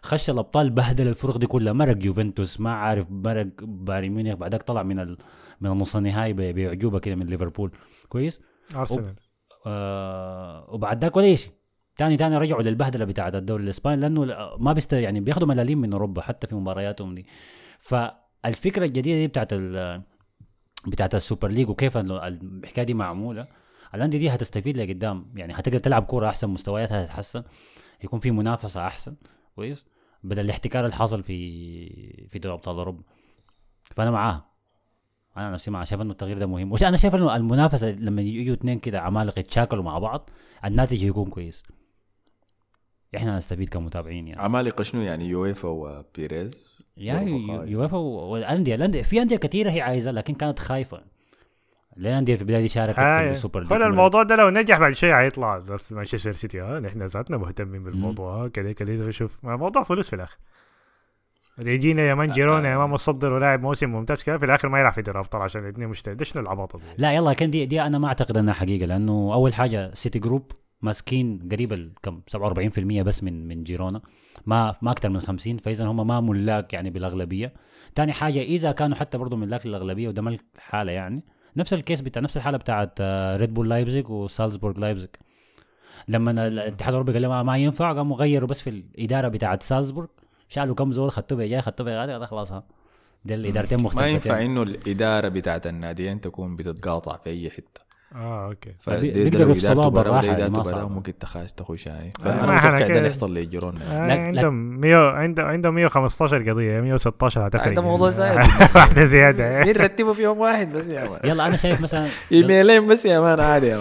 خش 0.01 0.29
الأبطال 0.29 0.69
بهدل 0.69 1.07
الفرق 1.07 1.38
دي 1.38 1.47
كلها 1.47 1.73
مرق 1.73 2.05
يوفنتوس 2.05 2.59
ما 2.59 2.71
عارف 2.71 3.07
مرق 3.11 3.47
بايرن 3.61 4.09
ميونخ 4.09 4.38
بعدك 4.38 4.63
طلع 4.63 4.83
من 4.83 4.99
ال... 4.99 5.17
من 5.61 5.71
النص 5.71 5.95
النهائي 5.95 6.33
بأعجوبة 6.33 6.99
كده 6.99 7.15
من 7.15 7.25
ليفربول. 7.25 7.71
كويس؟ 8.09 8.41
أرسنال. 8.75 9.15
آه 9.65 10.65
وبعد 10.69 11.01
ذاك 11.01 11.17
ولا 11.17 11.35
شيء. 11.35 11.51
تاني 11.97 12.17
تاني 12.17 12.38
رجعوا 12.38 12.61
للبهدلة 12.61 13.05
بتاعت 13.05 13.35
الدوري 13.35 13.63
الإسباني 13.63 14.01
لأنه 14.01 14.25
ما 14.59 14.73
بيست 14.73 14.93
يعني 14.93 15.19
بياخدوا 15.19 15.47
ملاليم 15.47 15.81
من 15.81 15.93
أوروبا 15.93 16.21
حتى 16.21 16.47
في 16.47 16.55
مبارياتهم 16.55 17.15
دي. 17.15 17.25
فالفكرة 18.43 18.85
الجديدة 18.85 19.17
دي 19.17 19.27
بتاعت 19.27 19.53
ال 19.53 20.01
بتاعت 20.88 21.15
ال 21.15 21.21
Super 21.21 21.47
League 21.47 21.70
وكيف 21.69 21.97
ال- 21.97 22.11
الحكاية 22.11 22.85
دي 22.85 22.93
معمولة 22.93 23.47
الأندية 23.95 24.17
دي 24.19 24.29
هتستفيد 24.29 24.77
لقدام. 24.77 25.31
يعني 25.35 25.53
هتقدر 25.53 25.79
تلعب 25.79 26.03
كورة 26.03 26.29
أحسن 26.29 26.49
مستوياتها 26.49 27.03
هتتحسن 27.03 27.43
يكون 28.03 28.19
في 28.19 28.31
منافسة 28.31 28.88
أحسن. 28.88 29.15
كويس؟ 29.55 29.85
بدل 30.23 30.45
الاحتكار 30.45 30.85
اللي 30.85 30.95
حاصل 30.95 31.23
في 31.23 32.27
في 32.29 32.39
دوري 32.39 32.53
أبطال 32.55 32.75
أوروبا. 32.77 33.03
فأنا 33.83 34.11
معاها. 34.11 34.51
أنا 35.38 35.51
نفسي 35.51 35.71
معاه 35.71 35.83
شايف 35.83 36.01
إنه 36.01 36.11
التغيير 36.11 36.39
ده 36.39 36.45
مهم. 36.45 36.75
أنا 36.83 36.97
شايف 36.97 37.15
إنه 37.15 37.35
المنافسة 37.35 37.89
لما 37.89 38.21
يجوا 38.21 38.53
اثنين 38.55 38.79
كده 38.79 39.01
عمالقه 39.01 39.39
يتشاكلوا 39.39 39.83
مع 39.83 39.99
بعض 39.99 40.29
الناتج 40.65 41.03
يكون 41.03 41.29
كويس. 41.29 41.63
إحنا 43.15 43.38
نستفيد 43.38 43.69
كمتابعين 43.69 44.27
يعني. 44.27 44.41
عمالقه 44.41 44.83
شنو 44.83 45.01
يعني 45.01 45.25
يويفا 45.29 45.67
وبيريز. 45.69 46.76
يعني 46.98 47.72
يوفا 47.72 47.98
والانديه 47.98 48.76
الانديه 48.76 49.02
في 49.02 49.22
أندية 49.22 49.36
كثيره 49.36 49.72
هي 49.72 49.82
عايزة 49.82 50.12
لكن 50.12 50.34
كانت 50.34 50.60
خايفة. 50.60 51.02
الانديه 51.98 52.36
في 52.36 52.41
البدايه 52.41 52.68
شاركت 52.68 53.00
في 53.00 53.32
ال 53.32 53.36
Super 53.36 53.61
League؟ 53.61 53.74
الموضوع 53.74 54.24
ده 54.24 54.36
لو 54.36 54.50
نجح 54.50 54.80
بعد 54.80 54.93
شيء 54.93 55.14
هيطلع. 55.14 55.58
بس 55.58 55.93
مانشستر 55.93 56.32
سيتي 56.32 56.62
ها 56.62 56.80
نحن 56.80 57.04
ذاتنا 57.04 57.38
مهتمين 57.38 57.84
بالموضوع. 57.84 58.43
ها 58.43 58.48
كده 58.48 58.72
كده 58.72 59.12
شوف 59.12 59.38
موضوع 59.43 59.84
فلوس 59.84 60.10
في 60.10 60.16
الآخر. 60.16 60.38
اللي 61.60 61.74
يجينا 61.74 62.02
يا 62.02 62.14
man 62.13 62.32
جيرونا 62.32 62.70
يا 62.72 62.78
man 62.78 62.89
مصدر 62.89 63.34
ولاعب 63.34 63.62
موسم 63.62 63.89
ممتاز. 63.89 64.24
كده 64.24 64.38
في 64.38 64.45
الآخر 64.45 64.70
ما 64.70 64.80
يلعب 64.80 64.93
في 64.93 65.02
دوري 65.02 65.20
الابطال 65.20 65.41
عشان 65.41 65.64
الاثنين 65.64 65.93
ده 66.16 66.26
شنو 66.26 66.41
العباطه 66.41 66.80
دي 66.80 66.86
لا 66.98 67.14
يلا 67.14 67.34
كان 67.34 67.52
دي 67.52 67.66
دي 67.66 67.82
أنا 67.82 67.98
ما 67.98 68.08
أعتقد 68.08 68.38
إنها 68.38 68.54
حقيقة 68.54 68.86
لأنه 68.86 69.34
أول 69.34 69.54
حاجة 69.54 69.93
City 69.93 70.20
Group. 70.20 70.51
ماسكين 70.82 71.49
قريب 71.51 71.73
ال- 71.73 71.91
كم؟ 72.03 72.21
47% 72.28 73.03
بس 73.03 73.23
من 73.23 73.47
من 73.47 73.63
جيرونا. 73.63 74.01
ما 74.45 74.75
ما 74.82 74.91
أكثر 74.91 75.09
من 75.09 75.19
50 75.21 75.57
فإذا 75.57 75.86
هم 75.86 76.07
ما 76.07 76.21
ملاك 76.21 76.73
يعني 76.73 76.89
بالأغلبية. 76.89 77.53
ثاني 77.95 78.13
حاجة 78.13 78.41
إذا 78.41 78.71
كانوا 78.71 78.97
حتى 78.97 79.17
برضه 79.17 79.38
ملاك 79.38 79.65
للأغلبية 79.65 80.07
وده 80.07 80.21
ما 80.21 80.38
الحاله 80.55 80.91
يعني. 80.91 81.23
نفس 81.57 81.73
ال 81.74 81.79
case 81.79 82.01
بتاع 82.01 82.21
نفس 82.21 82.38
الحالة 82.38 82.57
بتاعت 82.57 83.01
ريد 83.36 83.53
بول 83.53 83.69
لايبزيج 83.69 84.09
وسالزبورغ 84.09 84.80
لايبزيج 84.80 85.09
لما 86.07 86.47
الاتحاد 86.47 86.89
الأوروبي 86.89 87.13
قال 87.13 87.21
لهم 87.21 87.45
ما 87.45 87.57
ينفع. 87.57 87.93
قاموا 87.93 88.17
غيروا 88.17 88.47
بس 88.49 88.61
في 88.61 88.69
الإدارة 88.69 89.28
بتاعت 89.28 89.63
سالزبورغ 89.63 90.07
شالوا 90.49 90.75
كم 90.75 90.91
زول 90.93 91.11
خدتوا 91.11 91.38
بيجاي 91.38 91.61
خدتوا 91.61 92.03
هذا 92.03 92.25
خلاص 92.25 92.51
ها. 92.51 92.63
دي 93.25 93.36
الإدارتين 93.36 93.82
مختلفتين. 93.84 94.03
ما 94.03 94.13
ينفع 94.13 94.41
إنه 94.45 94.63
الإدارة 94.63 95.28
بتاعت 95.28 95.67
الناديين 95.67 96.21
تكون 96.21 96.55
بتتقاطع 96.55 97.17
في 97.17 97.30
أي 97.30 97.49
حتة. 97.49 97.86
آه 98.16 98.45
أوكي 98.47 98.72
فبي- 98.80 98.97
فدي- 98.97 99.24
بيقدروا 99.24 99.45
ده 99.45 99.51
يفصلوها 99.51 99.88
وده 99.88 100.22
يعني، 100.28 100.49
ما. 100.49 100.86
ممكن 100.88 101.18
تخش 101.18 101.51
تخش 101.51 101.88
هاي 101.88 102.12
ما 102.20 102.24
فانا 102.26 102.58
إحنا 102.58 102.72
بفكر 102.72 102.88
ده 102.88 102.97
اللي 102.97 103.08
يحصل 103.08 103.34
لجيرونا 103.38 103.80
آه. 103.91 104.12
عندهم 104.28 104.53
100 104.80 104.95
عندهم 105.12 105.45
عندهم 105.45 105.76
115 105.76 106.49
قضية 106.51 106.82
116 106.82 107.47
هتفرق 107.47 107.74
ده 107.74 107.82
موضوع 107.82 108.10
زايد. 108.10 108.38
واحدة 108.76 109.05
زيادة 109.05 109.49
مين 109.66 109.76
رتبوا 109.76 110.14
في 110.14 110.24
يوم 110.24 110.38
واحد 110.39 110.78
بس 110.78 110.88
يا 110.88 111.10
مان 111.10 111.20
يلا 111.24 111.47
أنا 111.47 111.55
شايف 111.55 111.82
مثلا 111.82 112.08
إيميلين 112.32 112.88
بس 112.88 113.05
يا 113.05 113.20
مان 113.20 113.39
عادي 113.39 113.68
يا 113.68 113.78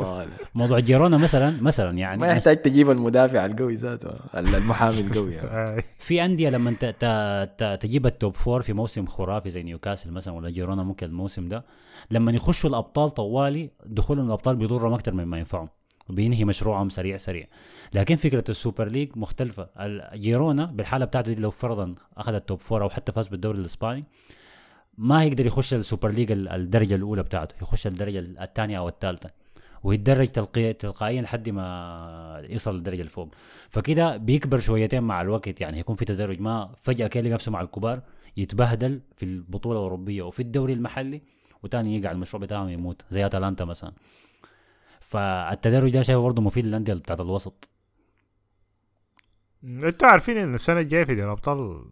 مان 0.00 0.28
موضوع 0.54 0.78
جيرونا 0.78 1.16
مثلا 1.18 1.54
مثلا 1.62 1.98
يعني 1.98 2.20
ما 2.20 2.26
يحتاج 2.28 2.56
تجيب 2.62 2.90
المدافع 2.90 3.46
القوي 3.46 3.74
ذاته 3.74 4.10
المحامي 4.36 5.00
القوي 5.00 5.32
يعني. 5.34 5.48
آه، 5.48 5.82
في 5.98 6.24
أندية 6.24 6.50
لما 6.50 6.74
ت- 6.80 6.84
ت- 6.84 7.50
ت- 7.58 7.78
تجيب 7.82 8.06
ال 8.06 8.13
top 8.13 8.36
four 8.36 8.62
في 8.62 8.72
موسم 8.72 9.06
خرافي 9.06 9.50
زي 9.50 9.62
نيوكاسل 9.62 10.10
مثلا 10.10 10.34
ولا 10.34 10.50
جيرونا 10.50 10.82
ممكن 10.82 11.06
الموسم 11.06 11.48
ده 11.48 11.64
لما 12.10 12.32
يخشوا 12.32 12.70
الأبطال 12.70 13.10
طوالي 13.10 13.70
دخولهم 13.86 14.26
الأبطال 14.26 14.56
بيضرهم 14.56 14.92
أكثر 14.92 15.12
مما 15.14 15.38
ينفعهم 15.38 15.68
وبينهي 16.08 16.44
مشروعهم 16.44 16.88
سريع 16.88 17.16
سريع. 17.16 17.46
لكن 17.94 18.16
فكرة 18.16 18.44
ال 18.48 18.55
Super 18.55 18.88
League 18.88 19.08
مختلفة. 19.16 19.68
جيرونا 20.14 20.64
بالحالة 20.64 21.04
بتاعته 21.04 21.32
دي 21.32 21.40
لو 21.40 21.50
فرضا 21.50 21.94
اخذ 22.16 22.34
ال 22.34 22.40
top 22.40 22.60
four 22.60 22.82
أو 22.82 22.88
حتى 22.90 23.12
فاز 23.12 23.28
بالدوري 23.28 23.58
الإسباني 23.58 24.04
ما 24.98 25.22
هيقدر 25.22 25.46
يخش 25.46 25.74
ال 25.74 25.80
Super 25.80 26.10
League 26.10 26.32
ال- 26.32 26.48
الدرجة 26.48 26.94
الأولى 26.94 27.22
بتاعته 27.22 27.54
يخش 27.62 27.86
الدرجة 27.86 28.18
الثانية 28.18 28.78
أو 28.78 28.88
الثالثة 28.88 29.30
ويتدرج 29.82 30.28
تلقي- 30.28 30.72
تلقائيا 30.72 31.22
لحد 31.22 31.48
ما 31.48 32.42
يصل 32.48 32.74
للدرجه 32.76 32.98
اللي 33.00 33.10
فوق 33.10 33.28
فكده 33.70 34.16
بيكبر 34.16 34.58
شويتين 34.58 35.02
مع 35.02 35.20
الوقت 35.20 35.60
يعني 35.60 35.78
يكون 35.78 35.96
في 35.96 36.04
تدرج 36.04 36.40
ما 36.40 36.74
فجأة 36.82 37.06
كده 37.06 37.30
نفسه 37.30 37.52
مع 37.52 37.60
الكبار 37.60 38.02
يتبهدل 38.36 39.00
في 39.16 39.22
البطولة 39.22 39.78
الأوروبية 39.78 40.22
وفي 40.22 40.40
الدوري 40.40 40.72
المحلي 40.72 41.22
وتاني 41.62 41.96
يقع 41.96 42.10
المشروع 42.10 42.42
بتاعهم 42.42 42.68
يموت 42.68 43.02
زي 43.10 43.26
أتلانتا 43.26 43.64
مثلا. 43.64 43.92
فالتدرج 45.00 45.90
ده 45.90 46.02
شايفه 46.02 46.22
برضه 46.22 46.42
مفيد 46.42 46.64
للأندية 46.64 46.94
بتاعت 46.94 47.20
الوسط. 47.20 47.68
أنتوا 49.64 50.08
عارفين 50.08 50.36
إن 50.36 50.54
السنة 50.54 50.80
الجاية 50.80 51.04
في 51.04 51.14
دوري 51.14 51.26
الأبطال 51.26 51.84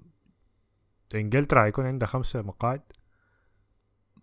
إنجلترا 1.15 1.65
هيكون 1.65 1.87
عندها 1.87 2.09
خمسة 2.09 2.43
مقاعد. 2.43 2.81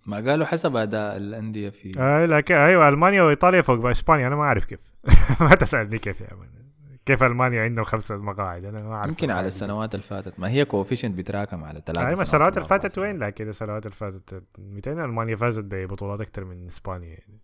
ما 0.06 0.18
قالوا 0.18 0.46
حسب 0.46 0.76
أداء 0.76 1.18
الأندية 1.18 1.70
في 1.70 2.00
آه 2.00 2.26
لكن 2.26 2.56
أيوه 2.56 2.89
ألمانيا 2.89 3.22
وإيطاليا 3.22 3.62
فوق 3.62 3.76
باسبانيا 3.76 4.28
أنا 4.28 4.36
ما 4.36 4.43
أعرف 4.43 4.66
كيف. 4.66 4.93
ما 5.41 5.56
تسألني 5.56 6.00
كيف 6.00 6.22
يا 6.22 6.34
مان 6.36 6.64
كيف 7.06 7.24
ألمانيا 7.24 7.64
عندهم 7.64 7.86
خمسة 7.86 8.18
مقاعد؟ 8.18 8.66
أنا 8.66 8.84
ما 8.84 8.93
أعرف 8.93 9.10
يمكن 9.10 9.32
على. 9.32 9.47
السنوات 9.47 9.95
اللي 9.95 10.03
فاتت 10.03 10.39
ما 10.39 10.49
هي 10.49 10.66
كوفيشنت 10.66 11.16
بيتراكم 11.16 11.64
على 11.64 11.82
ثلاثة 11.86 12.08
أيوه 12.08 12.22
السنوات 12.22 12.58
اللي 12.58 12.68
فاتت 12.68 12.97
وين؟ 12.97 13.20
لكن 13.20 13.49
السنوات 13.49 13.86
اللي 13.86 13.95
فاتت 13.95 14.43
200 14.58 14.91
ألمانيا 14.91 15.36
فازت 15.36 15.64
ببطولات 15.64 16.22
أكثر 16.22 16.43
من 16.45 16.68
إسبانيا 16.68 17.10
يعني. 17.10 17.39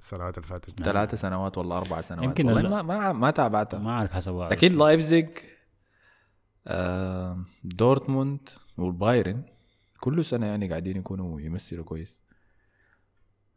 السنوات 0.00 0.38
اللي 0.38 0.48
فاتت 0.48 0.82
ثلاثة 0.82 1.16
سنوات 1.16 1.58
ولا 1.58 1.76
أربع 1.76 2.00
سنوات. 2.00 2.24
يمكن 2.24 2.46
والله 2.48 2.68
ما 2.68 2.82
ما, 2.82 3.12
ما 3.12 3.30
تابعتها. 3.30 3.78
ما 3.78 3.90
أعرف 3.90 4.12
حسب 4.12 4.36
أكيد 4.36 4.72
لايبزيج 4.72 5.28
آه 6.66 7.44
دورتموند 7.64 8.48
والبايرن 8.78 9.42
كل 10.00 10.24
سنة 10.24 10.46
يعني 10.46 10.68
قاعدين 10.68 10.96
يكونوا 10.96 11.40
يمثلوا 11.40 11.84
كويس. 11.84 12.20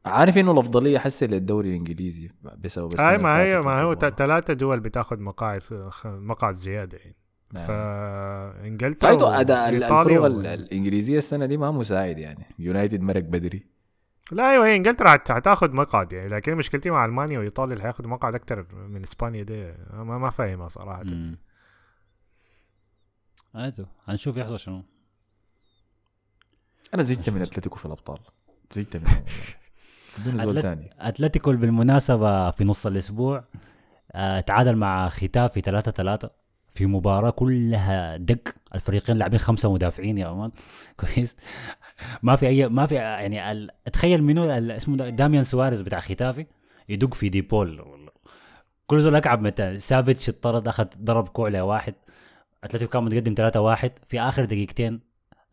عارف 0.07 0.37
إنه 0.37 0.51
الأفضلية 0.51 0.97
حسي 0.99 1.27
للدوري 1.27 1.69
الإنجليزي 1.69 2.29
بسبب 2.57 2.93
السنة 2.93 3.09
اي 3.09 3.17
ما 3.17 3.37
هي 3.41 3.61
ما 3.61 3.81
هو. 3.81 3.95
ثلاثة 3.95 4.53
دول 4.53 4.79
بتاخذ 4.79 5.19
مقاعد 5.19 5.61
مقاعد 6.05 6.53
زيادة 6.53 6.97
يعني. 6.97 7.15
نعم. 7.53 7.67
فانجلترا 7.67 9.09
فايدو 9.09 9.27
أداء 9.27 9.69
الفرق 9.69 10.21
و- 10.21 10.25
ال- 10.27 10.47
الإنجليزية 10.47 11.17
السنة 11.17 11.45
دي 11.45 11.57
ما 11.57 11.71
مساعد 11.71 12.17
يعني. 12.17 12.45
يونايتد 12.59 13.01
مرق 13.01 13.23
بدري. 13.23 13.67
لا 14.31 14.51
أيوه 14.51 14.67
هي 14.67 14.75
إنجلترا 14.75 15.09
حت- 15.09 15.31
حتاخذ 15.31 15.71
مقعد 15.75 16.13
يعني. 16.13 16.27
لكن 16.27 16.55
مشكلتي 16.55 16.89
مع 16.89 17.05
ألمانيا 17.05 17.39
وإيطاليا 17.39 17.73
اللي 17.73 17.85
هياخذوا 17.85 18.09
مقعد 18.09 18.35
أكثر 18.35 18.65
من 18.73 19.03
إسبانيا 19.03 19.43
دي 19.43 19.73
ما, 19.93 20.17
ما 20.17 20.29
فاهمها 20.29 20.67
صراحة. 20.67 21.03
مم. 21.03 21.37
ايتو 23.55 23.85
هنشوف 24.05 24.37
يحصل 24.37 24.59
شنو. 24.59 24.83
أنا 26.93 27.03
زهقت 27.03 27.29
من 27.29 27.41
أتلتيكو 27.41 27.75
في 27.75 27.85
الأبطال. 27.85 28.19
زهقت 28.71 28.97
منهم 28.97 29.23
بدون 30.17 30.43
زول 30.43 30.61
تاني. 30.61 30.89
أتلتيكو 30.99 31.51
بالمناسبة 31.51 32.51
في 32.51 32.63
نص 32.63 32.85
الأسبوع 32.85 33.43
آه، 34.11 34.39
تعادل 34.39 34.75
مع 34.75 35.09
ختافي 35.09 35.61
3 35.61 35.91
3 35.91 36.29
في 36.69 36.85
مباراة 36.85 37.29
كلها 37.29 38.17
دق. 38.17 38.47
الفريقين 38.75 39.17
لاعبين 39.17 39.39
خمسة 39.39 39.73
مدافعين 39.73 40.17
يا 40.17 40.31
man 40.31 40.51
كويس. 40.99 41.35
ما 42.23 42.35
في 42.35 42.47
اي 42.47 42.69
ما 42.69 42.85
في 42.85 42.95
يعني. 42.95 43.67
تخيل 43.93 44.23
منو 44.23 44.45
اسمه 44.51 44.97
ده؟ 44.97 45.09
داميان 45.09 45.43
سواريز 45.43 45.81
بتاع 45.81 45.99
ختافي 45.99 46.45
يدق 46.89 47.13
في 47.13 47.29
ديبول. 47.29 47.85
كل 48.87 49.01
زول 49.01 49.15
أكعب 49.15 49.41
متى؟ 49.41 49.79
سافيتش 49.79 50.29
اضطرد 50.29 50.67
أخذ 50.67 50.85
ضرب 51.03 51.27
كوع 51.27 51.61
واحد 51.61 51.93
أتلتيكو 52.63 52.91
كان 52.91 53.03
متقدم 53.03 53.33
3 53.37 53.61
1 53.61 53.91
في 54.07 54.21
آخر 54.21 54.45
دقيقتين 54.45 54.99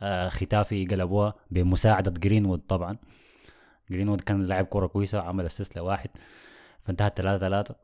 آه 0.02 0.28
ختافي 0.28 0.86
قلبوها 0.86 1.34
بمساعدة 1.50 2.10
جرينوود 2.10 2.60
طبعا. 2.68 2.96
جرينوود 3.90 4.20
كان 4.20 4.42
لاعب 4.46 4.64
كورة 4.64 4.86
كويسة 4.86 5.20
عمل 5.20 5.46
assist 5.46 5.76
لواحد 5.76 6.10
فانتهت 6.82 7.16
3 7.16 7.38
3 7.38 7.74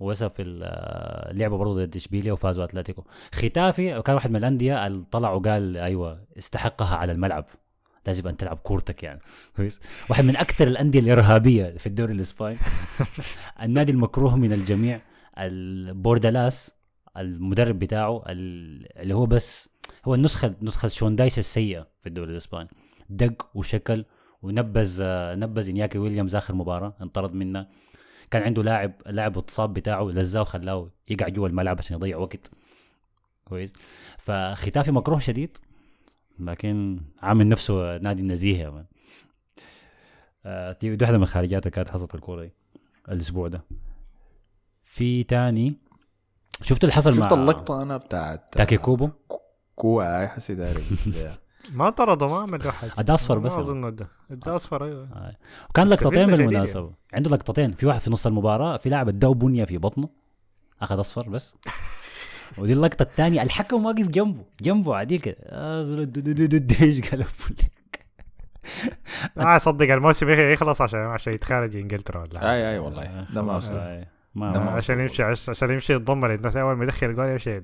ووصل 0.00 0.30
في 0.30 0.42
ال- 0.42 0.62
اللعبة 1.30 1.56
برضه 1.56 1.84
ضد 1.84 1.96
إشبيليا 1.96 2.32
وفازوا 2.32 2.64
اتلتيكو 2.64 3.04
ختافي 3.34 4.02
كان 4.02 4.14
واحد 4.14 4.30
من 4.30 4.36
الأندية 4.36 4.86
اللي 4.86 5.04
طلع 5.10 5.30
وقال 5.30 5.76
أيوه 5.76 6.24
استحقها 6.38 6.96
على 6.96 7.12
الملعب. 7.12 7.44
لازم 8.06 8.28
ان 8.28 8.36
تلعب 8.36 8.56
كورتك 8.56 9.02
يعني. 9.02 9.20
كويس؟ 9.56 9.80
واحد 10.10 10.24
من 10.24 10.36
أكثر 10.36 10.66
الأندية 10.68 11.00
الإرهابية 11.00 11.76
في 11.78 11.86
الدوري 11.86 12.12
الإسباني. 12.12 12.58
النادي 13.62 13.92
المكروه 13.92 14.36
من 14.36 14.52
الجميع 14.52 15.00
البوردالاس 15.38 16.74
المدرب 17.16 17.78
بتاعه 17.78 18.22
ال- 18.28 18.98
اللي 18.98 19.14
هو 19.14 19.26
بس 19.26 19.70
هو 20.04 20.14
النسخة 20.14 20.54
نسخة 20.62 20.88
شوندايش 20.88 21.38
السيئة 21.38 21.86
في 22.00 22.06
الدوري 22.08 22.32
الإسباني. 22.32 22.68
دق 23.10 23.48
وشكل 23.54 24.04
ونبذ 24.42 24.98
آه، 25.02 25.34
نبذ 25.34 25.68
إنياكي 25.68 25.98
ويليامز 25.98 26.36
آخر 26.36 26.54
مباراة 26.54 26.94
انطرد 27.02 27.34
منها 27.34 27.68
كان 28.30 28.42
عنده 28.42 28.62
لاعب 28.62 28.92
اللاعب 29.06 29.38
اتصاب 29.38 29.72
بتاعه 29.74 30.04
لزاه 30.04 30.40
وخلاه 30.40 30.90
يقع 31.08 31.28
جوا 31.28 31.48
الملعب 31.48 31.78
عشان 31.78 31.96
يضيع 31.96 32.16
وقت. 32.16 32.50
كويس. 33.44 33.72
فختافي 34.18 34.90
مكروه 34.92 35.18
شديد 35.18 35.56
لكن 36.40 37.00
عامل 37.22 37.48
نفسه 37.48 37.98
نادي 37.98 38.22
نزيه 38.22 38.58
يا 38.58 38.70
مان. 38.70 38.84
آه، 40.46 40.76
دي 40.80 40.90
واحدة 40.90 41.16
من 41.16 41.22
الخارجات 41.22 41.62
اللي 41.62 41.70
كانت 41.70 41.90
حصلت 41.90 42.08
في 42.10 42.14
الكورة 42.14 42.42
دي 42.42 42.52
الأسبوع 43.08 43.48
ده. 43.48 43.64
في 44.82 45.24
تاني 45.24 45.76
شفت 46.62 46.84
اللي 46.84 46.92
حصل 46.92 47.14
شفت 47.14 47.32
مع 47.32 47.42
اللقطة 47.42 47.82
أنا 47.82 47.96
بتاعت 47.96 48.54
تاكي 48.54 48.76
كوبو 48.76 49.10
كوع 49.74 50.18
هاي 50.20 50.28
حسي 50.28 50.54
داري 50.54 50.82
ما 51.72 51.90
طردوا 51.90 52.28
ما 52.28 52.36
عملوا 52.36 52.72
حاجة. 52.72 52.92
ده 53.02 53.14
أصفر 53.14 53.38
بس 53.38 53.52
ما 53.52 53.58
أظن 53.60 53.94
ده 53.94 54.08
ده 54.30 54.56
أصفر 54.56 54.84
أيوه. 54.84 55.08
آه. 55.12 55.36
وكان 55.70 55.86
لقطتين 55.88 56.26
شديد 56.26 56.36
بالمناسبة 56.36 56.90
عنده 57.14 57.30
لقطتين 57.30 57.72
في 57.72 57.86
واحد 57.86 58.00
في 58.00 58.10
نص 58.10 58.26
المباراة 58.26 58.76
في 58.76 58.88
لاعب 58.88 59.08
اداه 59.08 59.34
بنية 59.34 59.64
في 59.64 59.78
بطنه. 59.78 60.08
أخذ 60.82 61.00
أصفر 61.00 61.28
بس. 61.28 61.56
ودي 62.58 62.72
اللقطة 62.72 63.02
الثانية. 63.02 63.42
الحكم 63.42 63.84
واقف 63.86 64.06
جنبه. 64.08 64.44
جنبه 64.62 64.96
عديل 64.96 65.20
كده 65.20 65.36
آه 65.42 65.80
إيش 66.82 67.00
قلب 67.10 67.26
ما 69.36 69.56
اصدق 69.56 69.92
الموسم 69.92 70.28
يخ- 70.28 70.38
يخلص 70.38 70.80
عشان 70.82 71.00
عشان 71.00 71.32
يتخارج 71.32 71.76
إنجلترا 71.76 72.20
ولا. 72.20 72.52
اي 72.52 72.70
أي 72.70 72.78
والله. 72.78 73.26
ده 73.34 73.42
ما 73.42 73.56
أصله. 73.56 73.76
آه، 73.78 74.06
ما 74.34 74.70
عشان 74.70 75.00
يمشي 75.00 75.22
عش- 75.22 75.48
عشان 75.50 75.72
يمشي 75.72 75.92
يتضمن. 75.94 76.34
الناس 76.34 76.56
أول 76.56 76.76
ما 76.76 76.84
يدخل 76.84 77.06
الجول 77.06 77.28
يمشي 77.28 77.62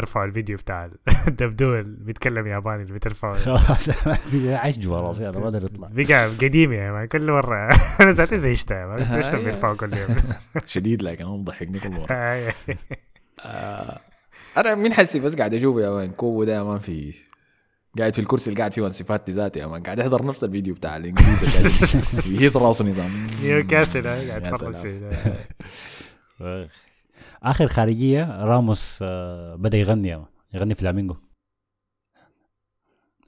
ترفع 0.00 0.24
الفيديو 0.24 0.56
بتاع 0.56 0.90
الدبدوب 1.28 1.74
اللي 1.74 1.96
بيتكلم 2.04 2.46
ياباني 2.46 2.82
اللي 2.82 2.94
بترفعه. 2.94 3.34
خلاص 3.56 3.90
جوا 4.78 5.00
راسي 5.00 5.28
أنا 5.28 5.38
ما 5.38 5.44
أقدر 5.44 5.64
اطلع 5.64 5.88
بقى 5.92 6.28
قديم 6.28 6.72
يا 6.72 7.06
كل 7.06 7.32
مرة. 7.32 7.68
أنا 8.00 8.12
ذاتي 8.12 8.38
زهقت 8.38 8.72
إيش 8.72 9.26
هاي. 9.26 9.44
بيرفعوا 9.44 9.76
كل 9.76 9.94
يوم؟ 9.96 10.16
شديد 10.66 11.02
لكن 11.02 11.24
أنا 11.24 11.32
مضحكني 11.32 11.78
كل 11.78 11.90
مرة. 11.90 12.06
هاي. 12.10 12.52
آه، 13.40 13.98
أنا 14.56 14.74
مين 14.74 14.92
حسي؟ 14.92 15.20
بس 15.20 15.34
قاعد 15.34 15.54
أشوفه 15.54 15.80
يا 15.80 15.90
مان. 15.90 16.10
كوبو 16.10 16.44
ده 16.44 16.54
يا 16.54 16.62
مان 16.62 16.78
في 16.78 17.14
قاعد 17.98 18.12
في 18.14 18.18
الكرسي 18.18 18.50
اللي 18.50 18.58
قاعد 18.58 18.72
فيه 18.72 18.82
وانسفات 18.82 19.30
ذاتي 19.30 19.60
يا 19.60 19.66
مان. 19.66 19.82
قاعد 19.82 19.98
يحضر 19.98 20.24
نفس 20.26 20.44
الفيديو 20.44 20.74
بتاع 20.74 20.96
الإنجليزي. 20.96 22.34
يهيص 22.34 22.56
راسه 22.56 22.84
نظام. 22.84 23.26
نيوكاسل 23.42 24.06
قاعد 24.08 24.46
أتفرج. 24.46 24.76
فيه. 24.78 25.10
آخر 27.42 27.68
خارجية 27.68 28.44
راموس 28.44 28.98
آه، 29.02 29.54
بدأ 29.54 29.78
يغني. 29.78 30.24
يغني 30.54 30.74
فلامينغو. 30.74 31.16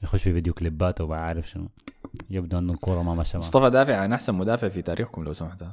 يخش 0.02 0.22
في 0.22 0.32
فيديو 0.32 0.54
كليبات 0.54 1.00
وما 1.00 1.16
عارف 1.16 1.50
شنو. 1.50 1.68
يبدو 2.30 2.58
إنه 2.58 2.72
الكورة 2.72 3.02
ما 3.02 3.14
ماشيه. 3.14 3.38
مصطفى 3.38 3.70
دافع 3.70 3.96
عن 3.96 4.12
أحسن 4.12 4.34
مدافع 4.34 4.68
في 4.68 4.82
تاريخكم 4.82 5.24
لو 5.24 5.32
سمحت. 5.32 5.64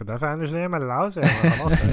دافع 0.00 0.28
عنه 0.28 0.46
شنو 0.46 0.56
يعمل 0.58 0.82
اللي 0.82 0.92
عاوزه 0.92 1.20
يعني 1.22 1.50
خلاص. 1.50 1.72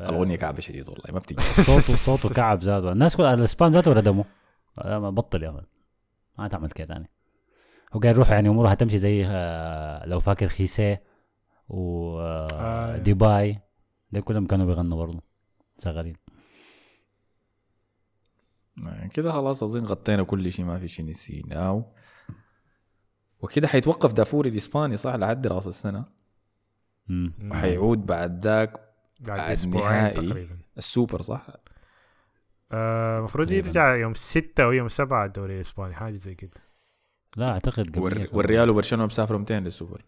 الأغنية 0.00 0.36
كعبة 0.36 0.60
شديد 0.60 0.88
والله 0.88 1.04
ما 1.12 1.18
بتيجي 1.18 1.40
صوته 1.62 1.96
صوته 1.96 2.34
كعب 2.34 2.62
ذاته. 2.62 2.92
الناس 2.92 3.16
كلها 3.16 3.34
الاسبان 3.34 3.72
ذاته 3.72 3.92
ردموا. 3.92 4.24
ما 4.84 5.10
بطل 5.10 5.42
يا 5.42 5.50
مان 5.50 5.64
ما 6.38 6.48
تعمل 6.48 6.70
كده 6.70 6.94
يعني. 6.94 7.10
هو 7.92 8.00
قاعد 8.00 8.14
يروح 8.14 8.30
يعني 8.30 8.48
أموره 8.48 8.68
هتمشي 8.68 8.98
زي 8.98 9.24
آه، 9.26 10.06
لو 10.06 10.20
فاكر 10.20 10.48
خيسيه. 10.48 11.02
آه. 11.72 12.94
وديباي 12.96 13.58
ده 14.12 14.20
كلهم 14.20 14.46
كانوا 14.46 14.66
بيغنوا 14.66 14.98
برضه 14.98 15.22
شغالين 15.84 16.16
كده 19.14 19.32
خلاص 19.32 19.62
أظن 19.62 19.84
غطينا 19.86 20.22
كل 20.22 20.52
شيء 20.52 20.64
ما 20.64 20.78
في 20.78 20.88
شيء 20.88 21.06
نسيناه 21.06 21.84
وكده 23.40 23.68
حيتوقف 23.68 24.12
دافوري 24.12 24.50
الإسباني 24.50 24.96
صح 24.96 25.14
لحد 25.14 25.46
راس 25.46 25.66
السنة 25.66 26.04
مم. 27.08 27.32
وحيعود 27.50 28.06
بعد 28.06 28.44
ذاك 28.46 28.80
بعد 29.20 29.50
أسبوعين 29.50 29.96
نهائي. 30.02 30.14
تقريبا 30.14 30.58
السوبر 30.78 31.22
صح 31.22 31.46
المفروض 32.72 33.46
تقريباً. 33.46 33.66
يرجع 33.68 33.96
يوم 33.96 34.14
ستة 34.14 34.64
أو 34.64 34.72
يوم 34.72 34.88
سبعة 34.88 35.24
الدوري 35.26 35.56
الإسباني 35.56 35.94
حاجة 35.94 36.16
زي 36.16 36.34
كده 36.34 36.50
لا 37.36 37.48
أعتقد. 37.50 37.98
والريال 38.32 38.70
وبرشلونة 38.70 39.06
بيسافروا 39.06 39.38
200 39.38 39.54
للسوبر 39.58 40.04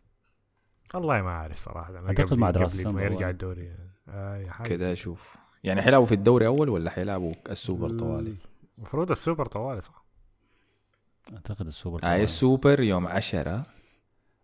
والله 0.95 1.23
ما 1.23 1.31
عارف 1.31 1.57
صراحة 1.59 1.93
قبل- 1.97 2.39
مع 2.39 2.49
قبل 2.49 2.59
دراسة 2.59 2.93
ما 2.93 3.03
يرجع. 3.03 3.31
الدوري. 3.31 3.75
آه 4.09 4.63
كده 4.65 4.85
زي- 4.85 4.93
أشوف. 4.93 5.37
يعني 5.65 5.83
حيلعبوا 5.83 6.07
في 6.07 6.15
الدوري 6.15 6.47
أول 6.47 6.69
ولا 6.69 6.91
حيلعبوا 6.91 7.35
السوبر 7.51 7.99
طوالي؟ 7.99 8.35
المفروض 8.79 9.11
السوبر 9.11 9.47
طوالي 9.47 9.81
صح؟ 9.81 10.05
أعتقد 11.33 11.67
السوبر 11.67 11.97
آه 11.97 12.01
طوالي. 12.01 12.23
السوبر 12.23 12.81
يوم 12.81 13.07
10 13.07 13.65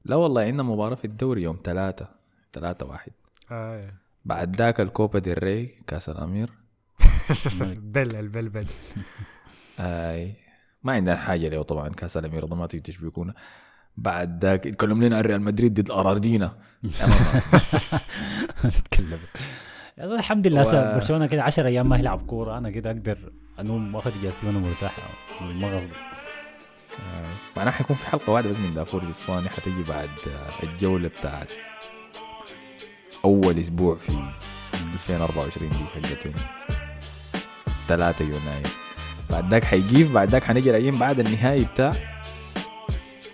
لا 0.05 0.16
والله 0.16 0.43
عندنا 0.43 0.62
مباراة 0.62 0.95
في 0.95 1.05
الدوري 1.05 1.43
يوم 1.43 1.59
3 1.64 2.07
3 2.53 2.86
واحد. 2.86 3.12
آه. 3.51 3.93
بعد 4.24 4.57
ذاك 4.57 4.80
الكوبا 4.80 5.18
ديل 5.18 5.43
ري 5.43 5.66
كأس 5.86 6.09
الأمير. 6.09 6.51
بل 7.78 8.16
البل 8.16 8.49
بل. 8.49 8.66
اي 9.80 10.34
ما 10.82 10.93
عندنا 10.93 11.16
حاجة 11.16 11.49
له 11.49 11.62
طبعا 11.62 11.88
كأس 11.88 12.16
الأمير 12.16 12.47
ما 12.55 12.66
تيجي 12.66 12.82
تشبكونا 12.82 13.34
بعد 14.01 14.45
ذاك 14.45 14.67
يتكلم 14.67 15.03
لنا 15.03 15.17
عن 15.17 15.23
ريال 15.23 15.43
مدريد 15.43 15.81
ضد 15.81 15.91
أراندينا. 15.91 16.53
زلمة 19.99 20.15
الحمد 20.19 20.47
لله 20.47 20.61
و- 20.61 20.63
هسه 20.63 20.95
برشلونة 20.95 21.27
كده 21.27 21.43
10 21.43 21.67
أيام 21.69 21.89
ما 21.89 21.97
يلعب 21.99 22.27
كورة 22.27 22.59
أنا 22.59 22.71
كده 22.71 22.91
أقدر 22.91 23.19
انوم 23.61 23.95
واخد 23.95 24.13
اجازتي 24.21 24.47
وأنا 24.47 24.59
مرتاح. 24.59 24.97
المغص 25.41 25.83
ده 25.85 25.91
آه، 27.01 27.27
معناها 27.57 27.73
حيكون 27.73 27.97
في 27.97 28.07
حلقة 28.07 28.33
واحدة 28.33 28.51
بس 28.51 28.57
من 28.57 28.75
دافوري 28.75 29.03
الإسباني 29.03 29.49
حتيجي 29.49 29.83
بعد 29.83 30.09
الجولة 30.63 31.09
بتاعت 31.09 31.53
أول 33.25 33.59
أسبوع 33.59 33.97
في 33.97 34.13
2024 34.93 35.71
دي 35.71 35.77
حقت 35.77 36.27
يوم 36.27 36.35
3 37.89 38.25
يناير 38.25 38.67
بعد 39.31 39.51
ذاك 39.51 39.65
حيجيف 39.65 40.13
بعد 40.13 40.29
ذاك 40.29 40.45
حنجي 40.45 40.71
راجعين 40.71 40.99
بعد 40.99 41.21
النهائي 41.21 41.65
بتاع 41.65 41.93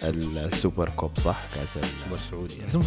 ال 0.02 0.17
super 0.17 0.88
cup 0.88 1.10
صح؟ 1.20 1.46
كاس 1.54 1.76
السوبر 1.76 2.14
السعودي 2.14 2.66
اسمه 2.66 2.84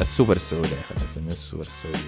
السوبر 0.00 0.36
السعودي 0.36 0.68
أخي 0.68 1.04
نسميه 1.04 1.32
السوبر 1.32 1.62
السعودي. 1.62 1.98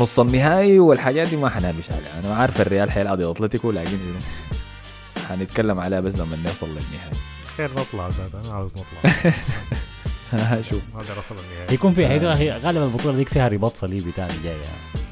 نص 0.00 0.18
النهائي 0.20 0.78
والحاجات 0.78 1.28
دي 1.28 1.36
ما 1.36 1.48
حنابش 1.48 1.90
عليها. 1.90 2.18
أنا 2.18 2.28
ما 2.28 2.36
عارف 2.36 2.60
الريال 2.60 2.90
حيلعب 2.90 3.18
ضد 3.18 3.30
أتلتيكو 3.30 3.70
لكن 3.70 3.98
حنتكلم 5.28 5.80
عليها 5.80 6.00
بس 6.00 6.14
لما 6.16 6.36
نوصل 6.36 6.66
للنهائي. 6.68 7.16
خير 7.56 7.70
نطلع 7.70 8.08
ذات 8.08 8.34
أنا 8.44 8.54
عاوز 8.54 8.72
نطلع. 8.72 9.10
شوف. 10.70 10.82
ما 10.94 11.00
أقدر 11.00 11.18
أصل 11.20 11.34
النهائي. 11.34 11.74
يكون 11.74 11.94
في 11.94 12.06
هي 12.06 12.34
هي 12.34 12.58
غالبا 12.58 12.84
البطولة 12.84 13.16
ديك 13.16 13.28
فيها 13.28 13.48
رباط 13.48 13.76
صليبي 13.76 14.12
تاني 14.12 14.32
جاي 14.42 14.58
يعني. 14.58 15.06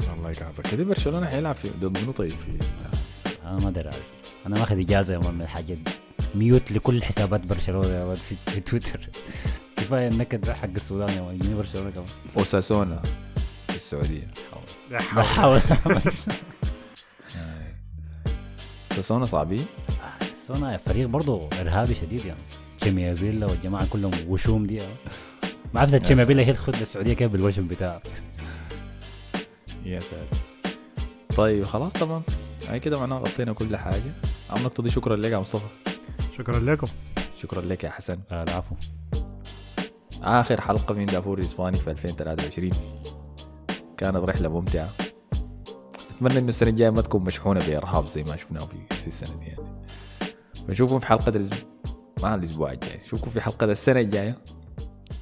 الله 0.18 0.30
يكعبك. 0.30 0.66
كده 0.70 0.84
برشلونة 0.84 1.26
حيلعب 1.26 1.54
في 1.54 1.68
ضد 1.80 1.98
منو 1.98 2.12
طيب 2.12 2.30
في 2.30 2.58
أنا 3.44 3.58
ما 3.58 3.68
أدري. 3.68 3.84
اعرف 3.88 4.02
أنا 4.46 4.58
ماخذ 4.58 4.78
إجازة 4.78 5.18
من 5.18 5.42
الحاجات 5.42 5.78
دي. 5.78 5.90
mute 6.34 6.72
لكل 6.72 7.02
حسابات 7.02 7.40
برشلونة 7.40 7.88
يا 7.88 8.04
man 8.04 8.14
في, 8.16 8.34
في 8.46 8.60
تويتر. 8.60 9.08
كفاية 9.76 10.08
النكد 10.08 10.40
ده 10.40 10.54
حق 10.54 10.68
السودان 10.76 11.08
يا 11.08 11.22
man 11.22 11.34
يجيني 11.34 11.54
برشلونة 11.54 11.90
كمان. 11.90 12.06
أوساسونا 12.36 13.02
في 13.68 13.76
السعوديه. 13.76 14.28
بحاول. 14.90 15.60
اوساسونا 18.90 19.24
صعبين. 19.24 19.66
سونا 20.46 20.76
فريق 20.76 21.08
برضه 21.08 21.48
إرهابي 21.60 21.94
شديد 21.94 22.24
يعني. 22.24 22.40
تشيميافيلا 22.80 23.46
والجماعة 23.46 23.86
كلهم 23.86 24.12
وشوم 24.28 24.66
دي. 24.66 24.80
ما 25.74 25.80
عرفت 25.80 25.94
تشيميافيلا 25.94 26.42
هي 26.42 26.52
تخد 26.52 26.74
السعودية 26.74 27.14
كيف 27.14 27.32
بالوشم 27.32 27.66
بتاعه 27.66 28.02
يا 29.84 30.00
ساتر. 30.00 30.36
طيب 31.36 31.64
خلاص 31.64 31.92
تمام. 31.92 32.22
هاي 32.70 32.80
كده 32.80 32.98
معناها 32.98 33.18
غطينا 33.18 33.52
كل 33.52 33.76
حاجة. 33.76 34.12
عم 34.50 34.62
نقتضي 34.62 34.90
شكرا 34.90 35.16
لك 35.16 35.32
يا 35.32 35.38
مصطفى. 35.38 35.66
شكرا 36.38 36.58
لكم. 36.58 36.86
شكرا 37.36 37.60
لك 37.60 37.84
يا 37.84 37.90
حسن. 37.90 38.20
آه، 38.30 38.42
العفو. 38.42 38.74
آخر 40.22 40.60
حلقة 40.60 40.94
من 40.94 41.06
دافور 41.06 41.38
الإسباني 41.38 41.76
في 41.76 41.90
2023 41.90 42.72
كانت 43.96 44.16
رحلة 44.16 44.48
ممتعة. 44.48 44.88
أتمنى 46.16 46.38
إنه 46.38 46.48
السنة 46.48 46.70
الجاية 46.70 46.90
ما 46.90 47.02
تكون 47.02 47.24
مشحونة 47.24 47.66
بإرهاب 47.66 48.06
زي 48.06 48.22
ما 48.22 48.36
شفناه 48.36 48.60
في 48.60 48.94
في 48.94 49.06
السنة 49.06 49.36
دي 49.36 49.46
يعني. 49.46 49.82
نشوفكم 50.68 50.98
في 50.98 51.06
حلقة 51.06 51.28
الأسبوع 51.28 51.70
ما 52.22 52.34
الإسبوع 52.34 52.72
الجاي. 52.72 53.00
نشوفكم 53.04 53.30
في 53.30 53.40
حلقة 53.40 53.64
السنة 53.64 54.00
الجاية. 54.00 54.44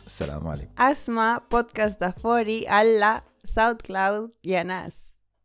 السلام 0.07 0.49
عليكم. 0.49 0.73
أسمع 0.79 1.41
بودكاست 1.53 2.01
دافوري 2.01 2.69
على 2.69 3.21
SoundCloud 3.45 4.31
يا 4.45 4.63
ناس. 4.63 5.08